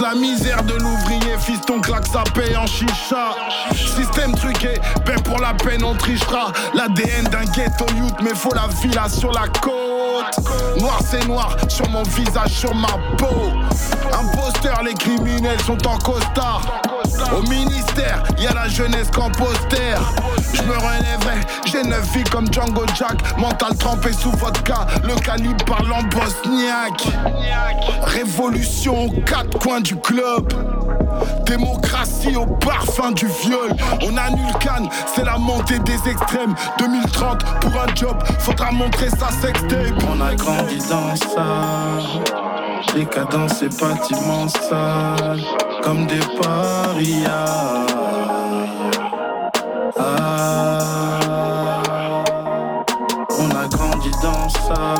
La 0.09 0.15
misère 0.15 0.63
de 0.63 0.73
l'ouvrier, 0.75 1.37
fiston 1.39 1.81
claque 1.81 2.07
sa 2.07 2.23
paye 2.33 2.57
en 2.57 2.67
chicha. 2.67 3.35
Système 3.75 4.35
truqué, 4.35 4.81
paix 5.05 5.17
pour 5.23 5.39
la 5.39 5.53
peine, 5.53 5.85
on 5.85 5.95
trichera. 5.95 6.53
L'ADN 6.73 7.25
d'un 7.25 7.45
ghetto 7.45 7.85
youth, 7.95 8.15
mais 8.23 8.35
faut 8.35 8.55
la 8.55 8.69
villa 8.81 9.09
sur 9.09 9.33
la 9.33 9.49
côte. 9.61 10.81
Noir 10.81 11.01
c'est 11.05 11.27
noir, 11.27 11.57
sur 11.69 11.89
mon 11.91 12.03
visage, 12.05 12.51
sur 12.51 12.75
ma 12.75 12.89
peau. 13.19 13.53
Imposteur, 14.19 14.83
les 14.83 14.95
criminels 14.95 15.61
sont 15.61 15.87
en 15.87 15.99
costard. 15.99 16.63
Au 17.37 17.43
ministère, 17.43 18.22
y 18.39 18.47
a 18.47 18.55
la 18.55 18.68
jeunesse 18.68 19.11
qu'en 19.11 19.31
poster. 19.31 19.97
Je 20.53 20.62
me 20.62 20.74
relèverai, 20.74 21.41
j'ai 21.66 21.83
neuf 21.83 22.09
vies 22.14 22.24
comme 22.24 22.53
Django 22.53 22.85
Jack. 22.97 23.39
Mental 23.39 23.76
trempé 23.76 24.12
sous 24.12 24.33
vodka, 24.33 24.87
le 25.05 25.14
calibre 25.20 25.64
parle 25.64 25.93
en 25.93 26.03
bosniaque. 26.05 27.07
Révolution 28.03 29.07
aux 29.07 29.20
quatre 29.20 29.59
coins 29.59 29.81
du 29.81 29.97
club. 29.97 30.53
Démocratie 31.45 32.37
au 32.37 32.47
parfum 32.47 33.12
du 33.12 33.26
viol. 33.26 33.70
On 34.03 34.16
annule 34.16 34.53
Cannes, 34.61 34.89
c'est 35.14 35.24
la 35.24 35.39
montée 35.39 35.79
des 35.81 35.99
extrêmes. 36.09 36.55
2030 36.79 37.45
pour 37.61 37.81
un 37.81 37.95
job, 37.95 38.16
faudra 38.39 38.70
montrer 38.70 39.09
sa 39.11 39.31
sextape. 39.31 40.03
On 40.11 40.20
a 40.20 40.35
grandi 40.35 40.79
dans 40.89 41.16
ça. 41.16 41.99
Décadence 42.95 43.62
et 43.62 43.68
bâtiments 43.68 44.49
sales, 44.49 45.41
comme 45.83 46.07
des 46.07 46.20
parias. 46.41 47.87
Ah, 49.99 50.79
on 53.39 53.51
a 53.51 53.66
grandi 53.68 54.11
dans 54.22 54.49
ça. 54.49 54.95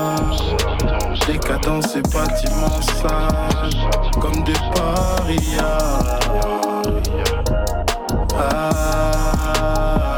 Décadence 1.27 1.97
et 1.97 2.03
bâtiments 2.03 2.83
sales, 3.01 3.77
comme 4.21 4.43
des 4.45 4.61
parias. 4.75 6.19
Ah, 8.39 10.15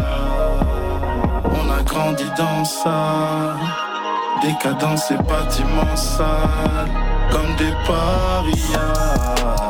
on 1.44 1.70
a 1.70 1.82
grandi 1.82 2.24
dans 2.36 2.64
ça. 2.64 3.56
Décadence 4.42 5.10
et 5.10 5.16
bâtiments 5.16 5.96
sales, 5.96 6.90
comme 7.30 7.54
des 7.56 7.74
parias. 7.86 9.69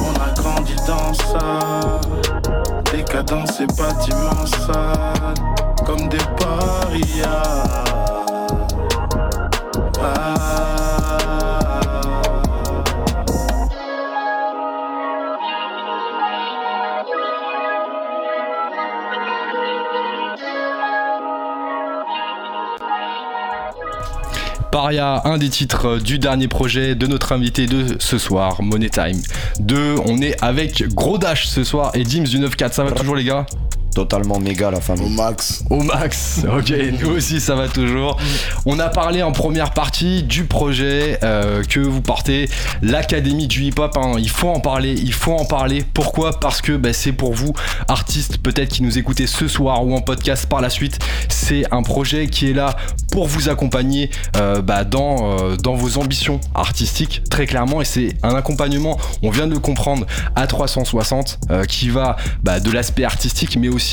On 0.00 0.14
a 0.20 0.30
grandi 0.34 0.76
dans 0.86 1.12
ça. 1.14 2.00
Décadence 2.92 3.60
et 3.60 3.66
bâtiments 3.66 4.46
sales, 4.46 5.34
comme 5.84 6.08
des 6.08 6.26
parias. 6.38 7.84
Ah, 10.02 10.55
Paria, 24.76 25.22
un 25.24 25.38
des 25.38 25.48
titres 25.48 25.96
du 26.00 26.18
dernier 26.18 26.48
projet 26.48 26.94
de 26.94 27.06
notre 27.06 27.32
invité 27.32 27.64
de 27.64 27.96
ce 27.98 28.18
soir, 28.18 28.60
Money 28.60 28.90
Time. 28.90 29.22
Deux, 29.58 29.94
on 30.04 30.20
est 30.20 30.36
avec 30.44 30.86
Gros 30.88 31.16
Dash 31.16 31.46
ce 31.46 31.64
soir 31.64 31.92
et 31.94 32.04
Dims 32.04 32.24
du 32.24 32.38
9-4. 32.38 32.72
Ça 32.72 32.84
va 32.84 32.92
toujours 32.92 33.16
les 33.16 33.24
gars? 33.24 33.46
Totalement 33.96 34.38
méga 34.38 34.70
la 34.70 34.76
Au 34.76 34.80
famille. 34.82 35.08
max. 35.16 35.64
Au 35.70 35.80
max, 35.82 36.40
ok, 36.58 36.70
nous 37.00 37.12
aussi 37.16 37.40
ça 37.40 37.54
va 37.54 37.66
toujours. 37.66 38.18
On 38.66 38.78
a 38.78 38.90
parlé 38.90 39.22
en 39.22 39.32
première 39.32 39.70
partie 39.70 40.22
du 40.22 40.44
projet 40.44 41.18
euh, 41.22 41.62
que 41.64 41.80
vous 41.80 42.02
portez, 42.02 42.50
l'Académie 42.82 43.46
du 43.46 43.62
hip-hop. 43.64 43.96
hein. 43.96 44.12
Il 44.18 44.28
faut 44.28 44.50
en 44.50 44.60
parler, 44.60 44.92
il 44.92 45.14
faut 45.14 45.32
en 45.32 45.46
parler. 45.46 45.82
Pourquoi? 45.94 46.38
Parce 46.40 46.60
que 46.60 46.72
bah, 46.76 46.92
c'est 46.92 47.12
pour 47.12 47.32
vous, 47.32 47.54
artistes 47.88 48.36
peut-être 48.36 48.68
qui 48.68 48.82
nous 48.82 48.98
écoutez 48.98 49.26
ce 49.26 49.48
soir 49.48 49.82
ou 49.86 49.94
en 49.96 50.02
podcast 50.02 50.44
par 50.44 50.60
la 50.60 50.68
suite. 50.68 50.98
C'est 51.30 51.64
un 51.72 51.82
projet 51.82 52.26
qui 52.26 52.50
est 52.50 52.54
là 52.54 52.76
pour 53.12 53.26
vous 53.26 53.48
accompagner 53.48 54.10
euh, 54.36 54.60
bah, 54.60 54.84
dans, 54.84 55.38
euh, 55.40 55.56
dans 55.56 55.74
vos 55.74 55.96
ambitions 55.96 56.38
artistiques, 56.54 57.22
très 57.30 57.46
clairement. 57.46 57.80
Et 57.80 57.86
c'est 57.86 58.10
un 58.22 58.34
accompagnement, 58.34 58.98
on 59.22 59.30
vient 59.30 59.46
de 59.46 59.54
le 59.54 59.58
comprendre, 59.58 60.04
à 60.34 60.46
360 60.46 61.38
euh, 61.50 61.64
qui 61.64 61.88
va 61.88 62.16
bah, 62.42 62.60
de 62.60 62.70
l'aspect 62.70 63.04
artistique, 63.04 63.56
mais 63.58 63.68
aussi 63.68 63.85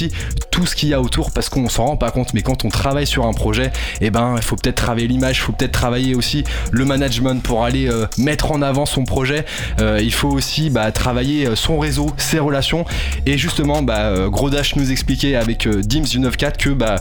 tout 0.51 0.65
ce 0.65 0.75
qu'il 0.75 0.89
y 0.89 0.93
a 0.93 1.01
autour 1.01 1.31
parce 1.31 1.49
qu'on 1.49 1.69
s'en 1.69 1.85
rend 1.85 1.97
pas 1.97 2.11
compte. 2.11 2.33
Mais 2.33 2.41
quand 2.41 2.65
on 2.65 2.69
travaille 2.69 3.07
sur 3.07 3.25
un 3.25 3.33
projet, 3.33 3.71
eh 4.01 4.09
ben, 4.09 4.35
il 4.37 4.43
faut 4.43 4.55
peut-être 4.55 4.75
travailler 4.75 5.07
l'image, 5.07 5.37
il 5.37 5.41
faut 5.41 5.51
peut-être 5.51 5.71
travailler 5.71 6.15
aussi 6.15 6.43
le 6.71 6.85
management 6.85 7.41
pour 7.41 7.63
aller 7.63 7.87
euh, 7.89 8.05
mettre 8.17 8.51
en 8.51 8.61
avant 8.61 8.85
son 8.85 9.03
projet. 9.03 9.45
Euh, 9.79 9.99
il 10.01 10.13
faut 10.13 10.29
aussi 10.29 10.69
bah, 10.69 10.91
travailler 10.91 11.47
euh, 11.47 11.55
son 11.55 11.79
réseau, 11.79 12.07
ses 12.17 12.39
relations. 12.39 12.85
Et 13.25 13.37
justement, 13.37 13.81
bah, 13.81 13.99
euh, 14.01 14.29
Gros 14.29 14.49
Dash 14.49 14.75
nous 14.75 14.91
expliquait 14.91 15.35
avec 15.35 15.67
Dims 15.67 16.03
du 16.03 16.19
9-4 16.19 16.57
que 16.57 16.69
bah, 16.69 16.95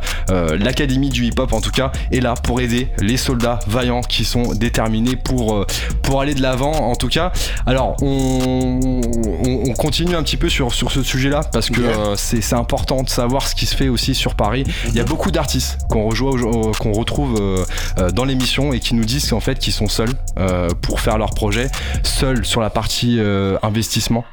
l'Académie 0.59 1.11
du 1.11 1.26
hip-hop, 1.26 1.53
en 1.53 1.61
tout 1.61 1.70
cas, 1.70 1.93
est 2.11 2.20
là 2.20 2.34
pour 2.34 2.61
aider 2.61 2.88
les 3.01 3.16
soldats 3.16 3.59
vaillants 3.66 4.01
qui 4.03 4.24
sont 4.24 4.55
déterminés 4.55 5.16
pour, 5.16 5.66
pour 6.03 6.20
aller 6.20 6.34
de 6.34 6.43
l'avant, 6.43 6.72
en 6.72 6.95
tout 6.97 7.09
cas. 7.09 7.32
Alors, 7.66 7.97
on, 8.03 8.90
on- 8.95 9.62
on 9.68 9.72
continue 9.74 10.14
un 10.16 10.22
petit 10.22 10.36
peu 10.36 10.49
sur, 10.49 10.72
sur 10.74 10.90
ce 10.90 11.03
sujet-là 11.03 11.43
parce 11.53 11.70
que 11.70 11.80
c'est 12.16 12.40
c'est 12.43 12.55
important 12.83 13.05
de 13.05 13.09
savoir 13.09 13.47
ce 13.47 13.55
qui 13.55 13.66
se 13.66 13.76
fait 13.76 13.89
aussi 13.89 14.12
sur 14.14 14.35
Paris. 14.35 14.64
Il 14.89 14.95
y 14.95 15.01
a 15.01 15.05
beaucoup 15.05 15.30
d'artistes 15.30 15.78
qu'on 15.89 16.11
qu'on 16.11 16.93
retrouve 16.93 17.39
euh, 17.41 17.64
euh, 17.99 18.11
dans 18.11 18.24
l'émission 18.24 18.72
et 18.72 18.80
qui 18.80 18.95
nous 18.95 19.05
disent 19.05 19.30
qu'en 19.30 19.39
fait 19.39 19.59
qu'ils 19.61 19.72
sont 19.72 19.89
seuls 19.89 20.12
euh, 20.39 20.68
pour 20.80 20.99
faire 20.99 21.16
leur 21.16 21.30
projet, 21.30 21.70
seuls 22.03 22.45
sur 22.45 22.61
la 22.61 22.70
partie 22.70 23.20
investissement, 23.62 24.24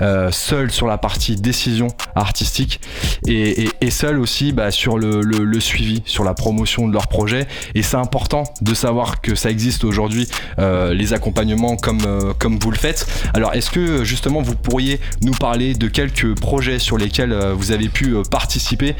euh, 0.00 0.30
seuls 0.30 0.70
sur 0.70 0.86
la 0.86 0.98
partie 0.98 1.36
décision 1.36 1.88
artistique 2.14 2.80
et, 3.26 3.68
seuls 3.90 4.18
aussi 4.18 4.52
bah, 4.52 4.70
sur 4.70 4.98
le, 4.98 5.60
suivi, 5.60 6.02
sur 6.04 6.24
la 6.24 6.34
promotion 6.34 6.86
de 6.86 6.92
leur 6.92 7.08
projet. 7.08 7.46
Et 7.74 7.82
c'est 7.82 7.96
important 7.96 8.44
de 8.60 8.74
savoir 8.74 9.20
que 9.20 9.34
ça 9.34 9.50
existe 9.50 9.84
aujourd'hui, 9.84 10.28
euh, 10.58 10.94
les 10.94 11.14
accompagnements 11.14 11.76
comme, 11.76 12.02
euh, 12.06 12.32
comme 12.38 12.58
vous 12.58 12.70
le 12.70 12.76
faites. 12.76 13.06
Alors 13.34 13.54
est-ce 13.54 13.70
que 13.70 14.04
justement 14.04 14.42
vous 14.42 14.54
pourriez 14.54 15.00
nous 15.22 15.32
parler 15.32 15.74
de 15.74 15.88
quelques 15.88 16.38
projets 16.38 16.78
sur 16.78 16.96
lesquels 16.98 17.34
vous 17.56 17.72
avez 17.72 17.88
pu 17.88 18.14
participer? 18.30 18.94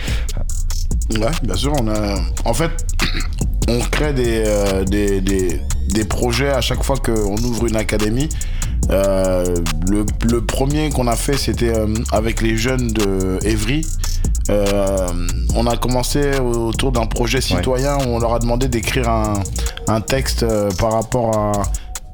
Ouais, 1.11 1.31
bien 1.43 1.55
sûr. 1.55 1.73
On 1.79 1.89
a... 1.89 2.21
En 2.45 2.55
fait, 2.55 2.71
on 3.69 3.79
crée 3.81 4.13
des, 4.13 4.85
des, 4.87 5.21
des, 5.21 5.61
des 5.89 6.05
projets 6.05 6.51
à 6.51 6.61
chaque 6.61 6.83
fois 6.83 6.97
qu'on 6.97 7.37
ouvre 7.37 7.67
une 7.67 7.77
académie. 7.77 8.29
Euh, 8.91 9.57
le, 9.91 10.07
le 10.31 10.45
premier 10.45 10.91
qu'on 10.91 11.07
a 11.07 11.17
fait, 11.17 11.37
c'était 11.37 11.77
euh, 11.77 11.87
avec 12.13 12.41
les 12.41 12.57
jeunes 12.57 12.89
de 12.89 13.39
Evry. 13.45 13.87
Euh, 14.51 15.09
on 15.55 15.67
a 15.67 15.77
commencé 15.77 16.39
autour 16.39 16.93
d'un 16.93 17.07
projet 17.07 17.41
citoyen 17.41 17.99
où 17.99 18.09
on 18.09 18.19
leur 18.19 18.35
a 18.35 18.39
demandé 18.39 18.69
d'écrire 18.69 19.09
un, 19.11 19.35
un 19.89 20.01
texte 20.01 20.47
par 20.79 20.93
rapport 20.93 21.37
à 21.37 21.53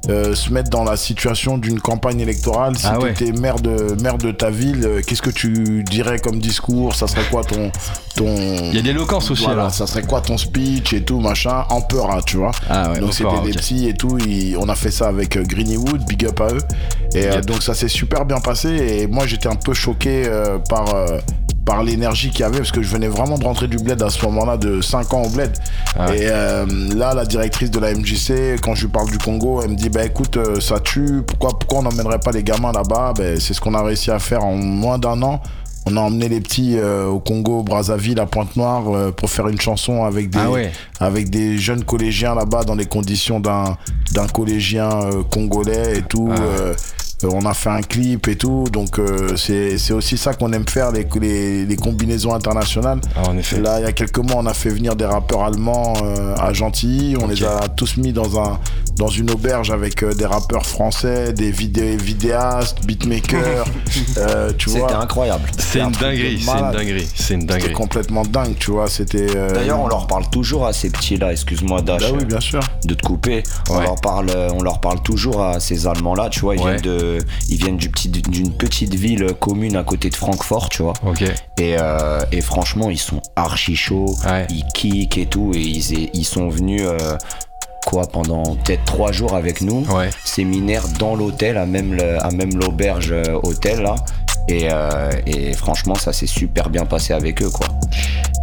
euh, 0.09 0.35
se 0.35 0.51
mettre 0.53 0.69
dans 0.69 0.83
la 0.83 0.97
situation 0.97 1.57
d'une 1.57 1.79
campagne 1.79 2.19
électorale. 2.19 2.77
Si 2.77 2.85
Ah 2.87 2.97
tu 2.99 3.07
étais 3.09 3.31
maire 3.39 3.59
de, 3.59 3.95
maire 4.01 4.17
de 4.17 4.31
ta 4.31 4.49
ville, 4.49 4.83
euh, 4.85 5.01
qu'est-ce 5.05 5.21
que 5.21 5.29
tu 5.29 5.83
dirais 5.83 6.19
comme 6.19 6.39
discours? 6.39 6.95
Ça 6.95 7.07
serait 7.07 7.23
quoi 7.31 7.43
ton. 7.43 7.71
ton... 8.15 8.35
Il 8.35 8.75
y 8.75 8.79
a 8.79 8.81
de 8.81 8.87
l'éloquence 8.87 9.31
aussi, 9.31 9.43
Voilà, 9.45 9.63
là. 9.63 9.69
ça 9.69 9.87
serait 9.87 10.03
quoi 10.03 10.21
ton 10.21 10.37
speech 10.37 10.93
et 10.93 11.01
tout, 11.03 11.19
machin, 11.19 11.65
en 11.69 11.81
peur, 11.81 12.11
hein, 12.11 12.19
tu 12.25 12.37
vois. 12.37 12.51
Ah 12.69 12.91
ouais, 12.91 12.99
donc 12.99 13.13
c'était 13.13 13.41
des 13.43 13.51
petits 13.51 13.87
et 13.87 13.93
tout. 13.93 14.17
ils- 14.19 14.55
on 14.57 14.69
a 14.69 14.75
fait 14.75 14.91
ça 14.91 15.07
avec 15.07 15.37
euh, 15.37 15.43
Greenwood, 15.43 16.05
big 16.07 16.25
up 16.25 16.39
à 16.41 16.47
eux. 16.53 16.61
Et 17.13 17.27
euh, 17.27 17.41
donc 17.41 17.63
ça 17.63 17.73
s'est 17.73 17.87
super 17.87 18.25
bien 18.25 18.39
passé. 18.39 18.69
Et 18.69 19.07
moi 19.07 19.25
j'étais 19.25 19.47
un 19.47 19.55
peu 19.55 19.73
choqué 19.73 20.23
euh, 20.27 20.57
par. 20.69 20.93
Euh, 21.67 21.71
par 21.73 21.83
l'énergie 21.83 22.29
qu'il 22.29 22.41
y 22.41 22.43
avait 22.43 22.57
parce 22.59 22.71
que 22.71 22.81
je 22.81 22.87
venais 22.89 23.07
vraiment 23.07 23.37
de 23.37 23.43
rentrer 23.43 23.67
du 23.67 23.77
bled 23.77 24.01
à 24.01 24.09
ce 24.09 24.23
moment-là 24.25 24.57
de 24.57 24.81
5 24.81 25.13
ans 25.13 25.23
au 25.23 25.29
bled 25.29 25.51
Ah 25.97 26.09
ouais. 26.09 26.19
et 26.19 26.27
euh, 26.29 26.65
là 26.95 27.13
la 27.13 27.25
directrice 27.25 27.71
de 27.71 27.79
la 27.79 27.93
MJC 27.93 28.59
quand 28.61 28.75
je 28.75 28.83
lui 28.85 28.91
parle 28.91 29.09
du 29.09 29.17
Congo 29.17 29.61
elle 29.63 29.71
me 29.71 29.75
dit 29.75 29.89
bah 29.89 30.05
écoute 30.05 30.37
euh, 30.37 30.59
ça 30.59 30.79
tue 30.79 31.21
pourquoi 31.25 31.57
pourquoi 31.57 31.79
on 31.79 31.83
n'emmènerait 31.83 32.19
pas 32.19 32.31
les 32.31 32.43
gamins 32.43 32.71
là-bas? 32.71 33.13
Ben, 33.17 33.39
c'est 33.39 33.53
ce 33.53 33.61
qu'on 33.61 33.73
a 33.73 33.81
réussi 33.83 34.11
à 34.11 34.19
faire 34.19 34.43
en 34.43 34.55
moins 34.55 34.97
d'un 34.99 35.21
an 35.23 35.41
on 35.87 35.97
a 35.97 35.99
emmené 36.01 36.29
les 36.29 36.41
petits 36.41 36.77
euh, 36.79 37.05
au 37.05 37.19
Congo, 37.19 37.61
Brazzaville, 37.61 38.19
à 38.19 38.25
Pointe-Noire 38.25 38.85
euh, 38.91 39.11
pour 39.11 39.29
faire 39.29 39.47
une 39.49 39.61
chanson 39.61 40.03
avec 40.03 40.31
des, 40.31 40.39
Ah 40.39 40.49
ouais. 40.49 40.71
avec 40.99 41.29
des 41.29 41.59
jeunes 41.59 41.83
collégiens 41.83 42.33
là-bas 42.33 42.63
dans 42.63 42.73
les 42.73 42.87
conditions 42.87 43.39
d'un 43.39 43.77
d'un 44.13 44.25
collégien 44.27 44.89
euh, 44.89 45.21
congolais 45.29 45.99
et 45.99 46.01
tout. 46.01 46.27
Ah 46.31 46.39
ouais. 46.41 46.75
Euh, 47.23 47.29
on 47.31 47.45
a 47.45 47.53
fait 47.53 47.69
un 47.69 47.81
clip 47.81 48.27
et 48.27 48.35
tout, 48.35 48.65
donc 48.71 48.99
euh, 48.99 49.35
c'est 49.37 49.77
c'est 49.77 49.93
aussi 49.93 50.17
ça 50.17 50.33
qu'on 50.33 50.51
aime 50.53 50.67
faire, 50.67 50.91
les, 50.91 51.07
les, 51.21 51.65
les 51.65 51.75
combinaisons 51.75 52.33
internationales. 52.33 52.99
Ah, 53.15 53.29
en 53.29 53.37
effet. 53.37 53.59
Là, 53.59 53.79
il 53.79 53.83
y 53.83 53.87
a 53.87 53.91
quelques 53.93 54.17
mois, 54.19 54.35
on 54.37 54.45
a 54.45 54.53
fait 54.53 54.69
venir 54.69 54.95
des 54.95 55.05
rappeurs 55.05 55.43
allemands 55.43 55.93
euh, 56.03 56.35
à 56.37 56.51
Gentilly. 56.53 57.15
On 57.21 57.27
les 57.27 57.43
a 57.43 57.67
tous 57.69 57.97
mis 57.97 58.11
dans, 58.13 58.39
un, 58.39 58.59
dans 58.97 59.07
une 59.07 59.31
auberge 59.31 59.71
avec 59.71 60.03
euh, 60.03 60.13
des 60.13 60.25
rappeurs 60.25 60.65
français, 60.65 61.31
des 61.33 61.51
vidé 61.51 61.95
vidéastes, 61.95 62.85
beatmakers. 62.85 63.65
euh, 64.17 64.51
tu 64.57 64.69
vois, 64.69 64.89
C'était 64.89 64.99
incroyable. 65.01 65.49
C'est 65.57 65.81
un 65.81 65.85
une 65.87 65.91
dinguerie, 65.93 66.41
c'est 66.41 66.51
une 66.59 66.71
dinguerie, 66.71 67.07
c'est 67.15 67.33
une 67.35 67.41
c'était 67.41 67.53
dinguerie. 67.53 67.73
complètement 67.73 68.23
dingue, 68.23 68.55
tu 68.59 68.71
vois. 68.71 68.87
C'était. 68.89 69.27
euh, 69.35 69.53
D'ailleurs, 69.53 69.79
on 69.79 69.87
leur 69.87 70.07
parle 70.07 70.29
toujours 70.29 70.65
à 70.65 70.73
ces 70.73 70.89
petits-là, 70.89 71.31
excuse-moi 71.31 71.81
Dash, 71.81 72.01
Bah 72.01 72.17
oui, 72.17 72.25
bien 72.25 72.39
sûr. 72.41 72.59
de 72.85 72.93
te 72.93 73.01
couper. 73.05 73.43
On, 73.69 73.79
leur 73.79 73.95
parle, 73.95 74.31
on 74.53 74.61
leur 74.61 74.79
parle 74.81 75.01
toujours 75.01 75.43
à 75.43 75.59
ces 75.59 75.87
Allemands-là, 75.87 76.29
tu 76.29 76.41
vois. 76.41 76.55
Ils, 76.55 76.61
Ouais. 76.65 76.77
viennent 76.77 76.81
de, 76.81 77.04
ils 77.49 77.57
viennent 77.57 77.77
du 77.77 77.89
petit, 77.89 78.09
d'une 78.09 78.51
petite 78.51 78.93
ville 78.95 79.27
commune 79.39 79.75
à 79.75 79.83
côté 79.83 80.09
de 80.09 80.15
Francfort, 80.15 80.69
tu 80.69 80.83
vois. 80.83 80.93
Et, 81.59 81.75
euh, 81.79 82.21
et 82.31 82.41
franchement, 82.41 82.89
ils 82.89 82.97
sont 82.99 83.21
archi 83.35 83.75
chauds, 83.75 84.15
Ouais. 84.25 84.45
ils 84.49 84.63
kick 84.73 85.17
et 85.17 85.25
tout, 85.25 85.51
et 85.55 85.59
ils, 85.61 86.09
ils 86.13 86.25
sont 86.25 86.49
venus 86.49 86.81
euh, 86.83 87.17
quoi 87.85 88.03
pendant 88.07 88.55
peut-être 88.55 88.83
trois 88.85 89.11
jours 89.11 89.35
avec 89.35 89.61
nous, 89.61 89.85
Ouais. 89.95 90.09
séminaire 90.23 90.83
dans 90.99 91.15
l'hôtel, 91.15 91.57
à 91.57 91.65
même 91.65 91.93
le- 91.93 92.17
à 92.23 92.31
même 92.31 92.55
l'auberge 92.55 93.11
euh, 93.11 93.39
hôtel 93.43 93.81
là. 93.81 93.95
Et, 94.47 94.67
euh, 94.71 95.09
et 95.25 95.53
franchement, 95.53 95.95
ça 95.95 96.13
s'est 96.13 96.27
super 96.27 96.69
bien 96.69 96.85
passé 96.85 97.13
avec 97.13 97.41
eux, 97.41 97.49
quoi. 97.49 97.65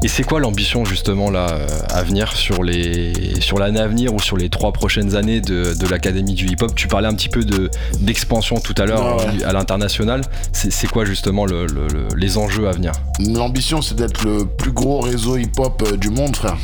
Et 0.04 0.08
c'est 0.08 0.24
quoi 0.24 0.40
l'ambition 0.40 0.84
justement 0.84 1.30
là 1.30 1.46
euh, 1.52 1.66
à 1.90 2.02
venir 2.02 2.32
sur 2.32 2.64
les 2.64 3.12
sur 3.40 3.60
l'année 3.60 3.78
à 3.78 3.86
venir 3.86 4.12
ou 4.12 4.18
sur 4.18 4.36
les 4.36 4.48
trois 4.50 4.72
prochaines 4.72 5.14
années 5.14 5.40
de, 5.40 5.74
de 5.78 5.86
l'académie 5.86 6.34
du 6.34 6.48
hip-hop? 6.48 6.74
Tu 6.74 6.88
parlais 6.88 7.06
un 7.06 7.14
petit 7.14 7.28
peu 7.28 7.44
de 7.44 7.70
d'expansion 8.00 8.58
tout 8.58 8.74
à 8.78 8.84
l'heure 8.84 9.18
Ouais, 9.24 9.44
à 9.44 9.52
l'international. 9.52 10.22
C'est 10.52 10.88
quoi 10.88 11.04
justement 11.04 11.46
le- 11.46 11.66
le- 11.66 11.86
le- 11.86 12.08
les 12.16 12.36
enjeux 12.36 12.66
à 12.66 12.72
venir? 12.72 12.90
L'ambition, 13.20 13.80
c'est 13.80 13.94
d'être 13.94 14.24
le 14.24 14.44
plus 14.44 14.72
gros 14.72 15.00
réseau 15.00 15.36
hip-hop 15.36 15.84
euh, 15.86 15.96
du 15.96 16.10
monde, 16.10 16.34
frère. 16.34 16.56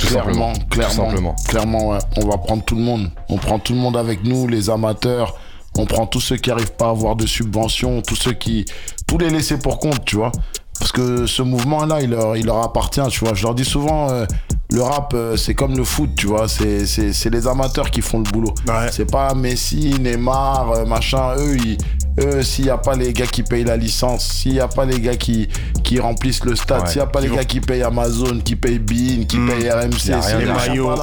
Tout 0.00 0.08
clairement, 0.08 0.52
simplement. 0.52 0.68
clairement, 0.68 0.88
Tout 0.88 0.94
simplement. 1.10 1.36
clairement, 1.48 1.88
ouais. 1.90 1.98
On 2.16 2.26
va 2.26 2.38
prendre 2.38 2.64
tout 2.64 2.74
le 2.74 2.82
monde. 2.82 3.08
On 3.28 3.36
prend 3.38 3.60
tout 3.60 3.72
le 3.72 3.78
monde 3.78 3.96
avec 3.96 4.24
nous, 4.24 4.48
les 4.48 4.68
amateurs. 4.68 5.36
On 5.78 5.86
prend 5.86 6.06
tous 6.06 6.20
ceux 6.20 6.36
qui 6.36 6.50
arrivent 6.50 6.72
pas 6.72 6.86
à 6.86 6.90
avoir 6.90 7.16
de 7.16 7.26
subventions, 7.26 8.02
tous 8.02 8.16
ceux 8.16 8.32
qui, 8.32 8.64
tous 9.06 9.18
les 9.18 9.30
laissés 9.30 9.58
pour 9.58 9.78
compte, 9.78 10.04
tu 10.04 10.16
vois. 10.16 10.32
Parce 10.78 10.92
que 10.92 11.26
ce 11.26 11.42
mouvement-là, 11.42 12.00
il 12.02 12.10
leur, 12.10 12.36
il 12.36 12.46
leur 12.46 12.62
appartient, 12.62 13.00
tu 13.10 13.24
vois. 13.24 13.34
Je 13.34 13.42
leur 13.44 13.54
dis 13.54 13.64
souvent, 13.64 14.10
euh, 14.10 14.26
le 14.70 14.82
rap, 14.82 15.12
euh, 15.14 15.36
c'est 15.36 15.54
comme 15.54 15.76
le 15.76 15.84
foot, 15.84 16.10
tu 16.16 16.26
vois. 16.26 16.48
C'est, 16.48 16.86
c'est, 16.86 17.12
c'est 17.12 17.30
les 17.30 17.46
amateurs 17.46 17.90
qui 17.90 18.00
font 18.02 18.18
le 18.18 18.24
boulot. 18.24 18.52
Ouais. 18.66 18.90
C'est 18.90 19.08
pas 19.10 19.32
Messi, 19.34 19.94
Neymar, 20.00 20.70
euh, 20.72 20.84
machin. 20.84 21.34
Eux, 21.38 21.56
ils- 21.56 21.78
eux 22.20 22.42
s'il 22.42 22.64
n'y 22.64 22.70
a 22.70 22.78
pas 22.78 22.94
les 22.94 23.12
gars 23.12 23.26
qui 23.26 23.42
payent 23.42 23.64
la 23.64 23.76
licence, 23.76 24.26
s'il 24.26 24.52
n'y 24.52 24.60
a 24.60 24.68
pas 24.68 24.84
les 24.84 25.00
gars 25.00 25.16
qui, 25.16 25.48
qui 25.82 25.98
remplissent 25.98 26.44
le 26.44 26.54
stade, 26.56 26.82
Ouais. 26.82 26.86
s'il 26.88 26.96
n'y 26.98 27.02
a 27.02 27.06
pas 27.06 27.20
les 27.20 27.28
gars 27.28 27.44
qui 27.44 27.60
payent 27.60 27.82
Amazon, 27.82 28.38
qui 28.44 28.56
payent 28.56 28.78
Bean, 28.78 29.24
qui 29.26 29.38
Mm. 29.38 29.48
payent 29.48 29.70
RMC, 29.70 30.08
Y 30.08 30.12
a 30.12 30.20
rien 30.20 30.22
si 30.22 30.36
les 30.36 30.52
maillots. 30.52 30.94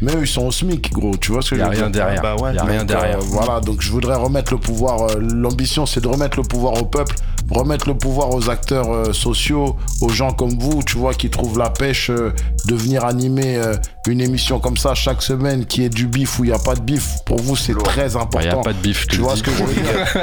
Mais 0.00 0.12
eux, 0.16 0.22
ils 0.22 0.26
sont 0.26 0.46
au 0.46 0.50
SMIC, 0.50 0.92
gros. 0.92 1.16
Tu 1.16 1.30
vois 1.32 1.42
ce 1.42 1.50
que 1.50 1.54
Il 1.54 1.58
je 1.58 1.62
y 1.62 1.66
a 1.66 1.68
veux 1.70 1.76
rien 1.76 1.90
dire 1.90 2.04
derrière. 2.04 2.22
Bah 2.22 2.34
ouais. 2.36 2.50
Il 2.52 2.56
y 2.56 2.58
a 2.58 2.64
rien 2.64 2.84
derrière. 2.84 3.18
euh, 3.18 3.22
voilà, 3.24 3.60
donc 3.60 3.80
je 3.82 3.90
voudrais 3.92 4.16
remettre 4.16 4.52
le 4.52 4.58
pouvoir. 4.58 5.02
euh, 5.10 5.18
L'ambition, 5.20 5.86
c'est 5.86 6.00
de 6.00 6.08
remettre 6.08 6.36
le 6.38 6.42
pouvoir 6.42 6.74
au 6.80 6.84
peuple, 6.84 7.14
remettre 7.50 7.88
le 7.88 7.94
pouvoir 7.96 8.34
aux 8.34 8.48
acteurs 8.50 8.90
euh, 8.92 9.12
sociaux, 9.12 9.76
aux 10.00 10.08
gens 10.08 10.32
comme 10.32 10.58
vous, 10.58 10.82
tu 10.82 10.96
vois, 10.96 11.14
qui 11.14 11.30
trouvent 11.30 11.58
la 11.58 11.70
pêche 11.70 12.10
euh, 12.10 12.32
de 12.66 12.74
venir 12.74 13.04
animer 13.04 13.56
euh, 13.56 13.74
une 14.06 14.20
émission 14.20 14.58
comme 14.58 14.76
ça 14.76 14.94
chaque 14.94 15.22
semaine, 15.22 15.64
qui 15.66 15.84
est 15.84 15.88
du 15.88 16.06
bif 16.06 16.38
ou 16.38 16.44
il 16.44 16.48
n'y 16.48 16.54
a 16.54 16.58
pas 16.58 16.74
de 16.74 16.80
bif. 16.80 17.16
Pour 17.26 17.38
vous, 17.40 17.56
c'est 17.56 17.74
très 17.78 18.10
Il 18.10 18.16
important. 18.16 18.40
n'y 18.40 18.48
a 18.48 18.56
pas 18.56 18.72
de 18.72 18.78
bif. 18.78 19.06
Tu 19.06 19.18
vois 19.18 19.34
dis. 19.34 19.38
ce 19.40 19.42
que 19.44 19.50
je 19.52 19.62
veux 19.64 19.74
dire 19.74 20.22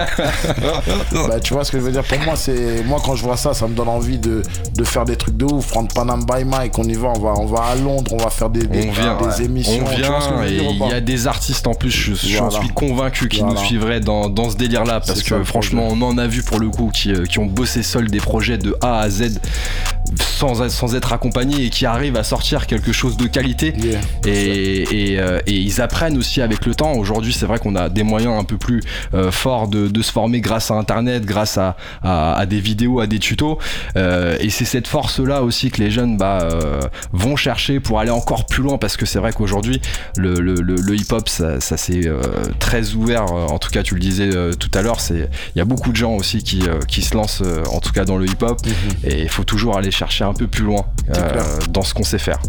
bah, 1.28 1.40
Tu 1.40 1.54
vois 1.54 1.64
ce 1.64 1.72
que 1.72 1.80
je 1.80 1.84
veux 1.84 1.92
dire 1.92 2.04
Pour 2.04 2.20
moi, 2.20 2.36
c'est 2.36 2.84
moi 2.86 3.00
quand 3.04 3.16
je 3.16 3.24
vois 3.24 3.38
ça, 3.38 3.54
ça 3.54 3.68
me 3.68 3.76
donne 3.76 3.88
envie 3.90 4.18
de, 4.18 4.42
de 4.76 4.84
faire 4.84 5.06
des 5.06 5.16
trucs 5.16 5.38
de 5.38 5.46
ouf. 5.46 5.68
Prendre 5.70 5.94
Panam 5.94 6.26
by 6.26 6.44
Mike, 6.46 6.78
on 6.78 6.84
y 6.84 6.94
va, 6.94 7.10
on 7.10 7.20
va, 7.20 7.34
on 7.38 7.46
va 7.46 7.64
à 7.64 7.76
Londres, 7.76 8.12
on 8.14 8.18
va 8.18 8.30
faire 8.30 8.50
des, 8.50 8.66
des, 8.66 8.88
On 8.88 8.92
vient, 8.92 9.18
des 9.18 9.26
ouais. 9.26 9.46
émissions. 9.46 9.84
On 9.86 9.90
vient 9.96 10.20
il 10.50 10.88
y 10.90 10.94
a 10.94 11.02
des 11.02 11.28
artistes 11.28 11.68
en 11.68 11.74
plus, 11.74 11.92
je, 11.92 12.14
Voilà. 12.38 12.60
suis 12.60 12.70
convaincu 12.70 13.28
qui 13.30 13.40
Voilà. 13.40 13.54
nous 13.54 13.66
suivraient 13.66 14.00
dans, 14.00 14.30
dans 14.30 14.50
ce 14.50 14.56
délire-là 14.56 15.00
parce 15.00 15.22
que 15.22 15.30
ça, 15.30 15.44
franchement 15.44 15.88
on 15.90 16.02
en 16.02 16.18
a 16.18 16.28
vu 16.28 16.44
pour 16.44 16.60
le 16.60 16.70
coup 16.70 16.90
qui, 16.94 17.09
euh, 17.12 17.26
qui 17.26 17.40
ont 17.40 17.46
bossé 17.46 17.84
seuls 17.84 18.10
des 18.10 18.20
projets 18.20 18.58
de 18.58 18.76
A 18.82 19.00
à 19.00 19.10
Z 19.10 19.40
sans, 20.20 20.70
sans 20.70 20.96
être 20.96 21.14
accompagnés 21.14 21.66
et 21.66 21.70
qui 21.70 21.86
arrivent 21.86 22.16
à 22.18 22.24
sortir 22.24 22.66
quelque 22.66 22.92
chose 22.92 23.18
de 23.18 23.28
qualité. 23.28 23.74
Yeah. 23.78 24.00
Et, 24.26 25.12
et, 25.12 25.20
euh, 25.20 25.40
et 25.46 25.54
ils 25.54 25.82
apprennent 25.82 26.18
aussi 26.18 26.42
avec 26.42 26.66
le 26.66 26.74
temps. 26.74 26.94
Aujourd'hui, 26.94 27.34
c'est 27.34 27.46
vrai 27.46 27.60
qu'on 27.60 27.76
a 27.76 27.90
des 27.90 28.04
moyens 28.04 28.40
un 28.40 28.44
peu 28.44 28.58
plus 28.58 28.82
euh, 29.14 29.32
forts 29.32 29.68
de, 29.68 29.88
de 29.88 30.02
se 30.02 30.12
former 30.12 30.42
grâce 30.42 30.72
à 30.72 30.76
Internet, 30.76 31.26
grâce 31.26 31.58
à, 31.58 31.76
à, 32.02 32.34
à 32.34 32.46
des 32.46 32.60
vidéos, 32.60 33.00
à 33.00 33.08
des 33.08 33.20
tutos. 33.20 33.60
Euh, 33.98 34.38
et 34.40 34.50
c'est 34.50 34.66
cette 34.66 34.88
force-là 34.88 35.44
aussi 35.44 35.70
que 35.70 35.82
les 35.82 35.92
jeunes 35.92 36.18
bah, 36.18 36.48
vont 37.12 37.36
chercher 37.36 37.80
pour 37.80 38.00
aller 38.00 38.12
encore 38.12 38.46
plus 38.46 38.64
loin 38.64 38.78
parce 38.78 38.98
que 38.98 39.06
c'est 39.06 39.20
vrai 39.20 39.32
qu'aujourd'hui, 39.34 39.82
le, 40.18 40.36
le, 40.36 40.56
le, 40.56 40.76
le 40.76 40.96
hip-hop, 40.96 41.30
ça, 41.30 41.60
ça 41.60 41.78
s'est 41.78 42.10
très 42.60 42.94
ouvert. 42.94 43.32
En 43.32 43.60
tout 43.60 43.70
cas, 43.70 43.84
tu 43.84 43.94
le 43.94 44.00
disais 44.00 44.30
tout 44.60 44.72
à 44.74 44.82
l'heure, 44.82 45.00
il 45.12 45.28
y 45.58 45.62
a 45.62 45.66
beaucoup 45.66 45.92
de 45.92 45.98
gens 45.98 46.16
aussi 46.16 46.42
qui, 46.44 46.64
qui 47.00 47.06
se 47.06 47.16
lancent, 47.16 47.42
euh, 47.42 47.64
en 47.72 47.80
tout 47.80 47.92
cas 47.92 48.04
dans 48.06 48.18
le 48.18 48.26
hip-hop. 48.26 48.60
Et 49.04 49.22
il 49.22 49.30
faut 49.30 49.44
toujours 49.44 49.78
aller 49.78 49.92
chercher 49.92 50.26
un 50.26 50.34
peu 50.34 50.48
plus 50.48 50.64
loin 50.64 50.86
euh, 51.16 51.42
dans 51.70 51.82
ce 51.82 51.94
qu'on 51.94 52.04
sait 52.04 52.20
faire. 52.20 52.40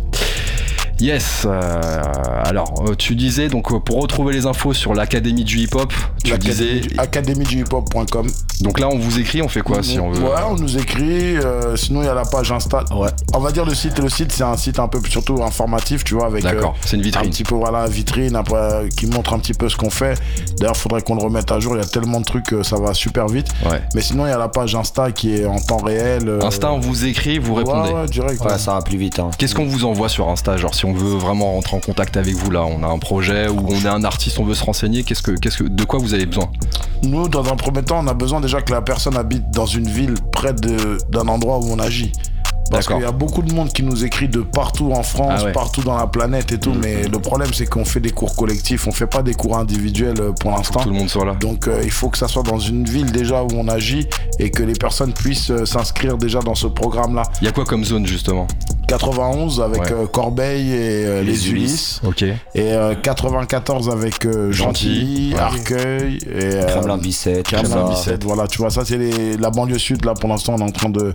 Yes. 1.00 1.46
euh, 1.46 1.80
alors, 2.44 2.72
euh, 2.88 2.94
tu 2.94 3.14
disais 3.16 3.48
donc 3.48 3.72
euh, 3.72 3.78
pour 3.80 4.00
retrouver 4.00 4.32
les 4.34 4.46
infos 4.46 4.72
sur 4.72 4.94
l'académie 4.94 5.44
du 5.44 5.58
hip-hop, 5.58 5.92
tu 6.24 6.36
disais. 6.38 6.82
L'académie 6.96 7.44
du 7.44 7.60
hip-hop.com. 7.60 8.26
Donc 8.60 8.78
là, 8.78 8.88
on 8.88 8.98
vous 8.98 9.18
écrit, 9.18 9.40
on 9.42 9.48
fait 9.48 9.62
quoi 9.62 9.82
si 9.82 9.98
on 9.98 10.10
veut 10.10 10.22
Ouais, 10.22 10.30
on 10.48 10.56
nous 10.56 10.76
écrit. 10.76 11.36
euh, 11.38 11.76
sinon, 11.76 12.02
il 12.02 12.06
y 12.06 12.08
a 12.08 12.14
la 12.14 12.24
page 12.24 12.52
Insta. 12.52 12.84
Ouais. 12.94 13.08
On 13.34 13.38
va 13.40 13.50
dire 13.52 13.64
le 13.64 13.74
site. 13.74 13.98
Le 13.98 14.08
site, 14.08 14.32
c'est 14.32 14.42
un 14.42 14.56
site 14.56 14.78
un 14.78 14.88
peu 14.88 15.00
surtout 15.08 15.42
informatif, 15.42 16.04
tu 16.04 16.14
vois, 16.14 16.26
avec. 16.26 16.42
D'accord, 16.42 16.76
c'est 16.84 16.96
une 16.96 17.02
vitrine. 17.02 17.26
Un 17.28 17.30
petit 17.30 17.44
peu, 17.44 17.54
voilà, 17.54 17.86
vitrine, 17.86 18.36
après, 18.36 18.88
qui 18.96 19.06
montre 19.06 19.32
un 19.32 19.38
petit 19.38 19.54
peu 19.54 19.68
ce 19.68 19.76
qu'on 19.76 19.90
fait. 19.90 20.18
D'ailleurs, 20.58 20.76
faudrait 20.76 21.02
qu'on 21.02 21.14
le 21.14 21.22
remette 21.22 21.50
à 21.52 21.60
jour. 21.60 21.74
Il 21.76 21.80
y 21.82 21.84
a 21.84 21.88
tellement 21.88 22.20
de 22.20 22.24
trucs 22.26 22.46
que 22.46 22.62
ça 22.62 22.76
va 22.76 22.92
super 22.94 23.26
vite. 23.28 23.48
Ouais. 23.64 23.80
Mais 23.94 24.02
sinon, 24.02 24.26
il 24.26 24.30
y 24.30 24.32
a 24.32 24.38
la 24.38 24.48
page 24.48 24.74
Insta 24.74 25.12
qui 25.12 25.34
est 25.36 25.46
en 25.46 25.58
temps 25.58 25.78
réel. 25.78 26.28
euh, 26.28 26.42
Insta, 26.44 26.72
on 26.72 26.80
vous 26.80 27.06
écrit, 27.06 27.38
vous 27.38 27.52
ouais, 27.54 27.58
répondez. 27.60 27.90
Ouais, 27.92 28.06
direct. 28.06 28.40
Ouais, 28.44 28.52
ouais. 28.52 28.58
ça 28.58 28.74
va 28.74 28.82
plus 28.82 28.98
vite. 28.98 29.18
Hein. 29.18 29.30
Qu'est-ce 29.38 29.54
qu'on 29.54 29.66
vous 29.66 29.84
envoie 29.86 30.08
sur 30.08 30.28
Insta 30.28 30.56
Genre, 30.58 30.74
si 30.74 30.84
on 30.84 30.89
veut 30.92 31.16
vraiment 31.16 31.52
rentrer 31.54 31.76
en 31.76 31.80
contact 31.80 32.16
avec 32.16 32.34
vous 32.34 32.50
là, 32.50 32.64
on 32.64 32.82
a 32.82 32.86
un 32.86 32.98
projet 32.98 33.48
ou 33.48 33.58
on 33.68 33.74
est 33.80 33.86
un 33.88 34.04
artiste, 34.04 34.38
on 34.38 34.44
veut 34.44 34.54
se 34.54 34.64
renseigner, 34.64 35.02
qu'est-ce 35.04 35.22
que, 35.22 35.32
qu'est-ce 35.32 35.58
que, 35.58 35.64
de 35.64 35.84
quoi 35.84 35.98
vous 35.98 36.14
avez 36.14 36.26
besoin? 36.26 36.50
Nous, 37.02 37.28
dans 37.28 37.50
un 37.52 37.56
premier 37.56 37.82
temps, 37.82 38.00
on 38.02 38.06
a 38.06 38.14
besoin 38.14 38.40
déjà 38.40 38.60
que 38.62 38.72
la 38.72 38.82
personne 38.82 39.16
habite 39.16 39.50
dans 39.52 39.66
une 39.66 39.88
ville 39.88 40.14
près 40.32 40.52
de- 40.52 40.98
d'un 41.10 41.28
endroit 41.28 41.58
où 41.58 41.64
on 41.70 41.78
agit. 41.78 42.12
Parce 42.70 42.86
qu'il 42.86 43.00
y 43.00 43.04
a 43.04 43.10
beaucoup 43.10 43.42
de 43.42 43.52
monde 43.52 43.72
qui 43.72 43.82
nous 43.82 44.04
écrit 44.04 44.28
de 44.28 44.42
partout 44.42 44.92
en 44.92 45.02
France, 45.02 45.32
Ah 45.40 45.44
ouais. 45.46 45.52
partout 45.52 45.80
dans 45.82 45.96
la 45.96 46.06
planète 46.06 46.52
et 46.52 46.58
tout, 46.60 46.72
mais 46.80 47.02
le 47.08 47.18
problème 47.18 47.52
c'est 47.52 47.66
qu'on 47.66 47.84
fait 47.84 47.98
des 47.98 48.12
cours 48.12 48.36
collectifs, 48.36 48.86
on 48.86 48.92
fait 48.92 49.08
pas 49.08 49.22
des 49.24 49.34
cours 49.34 49.58
individuels 49.58 50.20
euh, 50.20 50.30
pour 50.30 50.52
l'instant. 50.52 50.78
tout 50.78 50.88
le 50.90 50.94
monde 50.94 51.08
soit 51.08 51.24
là. 51.24 51.34
Donc 51.34 51.66
euh, 51.66 51.80
il 51.82 51.90
faut 51.90 52.10
que 52.10 52.16
ça 52.18 52.28
soit 52.28 52.44
dans 52.44 52.60
une 52.60 52.84
ville 52.84 53.10
déjà 53.10 53.42
où 53.42 53.48
on 53.56 53.66
agit 53.66 54.06
et 54.38 54.52
que 54.52 54.62
les 54.62 54.74
personnes 54.74 55.12
puissent 55.12 55.50
euh, 55.50 55.64
s'inscrire 55.66 56.16
déjà 56.16 56.38
dans 56.38 56.54
ce 56.54 56.68
programme-là. 56.68 57.24
Il 57.42 57.46
y 57.46 57.48
a 57.48 57.52
quoi 57.52 57.64
comme 57.64 57.84
zone 57.84 58.06
justement? 58.06 58.46
91 58.90 59.60
avec 59.60 59.80
Ouais. 59.82 59.92
euh, 59.92 60.06
Corbeil 60.06 60.72
et 60.72 61.06
euh, 61.06 61.22
les, 61.22 61.32
Les 61.32 61.50
Ulysses. 61.50 62.00
Ok. 62.04 62.22
Et 62.22 62.34
euh, 62.56 62.94
94 62.94 63.88
avec 63.90 64.24
euh, 64.26 64.50
Gentilly, 64.52 65.30
Gentilly, 65.30 65.34
ouais. 65.34 65.40
Arcueil 65.40 66.18
et 66.34 66.66
Kremlin 66.66 66.98
Bicêtre, 66.98 67.52
Kremlin. 67.52 67.88
Bicêtre. 67.88 68.26
Voilà, 68.26 68.46
tu 68.46 68.58
vois, 68.58 68.70
ça 68.70 68.84
c'est 68.84 68.98
les- 68.98 69.36
la 69.36 69.50
banlieue 69.50 69.78
sud 69.78 70.04
là 70.04 70.14
pour 70.14 70.28
l'instant 70.28 70.54
on 70.56 70.58
est 70.58 70.62
en 70.68 70.70
train 70.72 70.90
de. 70.90 71.14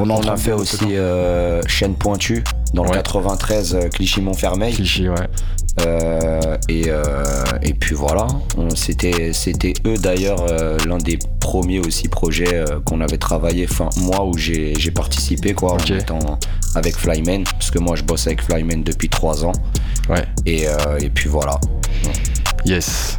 On, 0.00 0.10
On 0.10 0.20
a 0.28 0.36
fait 0.36 0.52
aussi 0.52 0.76
euh, 0.96 1.60
Chaîne 1.66 1.94
Pointue 1.94 2.42
dans 2.74 2.82
le 2.84 2.90
Ouais. 2.90 2.96
93 2.96 3.74
euh, 3.74 3.88
Clichy-Montfermeil. 3.88 4.74
Cliché, 4.74 5.08
ouais. 5.08 5.28
Euh, 5.80 6.56
et, 6.68 6.84
euh, 6.88 7.02
et 7.62 7.74
puis 7.74 7.94
voilà, 7.94 8.26
c'était 8.74 9.72
eux 9.86 9.96
d'ailleurs 9.98 10.46
euh, 10.48 10.78
l'un 10.86 10.98
des 10.98 11.18
premiers 11.40 11.80
aussi 11.80 12.08
projets 12.08 12.64
qu'on 12.84 13.00
avait 13.00 13.18
travaillé, 13.18 13.66
enfin 13.68 13.88
moi 13.96 14.24
où 14.24 14.36
j'ai 14.38 14.74
participé 14.94 15.52
quoi, 15.52 15.74
en 15.74 15.78
étant 15.78 16.38
avec 16.74 16.96
Flyman, 16.96 17.44
parce 17.44 17.70
que 17.70 17.78
moi 17.78 17.96
je 17.96 18.02
bosse 18.02 18.26
avec 18.26 18.42
Flyman 18.42 18.82
depuis 18.82 19.08
trois 19.08 19.44
ans. 19.44 19.52
Ouais. 20.08 20.24
Et, 20.46 20.64
et 21.00 21.10
puis 21.10 21.28
voilà. 21.28 21.58
Yes. 22.64 23.18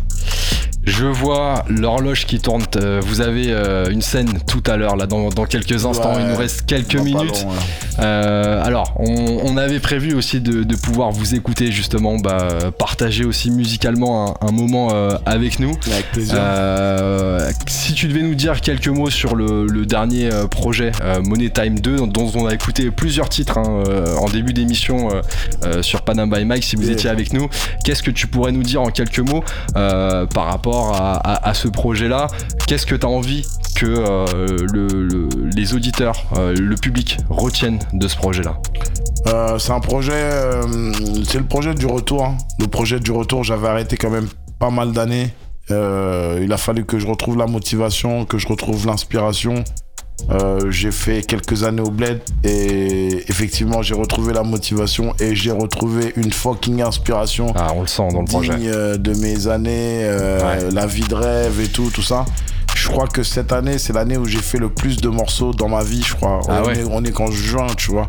Je 0.86 1.06
vois 1.06 1.64
l'horloge 1.68 2.26
qui 2.26 2.40
tourne. 2.40 2.64
euh, 2.76 3.02
Vous 3.04 3.22
avez 3.22 3.48
euh, 3.50 3.90
une 3.90 4.02
scène 4.02 4.30
tout 4.48 4.62
à 4.68 4.78
l'heure, 4.78 4.96
là, 4.96 5.08
dans, 5.08 5.30
dans 5.30 5.46
quelques 5.46 5.86
instants. 5.86 6.16
Ouais. 6.16 6.22
Il 6.22 6.28
nous 6.28 6.36
reste 6.36 6.66
quelques 6.66 6.96
minutes. 6.96 7.44
long. 7.44 7.52
Euh, 8.00 8.64
alors, 8.64 8.94
on, 9.00 9.40
on 9.44 9.58
avait 9.58 9.80
prévu 9.80 10.14
aussi 10.14 10.42
de, 10.42 10.64
de 10.64 10.76
pouvoir 10.76 11.12
vous 11.12 11.34
écouter, 11.36 11.72
justement, 11.72 12.18
bah, 12.18 12.48
partager 12.78 13.26
aussi 13.26 13.50
musicalement 13.52 14.36
un, 14.42 14.48
un 14.48 14.52
moment 14.52 14.90
euh, 14.94 15.18
avec 15.26 15.60
nous. 15.60 15.72
Avec 15.92 16.12
plaisir. 16.12 16.36
Euh, 16.38 17.50
si 17.68 17.94
tu 17.94 18.08
devais 18.08 18.22
nous 18.22 18.36
dire 18.36 18.62
quelques 18.62 18.88
mots 18.88 19.10
sur 19.10 19.36
le, 19.36 19.66
le 19.66 19.86
dernier 19.86 20.32
euh, 20.32 20.48
projet 20.48 20.92
euh, 21.02 21.22
Money 21.22 21.50
Time 21.50 21.80
2 21.80 22.08
dont 22.08 22.32
on 22.36 22.46
a 22.46 22.54
écouté 22.54 22.92
plusieurs 22.92 23.30
titres 23.30 23.58
hein, 23.58 23.84
en 24.20 24.30
début 24.30 24.54
d'émission 24.54 25.10
sur 25.82 26.02
Panam 26.02 26.30
by 26.30 26.46
Mike 26.46 26.64
si 26.64 26.76
vous 26.76 26.84
Yeah. 26.86 26.94
étiez 26.94 27.10
avec 27.10 27.34
nous 27.34 27.50
qu'est-ce 27.84 28.04
que 28.04 28.12
tu 28.12 28.28
pourrais 28.28 28.52
nous 28.52 28.62
dire 28.62 28.82
en 28.82 28.90
quelques 28.90 29.20
mots 29.20 29.44
euh, 29.76 30.26
par 30.28 30.46
rapport 30.46 30.75
à, 30.94 31.54
ce 31.54 31.68
projet 31.68 32.08
là 32.08 32.28
qu'est-ce 32.68 32.86
que 32.86 32.96
tu 32.96 33.06
as 33.06 33.10
envie 33.10 33.44
que 33.76 33.86
euh, 33.86 34.26
le- 34.74 35.04
le- 35.08 35.30
les 35.56 35.74
auditeurs 35.74 36.18
euh, 36.38 36.54
le 36.56 36.76
public 36.76 37.18
retiennent 37.30 37.80
de 37.94 38.08
ce 38.08 38.16
projet 38.16 38.44
là 38.44 38.58
Euh, 39.28 39.58
c'est 39.58 39.72
un 39.72 39.80
projet, 39.80 40.22
c'est 41.28 41.40
le 41.40 41.46
projet 41.46 41.74
du 41.74 41.88
retour. 41.88 42.26
hein. 42.26 42.38
Le 42.60 42.68
projet 42.68 43.00
du 43.00 43.12
retour, 43.12 43.44
j'avais 43.44 43.68
arrêté 43.68 43.98
quand 43.98 44.12
même 44.12 44.28
pas 44.60 44.70
mal 44.70 44.92
d'années. 44.92 45.34
Il 45.70 46.52
a 46.54 46.58
fallu 46.58 46.86
que 46.86 47.00
je 47.00 47.08
retrouve 47.08 47.36
la 47.38 47.48
motivation, 47.48 48.26
que 48.26 48.38
je 48.38 48.48
retrouve 48.48 48.86
l'inspiration. 48.86 49.64
Euh, 50.32 50.72
j'ai 50.72 50.92
fait 50.92 51.22
quelques 51.22 51.64
années 51.64 51.82
au 51.84 51.92
bled 51.92 52.22
et 52.44 53.24
effectivement 53.30 53.82
j'ai 53.84 53.94
retrouvé 53.94 54.34
la 54.34 54.42
motivation 54.44 55.14
et 55.20 55.36
j'ai 55.36 55.52
retrouvé 55.52 56.14
une 56.16 56.32
fucking 56.32 56.82
inspiration 56.82 57.52
ah, 57.56 57.74
on 57.76 57.82
le 57.82 57.88
sent 57.88 58.08
dans 58.12 58.22
le 58.22 58.26
projet 58.26 58.56
digne 58.56 58.70
euh, 58.74 58.98
de 58.98 59.14
mes 59.14 59.48
années, 59.48 60.00
euh, 60.04 60.40
Ouais. 60.42 60.72
la 60.72 60.88
vie 60.88 61.04
de 61.04 61.14
rêve 61.16 61.60
et 61.60 61.68
tout, 61.68 61.92
tout 61.94 62.02
ça. 62.02 62.26
Je 62.76 62.88
crois 62.90 63.08
que 63.08 63.24
cette 63.24 63.52
année, 63.54 63.78
c'est 63.78 63.94
l'année 63.94 64.18
où 64.18 64.26
j'ai 64.26 64.40
fait 64.42 64.58
le 64.58 64.70
plus 64.70 64.98
de 64.98 65.10
morceaux 65.10 65.54
dans 65.54 65.70
ma 65.70 65.84
vie, 65.84 66.04
je 66.06 66.14
crois. 66.16 66.40
Ah 66.48 66.62
on, 66.64 66.68
ouais. 66.68 66.80
est, 66.80 66.84
on 66.90 67.04
est 67.04 67.12
qu'en 67.12 67.32
juin, 67.32 67.68
tu 67.78 67.92
vois. 67.92 68.08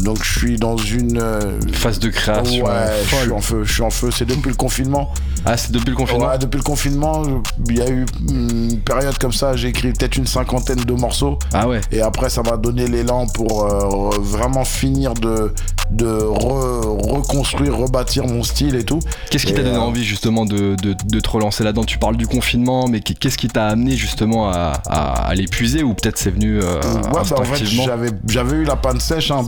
Donc 0.00 0.22
je 0.22 0.38
suis 0.38 0.56
dans 0.56 0.76
une 0.76 1.18
euh, 1.20 1.58
phase 1.72 1.98
de 1.98 2.08
création 2.08 2.64
ouais, 2.64 2.72
je 3.10 3.16
suis 3.16 3.30
en 3.32 3.40
feu, 3.40 3.64
je 3.64 3.72
suis 3.72 3.82
en 3.82 3.90
feu. 3.90 4.10
C'est 4.12 4.24
depuis 4.26 4.48
le 4.50 4.54
confinement. 4.56 5.10
ah 5.44 5.56
c'est 5.56 5.72
depuis 5.72 5.90
le 5.90 5.96
confinement 5.96 6.26
Ouais, 6.28 6.38
depuis 6.38 6.58
le 6.58 6.62
confinement, 6.62 7.22
il 7.68 7.78
y 7.78 7.82
a 7.82 7.88
eu 7.88 8.06
une 8.28 8.78
période 8.80 9.18
comme 9.18 9.32
ça. 9.32 9.56
J'ai 9.56 9.68
écrit 9.68 9.92
peut-être 9.92 10.16
une 10.16 10.26
cinquantaine 10.26 10.78
de 10.80 10.92
morceaux. 10.92 11.38
ah 11.52 11.68
ouais 11.68 11.80
Et 11.90 12.00
après, 12.00 12.30
ça 12.30 12.42
m'a 12.42 12.56
donné 12.56 12.86
l'élan 12.86 13.26
pour 13.26 13.64
euh, 13.64 14.10
vraiment 14.20 14.64
finir 14.64 15.14
de, 15.14 15.52
de 15.90 16.06
re- 16.06 17.10
reconstruire, 17.12 17.76
rebâtir 17.76 18.26
mon 18.26 18.42
style 18.42 18.76
et 18.76 18.84
tout. 18.84 19.00
Qu'est-ce 19.30 19.46
qui 19.46 19.54
t'a 19.54 19.62
donné 19.62 19.76
euh, 19.76 19.80
envie 19.80 20.04
justement 20.04 20.44
de, 20.46 20.76
de- 20.76 20.94
de 21.04 21.20
te 21.20 21.28
relancer 21.28 21.64
là-dedans? 21.64 21.84
Tu 21.84 21.98
parles 21.98 22.16
du 22.16 22.26
confinement, 22.26 22.86
mais 22.88 23.00
qu'est-ce 23.00 23.38
qui 23.38 23.48
t'a 23.48 23.66
amené 23.66 23.96
justement 23.96 24.48
à, 24.50 24.80
à- 24.88 25.26
à 25.28 25.34
l'épuiser? 25.34 25.82
Ou 25.82 25.94
peut-être 25.94 26.18
c'est 26.18 26.30
venu 26.30 26.60
Ouais, 26.60 26.64
bah, 27.12 27.22
en 27.36 27.44
fait, 27.44 27.64
j'avais, 27.64 28.10
j'avais 28.28 28.56
eu 28.58 28.64
la 28.64 28.76
panne 28.76 29.00
sèche 29.00 29.30
hein, 29.30 29.36
en 29.36 29.42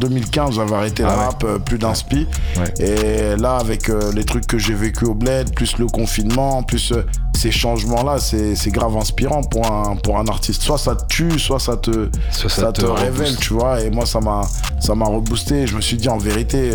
2015, 0.49 0.55
j'avais 0.55 0.74
arrêté 0.74 1.03
Ah 1.05 1.09
la 1.09 1.16
ouais. 1.18 1.24
rap, 1.24 1.45
euh, 1.45 1.59
plus 1.59 1.78
d'inspi. 1.78 2.26
Ouais. 2.57 2.84
Et 2.84 3.36
là, 3.36 3.57
avec 3.57 3.88
euh, 3.88 4.12
les 4.14 4.24
trucs 4.24 4.47
que 4.47 4.59
j'ai 4.59 4.74
vécu 4.74 5.05
au 5.05 5.14
bled, 5.14 5.55
plus 5.55 5.78
le 5.78 5.86
confinement, 5.86 6.62
plus 6.62 6.93
euh, 6.93 7.03
ces 7.36 7.51
changements-là, 7.51 8.18
c'est, 8.18 8.55
c'est 8.55 8.70
grave 8.70 8.97
inspirant 8.97 9.43
pour 9.43 9.70
un, 9.70 9.97
pour 9.97 10.18
un 10.18 10.26
artiste. 10.26 10.62
Soit 10.62 10.78
ça 10.78 10.97
te 10.97 11.07
tue, 11.07 11.38
soit 11.38 11.61
ça 11.61 11.76
te, 11.76 12.11
Soit 12.30 12.51
ça 12.51 12.62
ça 12.62 12.72
te 12.72 12.80
te 12.82 12.86
révèle, 12.86 13.36
tu 13.36 13.55
vois. 13.55 13.80
Et 13.80 13.91
moi, 13.91 14.07
ça 14.07 14.20
m'a, 14.20 14.43
ça 14.80 14.95
m'a 14.95 15.07
reboosté. 15.07 15.66
Je 15.66 15.76
me 15.76 15.80
suis 15.80 15.97
dit, 15.97 16.09
en 16.09 16.18
vérité, 16.18 16.70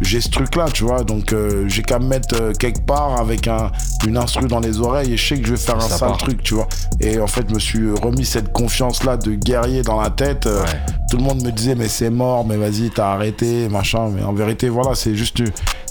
j'ai 0.00 0.20
ce 0.20 0.28
truc-là, 0.30 0.66
tu 0.72 0.84
vois. 0.84 1.04
Donc, 1.04 1.32
euh, 1.32 1.64
j'ai 1.68 1.82
qu'à 1.82 1.98
me 1.98 2.06
mettre 2.06 2.34
euh, 2.40 2.52
quelque 2.52 2.80
part 2.86 3.20
avec 3.20 3.46
un, 3.48 3.70
une 4.06 4.16
instru 4.16 4.46
dans 4.46 4.60
les 4.60 4.80
oreilles 4.80 5.12
et 5.12 5.16
je 5.16 5.28
sais 5.28 5.38
que 5.40 5.46
je 5.46 5.52
vais 5.52 5.58
faire 5.58 5.76
un 5.76 5.80
Ça 5.80 5.98
sale 5.98 6.08
part. 6.08 6.18
truc, 6.18 6.42
tu 6.42 6.54
vois. 6.54 6.68
Et 7.00 7.18
en 7.20 7.26
fait, 7.26 7.44
je 7.48 7.54
me 7.54 7.60
suis 7.60 7.90
remis 8.02 8.24
cette 8.24 8.52
confiance-là 8.52 9.16
de 9.16 9.34
guerrier 9.34 9.82
dans 9.82 10.00
la 10.00 10.10
tête. 10.10 10.46
Euh, 10.46 10.62
Ouais. 10.64 10.80
Tout 11.10 11.16
le 11.16 11.22
monde 11.24 11.42
me 11.42 11.50
disait, 11.50 11.74
mais 11.74 11.88
c'est 11.88 12.08
mort, 12.10 12.46
mais 12.46 12.56
vas-y, 12.56 12.88
t'as 12.90 13.12
arrêté, 13.14 13.68
machin. 13.68 14.10
Mais 14.14 14.22
en 14.22 14.32
vérité, 14.32 14.68
voilà, 14.68 14.94
c'est 14.94 15.14
juste, 15.16 15.42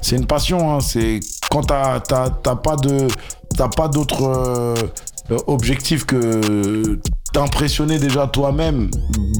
c'est 0.01 0.15
une 0.15 0.25
passion. 0.25 0.73
hein. 0.75 0.79
C'est 0.79 1.19
quand 1.51 1.63
t'as, 1.63 1.99
t'as, 1.99 2.29
t'as 2.29 2.55
pas 2.55 2.75
de, 2.77 3.07
t'as 3.57 3.67
pas 3.67 3.87
d'autre 3.89 4.23
euh, 4.23 4.75
euh, 5.31 5.37
objectif 5.47 6.05
que 6.05 6.99
t'impressionner 7.33 7.99
déjà 7.99 8.27
toi-même, 8.27 8.89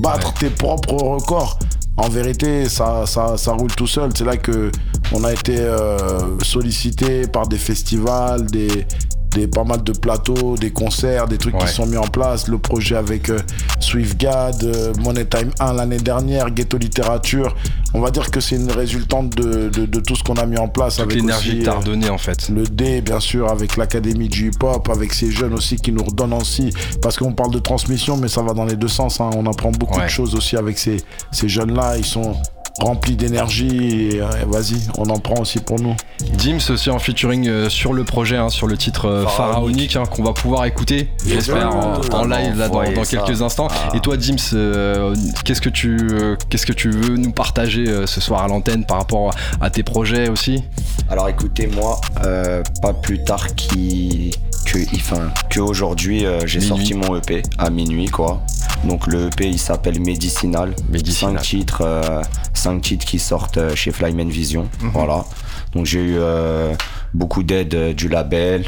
battre 0.02 0.34
tes 0.34 0.50
propres 0.50 0.94
records. 0.96 1.58
En 2.00 2.08
vérité, 2.08 2.70
ça, 2.70 3.06
ça, 3.06 3.52
roule 3.52 3.76
tout 3.76 3.86
seul. 3.86 4.12
C'est 4.16 4.24
là 4.24 4.38
que 4.38 4.72
on 5.12 5.26
a 5.26 5.34
été 5.34 5.60
euh, 5.60 6.40
sollicité 6.42 7.28
par 7.28 7.46
des 7.48 7.58
festivals, 7.58 8.46
des, 8.46 8.88
des 9.36 9.48
pas 9.48 9.64
mal 9.64 9.84
de 9.84 9.92
plateaux, 9.92 10.56
des 10.58 10.72
concerts, 10.72 11.28
des 11.28 11.38
trucs 11.38 11.54
Ouais. 11.56 11.66
qui 11.66 11.74
sont 11.74 11.86
mis 11.86 11.98
en 11.98 12.08
place. 12.08 12.48
Le 12.48 12.58
projet 12.58 12.96
avec 12.96 13.30
euh, 13.30 13.40
SwiftGad, 13.80 14.64
euh, 14.64 14.94
Money 15.00 15.26
Time 15.26 15.52
1 15.60 15.74
l'année 15.74 15.98
dernière, 15.98 16.50
Ghetto 16.52 16.78
Littérature. 16.78 17.56
On 17.94 18.02
va 18.02 18.12
dire 18.12 18.30
que 18.32 18.40
c'est 18.40 18.56
une 18.56 18.72
résultante 18.72 19.36
de, 19.36 19.70
de, 19.70 19.86
de 19.86 20.00
tout 20.00 20.16
ce 20.16 20.24
qu'on 20.24 20.36
a 20.36 20.46
mis 20.46 20.58
en 20.58 20.68
place. 20.68 20.96
Toute 20.96 21.06
avec 21.06 21.16
l'énergie 21.18 21.50
aussi, 21.50 21.64
que 21.64 21.70
euh, 21.70 22.10
en 22.10 22.18
fait. 22.18 22.50
le 22.50 22.64
D, 22.64 23.02
bien 23.02 23.20
sûr, 23.20 23.50
avec 23.50 23.78
l'Académie 23.78 24.30
du 24.30 24.50
hip-hop, 24.50 24.90
avec 24.90 25.14
ces 25.14 25.32
jeunes 25.32 25.54
aussi 25.54 25.76
qui 25.78 25.92
nous 25.92 26.04
redonnent 26.04 26.34
aussi. 26.34 26.72
Parce 27.02 27.18
qu'on 27.18 27.34
parle 27.34 27.52
de 27.52 27.60
transmission, 27.60 28.18
mais 28.18 28.28
ça 28.28 28.42
va 28.42 28.54
dans 28.54 28.66
les 28.66 28.76
deux 28.76 28.88
sens. 28.88 29.20
hein. 29.22 29.30
On 29.36 29.46
apprend 29.46 29.72
beaucoup 29.72 30.00
Ouais. 30.00 30.06
de 30.06 30.10
choses 30.12 30.36
aussi 30.36 30.56
avec 30.56 30.78
ces, 30.78 30.98
ces 31.32 31.50
jeunes-là. 31.50 31.98
Ils 31.98 32.06
sont 32.06 32.34
remplis 32.80 33.16
d'énergie. 33.16 34.10
Et, 34.12 34.22
vas-y, 34.48 34.88
on 34.98 35.10
en 35.10 35.20
prend 35.20 35.40
aussi 35.42 35.60
pour 35.60 35.80
nous. 35.80 35.96
Dims 36.34 36.60
aussi 36.70 36.90
en 36.90 37.00
featuring 37.00 37.48
euh, 37.48 37.70
sur 37.70 37.94
le 37.94 38.04
projet, 38.04 38.38
hein, 38.38 38.50
sur 38.50 38.68
le 38.68 38.78
titre 38.78 39.06
euh, 39.06 39.26
Pharaonique, 39.28 39.96
hein, 39.96 40.04
qu'on 40.06 40.24
va 40.24 40.34
pouvoir 40.34 40.66
écouter, 40.66 41.10
j'espère, 41.26 41.76
en, 41.76 42.26
live 42.26 42.58
là, 42.58 42.70
dans, 42.70 42.84
quelques 43.04 43.42
instants. 43.42 43.68
Ah. 43.72 43.96
Et 43.96 44.00
toi, 44.00 44.18
Dims, 44.18 44.36
euh, 44.54 45.16
qu'est-ce 45.46 45.62
que 45.62 45.70
tu, 45.70 45.98
euh, 46.12 46.36
qu'est-ce 46.50 46.66
que 46.66 46.74
tu 46.74 46.90
veux 46.90 47.18
nous 47.18 47.32
partager 47.32 47.88
euh, 47.88 48.06
ce 48.06 48.22
soir 48.22 48.44
à 48.44 48.48
l'antenne 48.48 48.86
par 48.86 48.98
rapport 48.98 49.34
à, 49.62 49.70
tes 49.70 49.84
projets 49.84 50.30
aussi? 50.30 50.64
Alors 51.10 51.30
écoutez, 51.30 51.68
moi, 51.68 52.00
euh, 52.24 52.62
pas 52.82 52.94
plus 52.94 53.24
tard 53.24 53.56
qui 53.56 54.32
que, 54.72 54.96
enfin, 54.96 55.32
que 55.50 55.60
aujourd'hui, 55.60 56.26
euh, 56.26 56.46
j'ai 56.46 56.62
sorti 56.62 56.94
mon 56.94 57.16
EP 57.16 57.42
à 57.58 57.70
minuit, 57.70 58.08
quoi. 58.08 58.44
Donc 58.84 59.08
le 59.08 59.28
EP, 59.28 59.48
il 59.48 59.60
s'appelle 59.60 60.00
Medicinal. 60.00 60.74
Medicinal. 60.90 61.34
Cinq 61.34 61.42
titres, 61.42 61.82
euh, 61.82 62.22
cinq 62.54 62.82
titres 62.82 63.06
qui 63.06 63.20
sortent 63.20 63.58
euh, 63.58 63.76
chez 63.76 63.92
Flyman 63.92 64.30
Vision. 64.30 64.70
Mhm. 64.82 64.92
Voilà. 64.94 65.26
Donc 65.74 65.86
j'ai 65.86 66.00
eu 66.00 66.16
euh, 66.18 66.74
beaucoup 67.14 67.44
d'aide 67.44 67.94
du 67.96 68.08
label. 68.08 68.66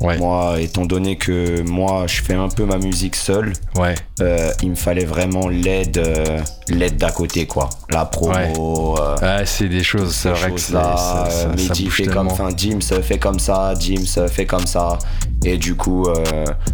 Ouais. 0.00 0.16
Moi, 0.18 0.54
étant 0.60 0.86
donné 0.86 1.16
que 1.16 1.60
moi, 1.62 2.06
je 2.06 2.22
fais 2.22 2.32
un 2.34 2.48
peu 2.48 2.64
ma 2.64 2.78
musique 2.78 3.14
seul, 3.16 3.52
Ouais, 3.76 3.94
euh, 4.22 4.50
il 4.62 4.70
me 4.70 4.74
fallait 4.74 5.04
vraiment 5.04 5.48
l'aide, 5.48 5.98
euh, 5.98 6.40
l'aide 6.68 6.96
d'à 6.96 7.10
côté, 7.10 7.46
quoi. 7.46 7.68
La 7.90 8.06
promo. 8.06 8.98
euh, 8.98 9.16
Ah, 9.20 9.44
c'est 9.44 9.68
des 9.68 9.82
choses, 9.82 10.14
c'est 10.14 10.34
ces 10.34 10.40
vrai 10.40 10.52
que 10.52 10.60
ça, 10.60 11.28
ça, 11.28 11.74
fait 11.90 12.06
comme, 12.06 12.28
enfin 12.28 12.48
James 12.56 12.80
fait 12.80 13.18
comme 13.18 13.38
ça, 13.38 13.74
James 13.78 14.28
fait 14.28 14.46
comme 14.46 14.66
ça, 14.66 14.98
et 15.44 15.58
du 15.58 15.74
coup 15.74 16.06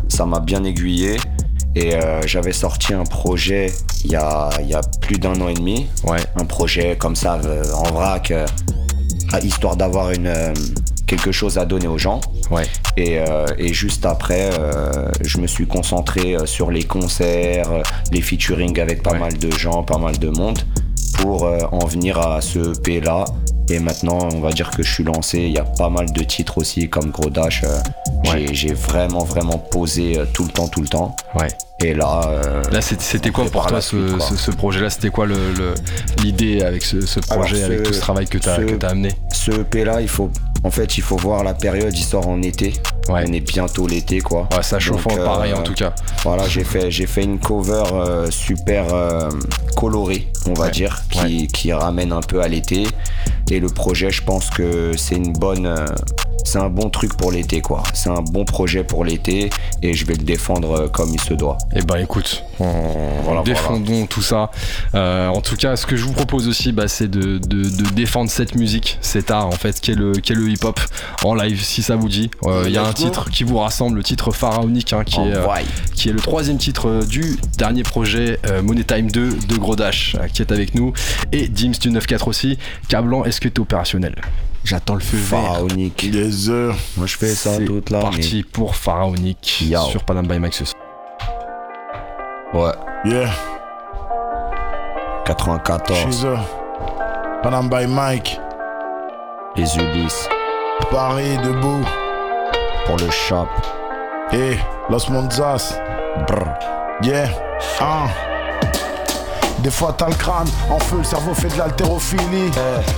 ça 0.08 0.24
m'a 0.24 0.38
bien 0.40 0.62
aiguillé. 0.62 1.16
Et 1.74 1.98
j'avais 2.26 2.52
sorti 2.52 2.94
un 2.94 3.04
projet 3.04 3.72
il 4.04 4.12
y 4.12 4.16
a, 4.16 4.48
y 4.62 4.74
a 4.74 4.80
plus 5.00 5.18
d'un 5.18 5.38
an 5.40 5.48
et 5.48 5.54
demi, 5.54 5.88
Ouais, 6.04 6.20
un 6.36 6.44
projet 6.44 6.96
comme 6.96 7.16
ça 7.16 7.40
en 7.74 7.90
vrac, 7.92 8.32
histoire 9.42 9.76
d'avoir 9.76 10.12
une 10.12 10.30
quelque 11.06 11.32
chose 11.32 11.58
à 11.58 11.64
donner 11.64 11.86
aux 11.88 11.98
gens. 11.98 12.20
ouais, 12.50 12.64
Et, 12.96 13.18
euh, 13.18 13.46
et 13.58 13.72
juste 13.72 14.04
après, 14.06 14.50
euh, 14.58 15.08
je 15.22 15.38
me 15.38 15.46
suis 15.46 15.66
concentré 15.66 16.34
euh, 16.36 16.46
sur 16.46 16.70
les 16.70 16.82
concerts, 16.82 17.70
euh, 17.70 17.82
les 18.12 18.20
featuring 18.20 18.78
avec 18.80 19.02
pas 19.02 19.12
Ouais. 19.12 19.18
mal 19.18 19.38
de 19.38 19.50
gens, 19.52 19.82
pas 19.82 19.98
mal 19.98 20.18
de 20.18 20.28
monde, 20.30 20.58
pour 21.20 21.44
euh, 21.44 21.58
en 21.72 21.86
venir 21.86 22.18
à 22.18 22.40
ce 22.40 22.72
EP 22.78 23.00
là. 23.00 23.24
Et 23.68 23.80
maintenant, 23.80 24.28
on 24.32 24.40
va 24.40 24.50
dire 24.50 24.70
que 24.70 24.82
je 24.84 24.92
suis 24.92 25.02
lancé. 25.04 25.38
Il 25.40 25.50
y 25.52 25.58
a 25.58 25.64
pas 25.64 25.88
mal 25.88 26.12
de 26.12 26.22
titres 26.22 26.58
aussi, 26.58 26.88
comme 26.88 27.10
Gros 27.10 27.30
Dash. 27.30 27.64
euh, 27.64 27.78
Ouais. 28.30 28.46
j'ai- 28.52 28.72
vraiment, 28.74 29.24
vraiment 29.24 29.58
posé 29.58 30.20
tout 30.32 30.44
le 30.44 30.50
temps, 30.50 30.68
tout 30.68 30.80
le 30.82 30.88
temps. 30.88 31.14
Et 31.84 31.92
là, 31.92 32.22
euh, 32.26 32.62
Là, 32.72 32.80
c'était 32.80 33.30
quoi 33.30 33.44
pour 33.44 33.66
toi 33.66 33.80
ce, 33.82 34.50
projet-là? 34.50 34.88
C'était 34.88 35.10
quoi 35.10 35.26
le- 35.26 35.52
le- 35.52 35.74
l'idée 36.22 36.62
avec 36.62 36.82
ce, 36.82 37.02
ce 37.02 37.20
projet, 37.20 37.62
avec 37.64 37.82
tout 37.82 37.92
ce 37.92 38.00
travail 38.00 38.26
que 38.26 38.38
tu 38.38 38.48
as, 38.48 38.88
amené? 38.88 39.10
ce 39.32 39.50
EP 39.50 39.84
là, 39.84 40.00
il 40.00 40.08
faut, 40.08 40.30
en 40.64 40.70
fait, 40.70 40.96
il 40.96 41.02
faut 41.02 41.16
voir 41.18 41.44
la 41.44 41.52
période. 41.52 41.92
Il 41.94 42.02
sort 42.02 42.26
en 42.28 42.40
été. 42.40 42.72
Ouais. 43.10 43.24
On 43.28 43.32
est 43.32 43.40
bientôt 43.40 43.86
l'été, 43.86 44.20
quoi. 44.20 44.48
Ouais, 44.56 44.62
ça 44.62 44.78
chauffe 44.78 45.06
Donc, 45.06 45.18
pareil 45.22 45.52
euh, 45.52 45.56
en 45.58 45.62
tout 45.62 45.74
cas. 45.74 45.94
Voilà, 46.24 46.48
j'ai 46.48 46.64
fait, 46.64 46.90
j'ai 46.90 47.06
fait 47.06 47.22
une 47.24 47.38
cover 47.38 47.84
euh, 47.92 48.30
super 48.30 48.92
euh, 48.94 49.28
colorée, 49.76 50.28
on 50.46 50.54
va 50.54 50.64
Ouais. 50.64 50.70
dire, 50.70 51.02
qui, 51.10 51.46
qui 51.46 51.72
ramène 51.74 52.10
un 52.10 52.20
peu 52.22 52.40
à 52.40 52.48
l'été. 52.48 52.84
Et 53.50 53.60
le 53.60 53.68
projet, 53.68 54.10
je 54.10 54.22
pense 54.24 54.48
que 54.50 54.96
c'est 54.96 55.14
une 55.16 55.32
bonne. 55.34 55.72
C'est 56.46 56.58
un 56.58 56.70
bon 56.70 56.88
truc 56.88 57.14
pour 57.16 57.32
l'été, 57.32 57.60
quoi. 57.60 57.82
C'est 57.92 58.08
un 58.08 58.22
bon 58.22 58.44
projet 58.44 58.84
pour 58.84 59.04
l'été 59.04 59.50
et 59.82 59.92
je 59.94 60.06
vais 60.06 60.14
le 60.14 60.24
défendre 60.24 60.72
euh, 60.84 60.88
comme 60.88 61.10
il 61.12 61.20
se 61.20 61.34
doit. 61.34 61.58
Eh 61.74 61.82
ben 61.82 61.96
écoute, 61.96 62.44
on 62.60 63.42
défendons 63.42 64.06
tout 64.06 64.22
ça. 64.22 64.50
Euh, 64.94 65.28
en 65.28 65.40
tout 65.40 65.56
cas, 65.56 65.76
ce 65.76 65.86
que 65.86 65.96
je 65.96 66.04
vous 66.04 66.12
propose 66.12 66.48
aussi, 66.48 66.72
bah, 66.72 66.88
c'est 66.88 67.08
de, 67.08 67.38
de- 67.38 67.68
de 67.68 67.90
défendre 67.94 68.30
cette 68.30 68.54
musique, 68.54 68.98
cet 69.00 69.30
art 69.30 69.46
en 69.46 69.50
fait, 69.52 69.80
qui 69.80 69.90
est 69.90 69.94
le, 69.94 70.12
le 70.12 70.48
hip-hop 70.50 70.80
en 71.24 71.34
live, 71.34 71.60
si 71.62 71.82
ça 71.82 71.96
vous 71.96 72.08
dit. 72.08 72.30
Euh, 72.44 72.64
Il 72.66 72.72
y 72.72 72.78
a 72.78 72.84
un 72.86 72.92
titre 72.92 73.28
qui 73.30 73.44
vous 73.44 73.58
rassemble, 73.58 73.96
le 73.96 74.02
titre 74.04 74.30
pharaonique, 74.30 74.92
hein, 74.92 75.04
qui, 75.04 75.16
est, 75.20 75.34
euh, 75.34 75.40
Envoie. 75.42 75.58
qui 75.94 76.08
est 76.08 76.12
le 76.12 76.20
troisième 76.20 76.58
titre 76.58 77.04
du 77.08 77.36
dernier 77.58 77.82
projet 77.82 78.38
Money 78.62 78.84
Time 78.84 79.10
2 79.10 79.30
de 79.48 79.56
Gros 79.56 79.76
Dash, 79.76 80.16
qui 80.32 80.42
est 80.42 80.52
avec 80.52 80.74
nous, 80.74 80.92
et 81.32 81.48
Dims 81.48 81.72
du 81.80 81.90
9-4 81.90 82.28
aussi. 82.28 82.58
Cablan, 82.88 83.24
est-ce 83.24 83.40
que 83.40 83.48
tu 83.48 83.56
es 83.56 83.60
opérationnel? 83.60 84.14
J'attends 84.66 84.94
le 84.94 85.00
feu 85.00 85.16
vert. 85.16 85.42
Pharaonique. 85.42 86.08
Les 86.12 86.50
heures. 86.50 86.74
Moi, 86.96 87.06
je 87.06 87.16
fais 87.16 87.28
ça 87.28 87.56
toute 87.64 87.90
l'année. 87.90 88.02
parti 88.02 88.42
pour 88.42 88.74
Pharaonique 88.74 89.62
Yo. 89.62 89.80
sur 89.82 90.02
Panam 90.02 90.26
by 90.26 90.40
Mike 90.40 90.54
ce 90.54 90.64
soir. 90.64 90.82
Ouais. 92.52 92.72
Yeah. 93.08 93.30
94. 95.24 95.96
Chez 95.96 96.26
eux. 96.26 96.36
Panam 97.44 97.68
by 97.68 97.86
Mike. 97.86 98.40
Les 99.54 99.76
Ulysses. 99.76 100.28
Paris 100.90 101.38
debout. 101.44 101.86
Pour 102.86 102.96
le 102.96 103.08
shop. 103.10 103.46
Eh, 104.32 104.56
Los 104.90 105.08
Monzas. 105.10 105.78
Brr. 106.26 106.48
Yeah. 107.02 107.28
Ah. 107.78 108.08
Des 109.58 109.70
fois 109.70 109.94
t'as 109.96 110.08
le 110.08 110.14
crâne 110.14 110.48
en 110.70 110.78
feu, 110.78 110.98
le 110.98 111.04
cerveau 111.04 111.34
fait 111.34 111.48
de 111.48 111.58
l'haltérophilie. 111.58 112.50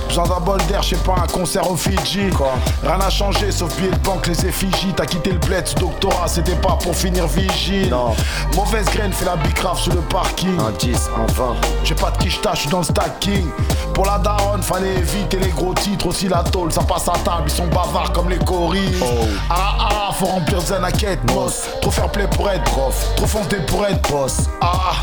Besoin 0.07 0.27
d'un 0.27 0.39
bol 0.39 0.59
d'air, 0.67 0.81
je 0.83 0.89
sais 0.89 1.03
pas, 1.03 1.15
un 1.23 1.27
concert 1.27 1.69
au 1.69 1.75
Fidji. 1.75 2.29
Quoi 2.29 2.51
Rien 2.83 2.97
n'a 2.97 3.09
changé 3.09 3.51
sauf 3.51 3.75
billets 3.77 3.91
de 3.91 3.97
banque, 3.97 4.27
les 4.27 4.45
effigies. 4.45 4.93
T'as 4.95 5.05
quitté 5.05 5.31
le 5.31 5.39
bled, 5.39 5.67
ce 5.67 5.75
doctorat, 5.75 6.27
c'était 6.27 6.55
pas 6.55 6.77
pour 6.81 6.95
finir 6.95 7.27
vigile. 7.27 7.89
Non. 7.89 8.15
Mauvaise 8.55 8.85
graine, 8.85 9.13
fait 9.13 9.25
la 9.25 9.35
bicrave 9.35 9.79
sur 9.79 9.93
le 9.93 10.01
parking. 10.01 10.59
Un 10.59 10.71
10, 10.71 11.09
un 11.17 11.31
20. 11.31 11.55
J'ai 11.83 11.95
pas 11.95 12.11
de 12.11 12.17
quicheta, 12.17 12.51
je 12.53 12.61
suis 12.61 12.69
dans 12.69 12.79
le 12.79 12.83
stacking. 12.83 13.47
Pour 13.93 14.05
la 14.05 14.17
daronne, 14.19 14.61
fallait 14.61 14.95
éviter 14.95 15.39
les 15.39 15.49
gros 15.49 15.73
titres, 15.73 16.07
aussi 16.07 16.27
la 16.27 16.43
tôle, 16.43 16.71
ça 16.71 16.81
passe 16.81 17.07
à 17.07 17.13
table, 17.23 17.43
ils 17.47 17.51
sont 17.51 17.67
bavards 17.67 18.13
comme 18.13 18.29
les 18.29 18.37
coris. 18.37 18.95
Oh. 19.01 19.05
Ah 19.49 19.75
ah, 19.79 20.11
faut 20.13 20.25
remplir 20.25 20.61
Zanaket, 20.61 21.19
boss. 21.25 21.67
Trop 21.81 21.91
fair 21.91 22.09
play 22.09 22.27
pour 22.27 22.49
être 22.49 22.63
prof, 22.63 23.15
trop 23.15 23.27
foncé 23.27 23.57
pour 23.67 23.85
être 23.85 23.99
Boss. 24.09 24.49
Ah, 24.61 24.93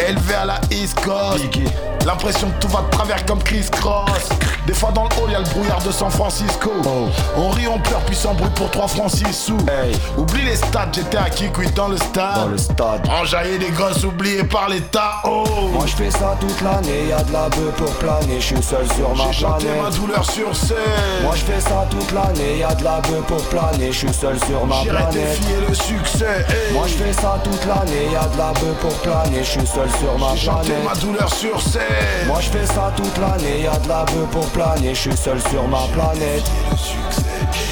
élevé 0.00 0.34
à 0.34 0.44
la 0.44 0.60
East 0.70 0.98
Coast. 1.00 1.95
L'impression 2.06 2.48
que 2.50 2.60
tout 2.60 2.68
va 2.68 2.82
de 2.82 2.90
travers 2.90 3.26
comme 3.26 3.42
Chris 3.42 3.66
Cross. 3.70 4.28
Des 4.64 4.74
fois 4.74 4.90
dans 4.92 5.04
le 5.04 5.08
hall, 5.20 5.30
y'a 5.30 5.38
le 5.40 5.44
brouillard 5.44 5.82
de 5.82 5.90
San 5.90 6.10
Francisco. 6.10 6.70
Oh. 6.84 7.08
On 7.36 7.48
rit, 7.50 7.66
on 7.68 7.78
pleure, 7.80 8.00
puis 8.00 8.14
s'embrouille 8.16 8.50
pour 8.50 8.70
3 8.70 8.86
francs 8.88 9.10
6 9.10 9.32
sous. 9.32 9.56
Hey. 9.68 9.92
Oublie 10.16 10.42
les 10.44 10.56
stats, 10.56 10.88
j'étais 10.92 11.16
à 11.16 11.28
Kikwit 11.30 11.74
dans 11.74 11.88
le 11.88 11.96
stade. 11.96 12.34
Dans 12.36 12.46
le 12.48 12.58
stade. 12.58 13.08
Enjaillé 13.08 13.58
des 13.58 13.70
gosses 13.70 14.04
oubliés 14.04 14.44
par 14.44 14.68
l'État. 14.68 15.14
Oh, 15.24 15.44
Moi 15.72 15.86
je 15.86 15.94
fais 15.96 16.10
ça 16.10 16.36
toute 16.40 16.60
l'année, 16.62 17.08
y'a 17.08 17.22
de 17.22 17.32
la 17.32 17.48
bœuf 17.48 17.74
pour 17.76 17.90
planer, 17.96 18.40
je 18.40 18.46
suis 18.46 18.62
seul 18.62 18.86
sur 18.96 19.14
ma 19.16 19.26
j'ai 19.30 19.40
chanté 19.40 19.66
ma 19.66 19.72
planète. 19.74 20.00
douleur 20.00 20.24
sur 20.30 20.54
scène. 20.56 20.76
Moi 21.22 21.34
je 21.36 21.44
fais 21.44 21.60
ça 21.60 21.86
toute 21.90 22.12
l'année, 22.12 22.58
y'a 22.58 22.74
de 22.74 22.84
la 22.84 23.00
bœuf 23.00 23.22
pour 23.28 23.42
planer, 23.48 23.92
je 23.92 23.98
suis 23.98 24.12
seul 24.14 24.38
sur 24.46 24.66
ma 24.66 24.82
planète. 24.82 25.10
défier 25.12 25.56
le 25.68 25.74
succès. 25.74 26.44
hey. 26.48 26.72
Moi 26.72 26.86
je 26.88 26.94
fais 26.94 27.12
ça 27.12 27.38
toute 27.44 27.64
l'année, 27.66 28.08
y'a 28.12 28.26
de 28.26 28.38
la 28.38 28.52
bœuf 28.52 28.76
pour 28.80 28.94
planer, 28.94 29.38
je 29.44 29.50
suis 29.50 29.66
seul 29.66 29.88
sur 30.00 30.18
ma 30.18 30.34
J'ai 30.34 30.46
chanté 30.46 30.70
ma 30.84 30.90
planète. 30.90 31.00
douleur 31.02 31.32
sur 31.32 31.60
scène. 31.62 31.82
Moi 32.26 32.40
je 32.40 32.50
fais 32.50 32.66
ça 32.66 32.92
toute 32.96 33.16
l'année, 33.18 33.62
y'a 33.62 33.78
de 33.78 33.88
la 33.88 34.04
bœuf 34.04 34.28
pour 34.30 34.46
planer, 34.46 34.94
je 34.94 35.00
suis 35.00 35.16
seul 35.16 35.40
sur 35.50 35.66
ma 35.68 35.82
planète. 35.94 36.44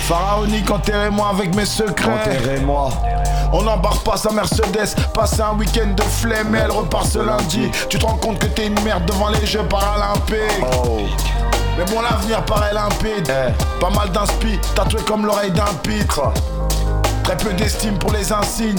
Pharaonique, 0.07 0.71
enterrez-moi 0.71 1.29
avec 1.29 1.55
mes 1.55 1.65
secrets. 1.65 2.11
Enterrez-moi. 2.13 2.91
On 3.53 3.63
n'embarque 3.63 4.03
pas 4.03 4.17
sa 4.17 4.31
Mercedes, 4.33 4.95
passer 5.15 5.41
un 5.41 5.57
week-end 5.57 5.95
de 5.95 6.03
flemme, 6.03 6.55
elle 6.55 6.73
repart 6.73 7.07
ce 7.07 7.21
lundi. 7.21 7.71
Tu 7.89 7.99
te 7.99 8.05
rends 8.05 8.17
compte 8.17 8.39
que 8.39 8.47
t'es 8.47 8.67
une 8.67 8.81
merde 8.83 9.07
devant 9.07 9.29
les 9.29 9.47
Jeux 9.47 9.63
Paralympiques. 9.63 10.65
Oh. 10.85 10.99
Mais 11.79 11.85
bon, 11.85 12.01
l'avenir 12.01 12.45
paraît 12.45 12.75
limpide. 12.75 13.29
Eh. 13.31 13.81
Pas 13.81 13.91
mal 13.91 14.11
d'inspi, 14.11 14.59
tatoué 14.75 15.01
comme 15.03 15.27
l'oreille 15.27 15.53
d'un 15.53 15.73
pitre. 15.83 16.33
Très 17.25 17.37
peu 17.39 17.53
d'estime 17.55 17.99
pour 17.99 18.13
les 18.13 18.33
insignes. 18.33 18.79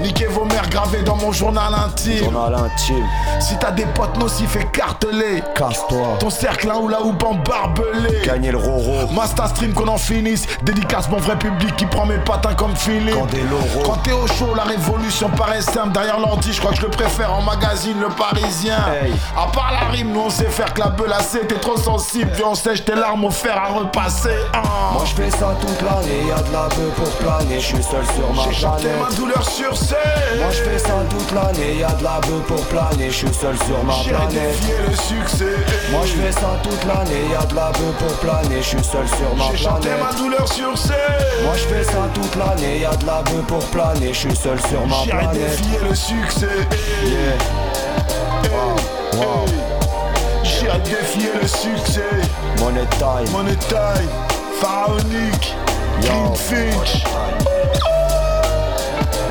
Niquez 0.00 0.26
vos 0.26 0.44
mères 0.44 0.68
gravées 0.68 1.02
dans 1.02 1.16
mon 1.16 1.30
journal 1.32 1.72
intime. 1.86 2.18
Journal 2.24 2.54
intime, 2.54 3.06
Si 3.40 3.56
t'as 3.58 3.70
des 3.70 3.86
potes 3.86 4.16
nocifs 4.18 4.56
écartelés, 4.56 5.42
casse-toi. 5.54 6.16
ton 6.18 6.28
cercle 6.30 6.66
là 6.68 6.78
ou 6.78 6.88
là 6.88 6.98
ou 7.02 7.12
barbelé. 7.12 8.22
Gagner 8.26 8.50
le 8.50 8.58
roro. 8.58 9.06
Master 9.12 9.48
stream 9.48 9.72
qu'on 9.72 9.88
en 9.88 9.96
finisse 9.96 10.46
Dédicace 10.62 11.08
mon 11.08 11.18
vrai 11.18 11.36
public 11.38 11.74
qui 11.76 11.86
prend 11.86 12.06
mes 12.06 12.18
patins 12.18 12.54
comme 12.54 12.74
Philippe 12.76 13.14
Quand 13.84 13.96
t'es 14.02 14.12
au 14.12 14.26
show 14.26 14.54
la 14.56 14.64
révolution 14.64 15.28
paraît 15.30 15.60
simple 15.62 15.92
Derrière 15.92 16.18
l'ordi 16.18 16.52
je 16.52 16.58
crois 16.60 16.72
que 16.72 16.78
je 16.78 16.82
le 16.82 16.88
préfère 16.90 17.32
en 17.32 17.42
magazine 17.42 17.94
le 18.00 18.08
parisien 18.08 18.76
Hey. 19.02 19.12
À 19.36 19.46
part 19.52 19.72
la 19.72 19.88
rime 19.90 20.12
nous 20.12 20.22
on 20.26 20.30
sait 20.30 20.44
faire 20.50 20.72
que 20.74 20.80
la 20.80 20.88
belacée 20.88 21.40
T'es 21.46 21.56
trop 21.56 21.76
sensible 21.76 22.30
puis 22.32 22.42
on 22.44 22.54
sèche 22.54 22.84
tes 22.84 22.94
larmes 22.94 23.24
au 23.24 23.30
fer 23.30 23.56
à 23.56 23.72
repasser. 23.78 24.36
Moi 24.92 25.04
je 25.04 25.14
fais 25.22 25.30
ça 25.30 25.54
toute 25.60 25.80
l'année, 25.82 26.28
y'a 26.28 26.36
de 26.42 26.52
la 26.52 26.68
bœuf 26.68 26.94
pour 26.96 27.08
planer, 27.16 27.60
je 27.60 27.66
suis 27.66 27.82
seul 27.90 28.04
sur 28.16 28.32
ma 28.34 28.42
J'ai 28.44 28.54
chanté 28.60 28.88
ma 29.00 29.10
douleur 29.14 29.44
sur 29.48 29.76
scène. 29.76 30.38
Moi 30.38 30.50
je 30.50 30.62
fais 30.62 30.78
ça 30.78 30.94
toute 31.10 31.30
l'année, 31.32 31.76
y'a 31.80 31.90
de 31.90 32.04
la 32.04 32.20
bœuf 32.20 32.42
pour 32.48 32.62
planer, 32.72 33.10
je 33.10 33.16
suis 33.16 33.34
seul 33.34 33.56
sur 33.66 33.82
ma 33.84 33.94
planète. 34.04 34.30
défier 34.32 34.78
le 34.88 34.94
succès. 34.96 35.56
Moi 35.92 36.00
je 36.06 36.12
fais 36.20 36.32
ça 36.32 36.52
toute 36.62 36.84
l'année, 36.84 37.24
y'a 37.32 37.44
de 37.46 37.54
la 37.54 37.70
bœuf 37.72 37.94
pour 37.98 38.14
planer, 38.24 38.56
je 38.62 38.68
suis 38.68 38.84
seul 38.84 39.06
sur 39.08 39.36
ma 39.36 39.50
J'ai 39.50 39.56
chanté 39.64 39.88
planète. 39.88 40.04
ma 40.04 40.12
douleur 40.18 40.48
sur 40.52 40.76
scène. 40.78 41.44
Moi 41.44 41.54
je 41.56 41.64
fais 41.74 41.84
ça 41.84 42.02
toute 42.14 42.34
l'année, 42.36 42.80
y'a 42.80 42.96
de 42.96 43.06
la 43.06 43.22
bœuf 43.22 43.44
pour 43.46 43.64
planer, 43.66 44.08
je 44.12 44.18
suis 44.18 44.36
seul 44.36 44.58
sur 44.68 44.86
ma 44.86 45.02
planète. 45.06 45.32
défier 45.60 45.78
le 45.88 45.94
succès. 45.94 46.58
Yeah. 47.04 47.36
Wow, 48.50 49.18
wow. 49.18 49.44
Le 51.40 51.46
succès. 51.46 52.02
Money 52.60 52.86
time, 52.98 53.30
Money 53.32 53.56
Time, 53.68 54.08
Pharaonique, 54.60 55.54
Greenfinch, 56.00 57.04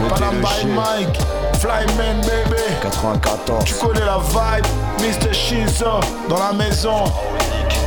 le 0.02 0.10
Panam 0.10 0.36
by 0.42 0.66
Mike, 0.68 1.18
Flyman 1.60 2.22
baby. 2.22 2.62
94. 2.82 3.64
Tu 3.66 3.74
connais 3.76 4.00
la 4.06 4.18
vibe, 4.18 4.66
Mr. 5.00 5.34
Shiza 5.34 6.00
dans 6.30 6.40
la 6.40 6.54
maison. 6.54 7.04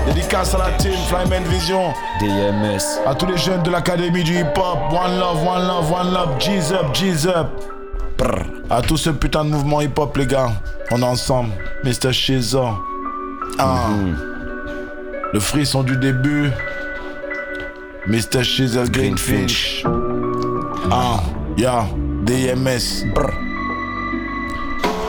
Dédicace 0.07 0.55
à 0.55 0.59
la 0.59 0.71
team 0.79 0.95
Flyman 1.09 1.43
Vision, 1.45 1.93
DMS, 2.21 3.01
à 3.07 3.15
tous 3.15 3.27
les 3.27 3.37
jeunes 3.37 3.63
de 3.63 3.71
l'académie 3.71 4.23
du 4.23 4.39
hip 4.39 4.57
hop. 4.57 4.79
One 4.93 5.19
love, 5.19 5.45
one 5.45 5.67
love, 5.67 5.91
one 5.91 6.13
love, 6.13 6.39
G's 6.39 6.71
up, 6.73 6.95
G's 6.95 7.27
up. 7.27 7.49
brr. 8.17 8.45
À 8.71 8.83
tout 8.83 8.97
ce 8.97 9.11
putain 9.11 9.45
de 9.45 9.51
mouvement 9.51 9.81
hip 9.81 9.99
hop, 9.99 10.17
les 10.17 10.27
gars. 10.27 10.51
On 10.93 11.03
est 11.03 11.05
ensemble, 11.05 11.51
Mr. 11.85 12.13
Shiza. 12.13 12.75
Ah. 13.59 13.89
Le 15.33 15.41
frisson 15.41 15.83
du 15.83 15.97
début. 15.97 16.51
Mr. 18.09 18.45
Shizzle 18.45 18.89
Greenfinch. 18.89 19.83
Ah, 20.93 21.21
ya, 21.57 21.87
DMS. 22.25 23.05
Brr. 23.13 23.33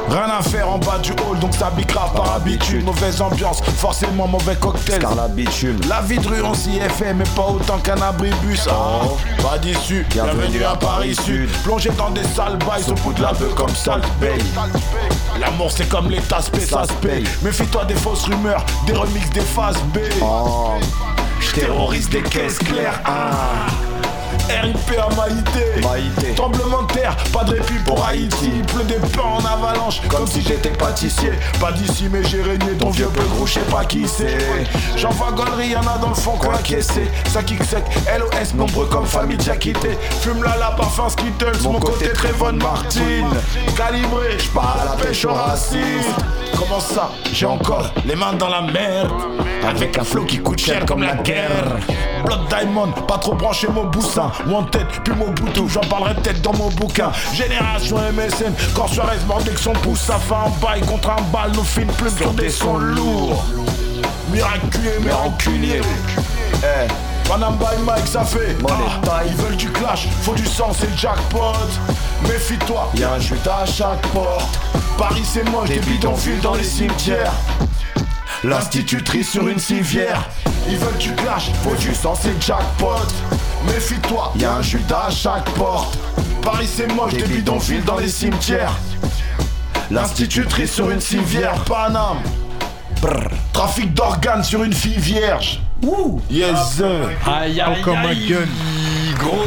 Rien 0.09 0.29
à 0.39 0.41
faire 0.41 0.69
en 0.69 0.77
bas 0.79 0.97
du 0.97 1.11
hall, 1.11 1.37
donc 1.39 1.53
ça 1.53 1.69
bicrave 1.69 2.13
par 2.15 2.33
habitude. 2.35 2.83
Mauvaise 2.85 3.21
ambiance, 3.21 3.61
forcément 3.61 4.27
mauvais 4.27 4.55
cocktail. 4.55 5.01
Scarla 5.01 5.27
Bitume, 5.27 5.77
La 5.89 6.01
vie 6.01 6.17
de 6.17 6.27
rue, 6.27 6.41
on 6.41 6.53
s'y 6.53 6.77
est 6.77 6.89
fait, 6.89 7.13
mais 7.13 7.25
pas 7.35 7.47
autant 7.49 7.77
qu'un 7.77 8.01
abribus. 8.01 8.67
Ah, 8.67 9.01
pas 9.43 9.57
d'issu, 9.59 10.05
bienvenue 10.09 10.63
à 10.63 10.75
Paris 10.75 11.13
Sud. 11.13 11.49
Plongé 11.63 11.91
dans 11.97 12.09
des 12.09 12.23
sales 12.23 12.57
bails, 12.59 12.89
au 12.89 12.93
bout 12.93 13.13
de 13.13 13.21
la 13.21 13.33
bœuf 13.33 13.53
comme 13.53 13.67
Bay. 14.19 14.37
L'amour, 15.39 15.71
c'est 15.71 15.87
comme 15.89 16.09
les 16.09 16.21
tasses, 16.21 16.49
ça 16.67 16.85
se 16.85 16.93
paye. 16.93 17.25
Méfie-toi 17.43 17.85
des 17.85 17.95
fausses 17.95 18.25
rumeurs, 18.25 18.65
des 18.87 18.93
remixes, 18.93 19.29
des 19.31 19.41
phases 19.41 19.77
B. 19.93 19.99
oh, 20.23 20.71
Je 21.39 21.51
terrorise 21.51 22.09
des 22.09 22.21
caisses 22.21 22.59
claires. 22.59 23.01
Ah. 23.05 23.86
RIP 24.49 24.99
à 24.99 25.13
Maïté. 25.15 25.81
Maïté. 25.81 26.33
Tremblement 26.35 26.83
de 26.83 26.93
terre, 26.93 27.15
pas 27.33 27.43
de 27.43 27.51
répit 27.53 27.79
pour 27.85 28.05
Haïti. 28.05 28.51
Il 28.55 28.61
pleut 28.63 28.83
des 28.83 28.95
pains 28.95 29.21
en 29.21 29.45
avalanche, 29.45 30.01
comme, 30.09 30.27
si 30.27 30.41
j'étais 30.41 30.69
pâtissier. 30.69 31.31
Pas 31.59 31.71
d'ici, 31.71 32.07
mais 32.11 32.23
j'ai 32.23 32.41
régné. 32.41 32.73
Ton 32.79 32.89
vieux 32.89 33.07
peu 33.07 33.23
gros, 33.35 33.45
je 33.45 33.53
sais 33.53 33.59
pas 33.61 33.85
qui 33.85 34.07
c'est. 34.07 34.37
J'en 34.95 35.09
vois 35.09 35.31
gaulerie, 35.31 35.69
y'en 35.69 35.81
a 35.81 35.97
dans 35.97 36.09
le 36.09 36.15
fond 36.15 36.31
qu'on 36.31 36.51
a 36.51 36.59
caissé. 36.59 37.09
Ça 37.27 37.43
kick 37.43 37.63
sec, 37.63 37.83
LOS, 38.17 38.55
nombreux 38.55 38.87
comme 38.87 39.05
famille 39.05 39.37
déjà 39.37 39.55
quitté. 39.55 39.97
Fume 40.21 40.43
là 40.43 40.55
la 40.59 40.71
parfum 40.71 41.09
Skittles, 41.09 41.61
mon, 41.63 41.79
côté 41.79 42.09
Trayvon 42.13 42.53
Martin. 42.53 43.29
Calibré, 43.75 44.37
j'pars 44.39 44.77
à 44.81 44.85
la 44.85 44.91
pêche 44.91 45.25
au 45.25 45.33
racisme. 45.33 45.77
Comment 46.57 46.79
ça 46.79 47.11
J'ai 47.31 47.45
encore 47.45 47.91
les 48.05 48.15
mains 48.15 48.33
dans 48.33 48.49
la 48.49 48.61
merde. 48.61 49.11
Avec 49.67 49.97
un 49.97 50.03
flow 50.03 50.23
qui 50.23 50.39
coûte 50.39 50.59
cher 50.59 50.85
comme 50.85 51.03
la 51.03 51.15
guerre. 51.15 51.77
Blood 52.25 52.47
Diamond, 52.49 52.91
pas 53.07 53.17
trop 53.17 53.35
branché 53.35 53.67
mon 53.67 53.85
boussin. 53.85 54.31
Wanted, 54.45 54.85
puis 55.03 55.13
mon 55.15 55.31
boutou, 55.31 55.67
j'en 55.67 55.81
parlerai 55.81 56.13
peut-être 56.15 56.41
dans 56.41 56.53
mon 56.53 56.69
bouquin. 56.69 57.11
Génération 57.33 57.97
MSN, 57.97 58.53
quand 58.75 58.87
Suarez 58.87 59.17
mordait 59.27 59.51
que 59.51 59.59
son 59.59 59.73
pouce, 59.73 59.99
ça 60.01 60.15
fait 60.15 60.33
un 60.33 60.49
bail 60.61 60.81
contre 60.81 61.09
un 61.09 61.21
bal. 61.33 61.51
Nos 61.53 61.63
fines 61.63 61.87
plumes 61.87 62.15
sur 62.17 62.33
des 62.33 62.49
sons 62.49 62.77
lourds. 62.77 63.43
Miracle 64.31 64.59
inculé 64.65 64.91
mais 65.03 65.11
rancunier. 65.11 65.81
Eh, 66.63 67.27
Panam 67.27 67.57
by 67.57 67.81
Mike, 67.85 68.07
ça 68.07 68.23
fait. 68.23 68.55
Ah, 68.69 69.21
ils 69.25 69.35
veulent 69.35 69.55
du 69.55 69.69
clash, 69.69 70.07
faut 70.21 70.33
du 70.33 70.45
sang, 70.45 70.71
c'est 70.77 70.89
le 70.89 70.97
jackpot. 70.97 71.53
Méfie-toi, 72.23 72.91
y'a 72.95 73.13
un 73.13 73.19
jute 73.19 73.47
à 73.47 73.65
chaque 73.65 74.01
porte. 74.07 74.59
Paris 74.97 75.23
c'est 75.25 75.47
moche, 75.49 75.69
des 75.69 75.79
bidonvilles 75.79 76.39
dans 76.41 76.55
les 76.55 76.63
cimetières. 76.63 77.33
L'institutrice 78.43 79.31
sur 79.31 79.47
une 79.47 79.59
civière. 79.59 80.29
Ils 80.69 80.77
veulent 80.77 80.97
du 80.97 81.13
clash, 81.13 81.51
faut 81.63 81.75
du 81.75 81.93
sang, 81.93 82.13
c'est 82.19 82.29
le 82.29 82.41
jackpot. 82.41 82.95
Méfie-toi, 83.65 84.33
y'a 84.37 84.53
un 84.55 84.61
Judas 84.61 85.05
à 85.07 85.11
chaque 85.11 85.49
porte. 85.51 85.97
Paris 86.41 86.67
c'est 86.71 86.87
moche, 86.93 87.13
des 87.13 87.23
bidonvilles 87.23 87.81
dans 87.81 87.97
les 87.97 88.07
cimetières. 88.09 88.73
L'institutrice 89.91 90.73
sur 90.73 90.89
une 90.89 91.01
civière, 91.01 91.53
Paname. 91.65 92.19
Brr. 93.01 93.29
Trafic 93.53 93.93
d'organes 93.93 94.43
sur 94.43 94.63
une 94.63 94.73
fille 94.73 94.97
vierge. 94.99 95.59
Wouh 95.83 96.21
Yes 96.29 96.57
sir. 96.75 97.09
Aïe 97.25 97.61
aïe 97.61 97.79
Encore 97.81 97.95
ma 97.97 98.09
aïe. 98.09 98.27
gueule. 98.27 98.47
Gros 99.19 99.45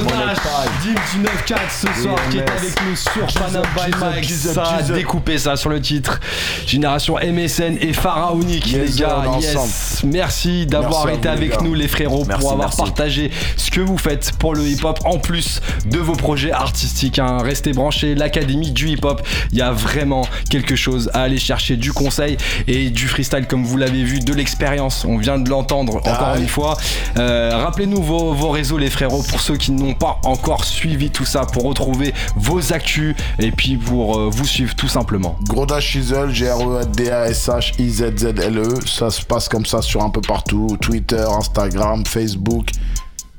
Dim 0.82 0.94
du 0.94 1.26
9-4 1.52 1.58
ce 1.70 2.02
soir 2.02 2.16
qui 2.30 2.38
est 2.38 2.50
avec 2.50 2.74
nous 2.88 2.96
sur 2.96 3.26
Panam 3.38 3.62
by 3.74 3.90
Mike. 4.00 4.24
Ça 4.30 4.62
a 4.62 4.82
découpé 4.82 5.36
ça 5.38 5.56
sur 5.56 5.68
le 5.68 5.80
titre. 5.80 6.20
Génération 6.66 7.16
MSN 7.16 7.76
et 7.80 7.92
pharaonique 7.92 8.66
les 8.72 8.90
gars. 8.98 9.24
Yes. 9.40 10.02
Merci 10.04 10.66
d'avoir 10.66 11.08
été 11.10 11.28
avec 11.28 11.60
nous 11.60 11.74
les 11.74 11.88
frérots 11.88 12.24
pour 12.24 12.52
avoir 12.52 12.74
partagé 12.74 13.30
ce 13.56 13.70
que 13.70 13.80
vous 13.80 13.98
faites 13.98 14.32
pour 14.38 14.54
le 14.54 14.66
hip 14.66 14.84
hop 14.84 15.00
en 15.04 15.18
plus 15.18 15.60
de 15.86 15.98
vos 15.98 16.14
projets 16.14 16.52
artistiques. 16.52 17.18
hein. 17.18 17.38
Restez 17.42 17.72
branchés, 17.72 18.14
l'académie 18.14 18.70
du 18.70 18.88
hip 18.88 19.00
hop. 19.04 19.20
Il 19.52 19.58
y 19.58 19.62
a 19.62 19.72
vraiment 19.72 20.26
quelque 20.48 20.76
chose 20.76 21.10
à 21.14 21.22
aller 21.22 21.38
chercher 21.38 21.76
du 21.76 21.92
conseil 21.92 22.36
et 22.66 22.90
du 22.90 23.06
freestyle 23.08 23.46
comme 23.46 23.64
vous 23.64 23.76
l'avez 23.76 24.02
vu, 24.04 24.20
de 24.20 24.32
l'expérience. 24.32 25.04
On 25.04 25.18
vient 25.18 25.38
de 25.38 25.50
l'entendre 25.50 25.96
encore 25.96 26.32
ouais. 26.34 26.40
une 26.40 26.48
fois. 26.48 26.76
Euh, 27.18 27.50
Rappelez-nous 27.54 28.02
vos, 28.02 28.32
vos 28.32 28.50
réseaux 28.50 28.78
les 28.78 28.90
frérots 28.90 29.22
pour 29.28 29.40
ceux 29.40 29.56
qui 29.56 29.72
n'ont 29.72 29.94
pas 29.94 30.18
encore 30.24 30.64
suivi 30.70 31.10
tout 31.10 31.24
ça, 31.24 31.44
pour 31.44 31.64
retrouver 31.64 32.14
vos 32.36 32.72
actus 32.72 33.16
et 33.38 33.50
puis 33.50 33.76
pour 33.76 34.18
euh, 34.18 34.30
vous 34.30 34.46
suivre 34.46 34.74
tout 34.74 34.88
simplement. 34.88 35.38
Groda 35.48 35.80
Shizzle, 35.80 36.30
E 36.30 36.32
G-R-E-D-A-S-H-I-Z-Z-L-E. 36.32 38.62
E. 38.62 38.78
Ça 38.86 39.10
se 39.10 39.22
passe 39.22 39.48
comme 39.48 39.66
ça 39.66 39.82
sur 39.82 40.02
un 40.02 40.10
peu 40.10 40.20
partout. 40.20 40.76
Twitter, 40.80 41.24
Instagram, 41.28 42.04
Facebook. 42.06 42.68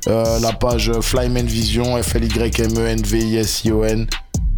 Euh, 0.08 0.40
la 0.40 0.54
page 0.54 0.92
Flyman 1.02 1.46
Vision, 1.46 1.98
E 1.98 2.02
F-L-Y-M-E-N-V-I-S-I-O-N. 2.02 4.08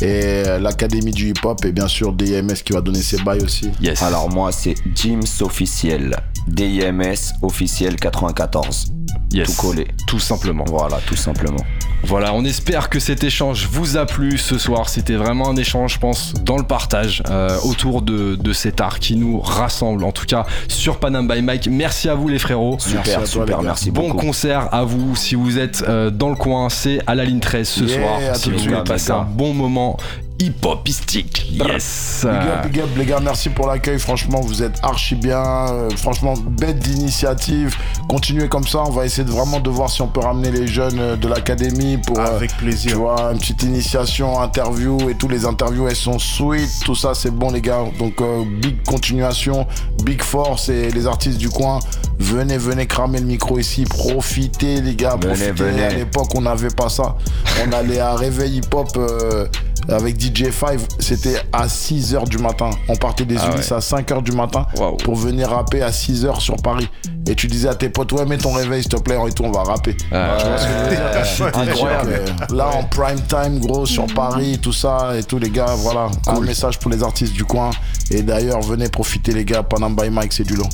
Et 0.02 0.44
euh, 0.48 0.58
l'Académie 0.60 1.12
du 1.12 1.30
Hip 1.30 1.44
Hop. 1.44 1.64
Et 1.66 1.72
bien 1.72 1.88
sûr, 1.88 2.14
DMS 2.14 2.64
qui 2.66 2.74
va 2.74 2.82
donner 2.82 3.02
ses 3.02 3.22
bails 3.22 3.44
aussi. 3.44 3.70
Yes. 3.82 4.02
Alors 4.02 4.30
moi 4.30 4.52
c'est 4.52 4.76
Jims 4.96 5.42
officiel, 5.42 6.16
DIMS 6.48 7.34
officiel 7.42 7.96
94. 7.96 9.03
Yes. 9.34 9.56
Tout 9.56 9.62
collé. 9.68 9.88
Tout 10.08 10.20
simplement. 10.20 10.64
Voilà, 10.68 10.98
tout 11.08 11.16
simplement. 11.16 11.58
Voilà, 12.06 12.34
on 12.34 12.44
espère 12.44 12.90
que 12.90 13.00
cet 13.00 13.24
échange 13.24 13.68
vous 13.72 13.96
a 13.98 14.06
plu 14.06 14.38
ce 14.38 14.58
soir. 14.58 14.90
C'était 14.90 15.16
vraiment 15.16 15.50
un 15.50 15.56
échange, 15.56 15.94
je 15.94 16.00
pense, 16.00 16.34
dans 16.44 16.58
le 16.58 16.64
partage 16.64 17.24
euh, 17.30 17.58
autour 17.64 18.02
de, 18.02 18.36
de 18.36 18.54
cet 18.54 18.82
art 18.82 19.00
qui 19.00 19.16
nous 19.16 19.40
rassemble, 19.40 20.04
en 20.04 20.12
tout 20.12 20.26
cas 20.26 20.46
sur 20.68 21.00
Panam 21.00 21.28
by 21.28 21.42
Mike. 21.42 21.70
Merci 21.72 22.10
à 22.10 22.16
vous 22.16 22.28
les 22.28 22.40
frérots. 22.40 22.76
Super, 22.80 23.04
toi, 23.20 23.26
super, 23.26 23.62
merci 23.62 23.90
Bon 23.90 24.10
beaucoup. 24.10 24.26
concert 24.28 24.68
à 24.74 24.84
vous 24.84 25.16
si 25.16 25.36
vous 25.36 25.58
êtes 25.58 25.84
euh, 25.88 26.10
dans 26.12 26.30
le 26.30 26.36
coin, 26.36 26.70
c'est 26.70 27.00
à 27.08 27.16
la 27.16 27.24
ligne 27.26 27.40
13 27.40 27.68
ce 27.68 27.84
Yeah, 27.86 28.00
soir. 28.02 28.20
à 28.32 28.34
Si 28.36 28.44
tout 28.44 28.50
de 28.50 28.54
vous 28.56 28.60
suite, 28.60 28.72
voulez 28.74 28.84
passer 28.84 29.12
un 29.12 29.24
bon 29.24 29.54
moment 29.54 29.98
hip-hopistique. 30.48 31.46
Yes. 31.52 32.22
Big 32.26 32.32
up, 32.32 32.66
big 32.68 32.80
up, 32.82 32.90
les 32.98 33.06
gars, 33.06 33.20
merci 33.22 33.50
pour 33.50 33.68
l'accueil. 33.68 34.00
Franchement, 34.00 34.42
vous 34.42 34.64
êtes 34.64 34.78
archi 34.84 35.16
bien. 35.16 35.44
Euh, 35.44 35.90
franchement, 35.98 36.34
bête 36.38 36.80
d'initiative. 36.80 37.76
Continuez 38.10 38.48
comme 38.50 38.68
ça. 38.68 38.80
On 38.86 38.92
va 38.92 39.06
essayer 39.06 39.24
de 39.24 39.32
vraiment 39.32 39.60
de 39.60 39.70
voir 39.70 39.90
si 39.90 40.02
on 40.02 40.08
peut 40.08 40.20
ramener 40.22 40.52
les 40.52 40.68
jeunes 40.68 41.00
euh, 41.00 41.16
de 41.16 41.28
l'académie 41.28 41.98
pour. 41.98 42.20
euh, 42.20 42.36
Avec 42.38 42.52
tu 42.52 42.58
plaisir. 42.64 42.98
vois, 42.98 43.32
une 43.32 43.40
petite 43.40 43.64
initiation, 43.64 44.40
interview 44.42 45.10
et 45.10 45.16
tous 45.16 45.28
les 45.28 45.46
interviews, 45.46 45.88
elles 45.88 45.96
sont 45.96 46.20
sweet. 46.20 46.70
Tout 46.86 46.96
ça, 46.96 47.14
c'est 47.14 47.32
bon, 47.32 47.52
les 47.52 47.62
gars. 47.62 47.84
Donc, 48.00 48.22
euh, 48.22 48.44
big 48.62 48.84
continuation, 48.84 49.66
big 50.04 50.22
force 50.22 50.70
et 50.70 50.92
les 50.92 51.08
artistes 51.08 51.38
du 51.38 51.50
coin. 51.50 51.80
Venez, 52.20 52.58
venez 52.58 52.86
cramer 52.86 53.20
le 53.20 53.26
micro 53.26 53.58
ici. 53.60 53.84
Profitez, 53.86 54.82
les 54.82 54.96
gars. 54.96 55.18
Venez, 55.20 55.34
profitez. 55.34 55.52
venez. 55.52 55.84
À 55.84 55.90
l'époque, 55.90 56.30
on 56.36 56.42
n'avait 56.42 56.70
pas 56.70 56.90
ça. 56.90 57.16
On 57.68 57.72
allait 57.72 58.00
à 58.00 58.16
Réveil 58.16 58.58
Hip 58.58 58.74
Hop. 58.74 58.90
euh, 58.98 59.46
avec 59.90 60.18
DJ5, 60.18 60.80
c'était 61.00 61.36
à 61.52 61.68
6h 61.68 62.28
du 62.28 62.38
matin. 62.38 62.70
On 62.88 62.96
partait 62.96 63.26
des 63.26 63.38
Ah 63.38 63.52
Ulysses 63.54 63.72
à 63.72 63.80
5h 63.80 64.24
du 64.24 64.32
matin 64.32 64.66
pour 65.04 65.16
venir 65.16 65.50
rapper 65.50 65.82
à 65.82 65.90
6h 65.92 66.40
sur 66.40 66.56
Paris. 66.58 66.90
Et 67.28 67.36
tu 67.36 67.48
disais 67.48 67.70
à 67.70 67.76
tes 67.76 67.88
potes, 67.90 68.12
ouais, 68.12 68.26
mets 68.26 68.38
ton 68.38 68.52
réveil, 68.52 68.82
s'il 68.82 68.92
te 68.92 69.00
plaît, 69.02 69.18
et 69.28 69.32
tout, 69.32 69.44
on 69.44 69.52
va 69.52 69.64
rapper. 69.64 69.96
Ah, 70.12 70.36
Tu 70.40 70.46
vois 70.46 70.58
ce 70.58 70.66
que 70.66 70.72
je 70.74 70.78
veux 70.84 70.90
dire? 70.90 71.58
Incroyable. 71.70 72.12
donc, 72.26 72.52
euh, 72.52 72.56
là, 72.56 72.68
en 72.76 72.84
prime 72.84 73.22
time, 73.28 73.60
gros, 73.60 73.86
sur 73.86 74.06
Paris, 74.08 74.60
tout 74.62 74.74
ça, 74.74 75.14
et 75.18 75.24
tous 75.24 75.40
les 75.40 75.50
gars, 75.50 75.74
voilà. 75.78 76.08
Un 76.28 76.42
message 76.42 76.80
pour 76.80 76.92
les 76.92 77.02
artistes 77.02 77.34
du 77.34 77.46
coin. 77.46 77.72
Et 78.12 78.24
d'ailleurs, 78.24 78.62
venez 78.62 78.90
profiter, 78.90 79.32
les 79.32 79.46
gars. 79.46 79.64
Panam 79.64 79.96
by 79.96 80.10
Mike, 80.10 80.34
c'est 80.34 80.44
du 80.44 80.56
long. 80.56 80.68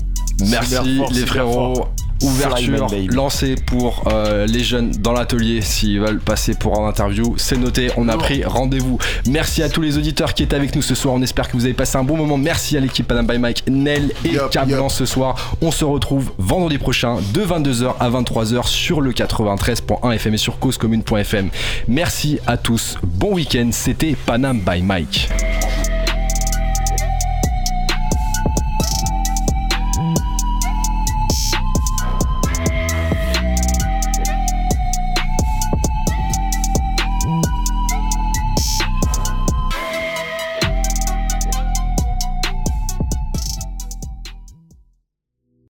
Merci 0.47 0.97
fort, 0.97 1.11
les 1.11 1.25
frérots. 1.25 1.87
Ouverture 2.21 2.87
lancée 3.11 3.55
pour 3.55 4.03
euh, 4.07 4.45
les 4.45 4.63
jeunes 4.63 4.91
dans 4.91 5.13
l'atelier 5.13 5.61
s'ils 5.61 5.99
veulent 5.99 6.19
passer 6.19 6.53
pour 6.53 6.79
un 6.79 6.87
interview. 6.87 7.35
C'est 7.37 7.57
noté, 7.57 7.91
on 7.97 8.09
a 8.09 8.17
pris 8.17 8.43
rendez-vous. 8.43 8.97
Merci 9.27 9.63
à 9.63 9.69
tous 9.69 9.81
les 9.81 9.97
auditeurs 9.97 10.33
qui 10.33 10.43
étaient 10.43 10.55
avec 10.55 10.75
nous 10.75 10.81
ce 10.81 10.95
soir. 10.95 11.13
On 11.13 11.21
espère 11.21 11.47
que 11.47 11.55
vous 11.55 11.65
avez 11.65 11.73
passé 11.73 11.97
un 11.97 12.03
bon 12.03 12.17
moment. 12.17 12.37
Merci 12.37 12.77
à 12.77 12.79
l'équipe 12.79 13.07
Panam 13.07 13.25
by 13.25 13.37
Mike, 13.37 13.63
Nel 13.69 14.11
et 14.25 14.37
Cablan 14.51 14.83
yup. 14.83 14.91
ce 14.91 15.05
soir. 15.05 15.55
On 15.61 15.71
se 15.71 15.85
retrouve 15.85 16.31
vendredi 16.37 16.77
prochain 16.77 17.17
de 17.33 17.41
22h 17.41 17.93
à 17.99 18.09
23h 18.09 18.67
sur 18.67 19.01
le 19.01 19.11
93.1 19.11 20.13
FM 20.13 20.33
et 20.33 20.37
sur 20.37 20.59
causecommune.fm. 20.59 21.49
Merci 21.87 22.39
à 22.47 22.57
tous. 22.57 22.97
Bon 23.03 23.33
week-end. 23.33 23.69
C'était 23.71 24.15
Panam 24.25 24.59
by 24.59 24.81
Mike. 24.81 25.29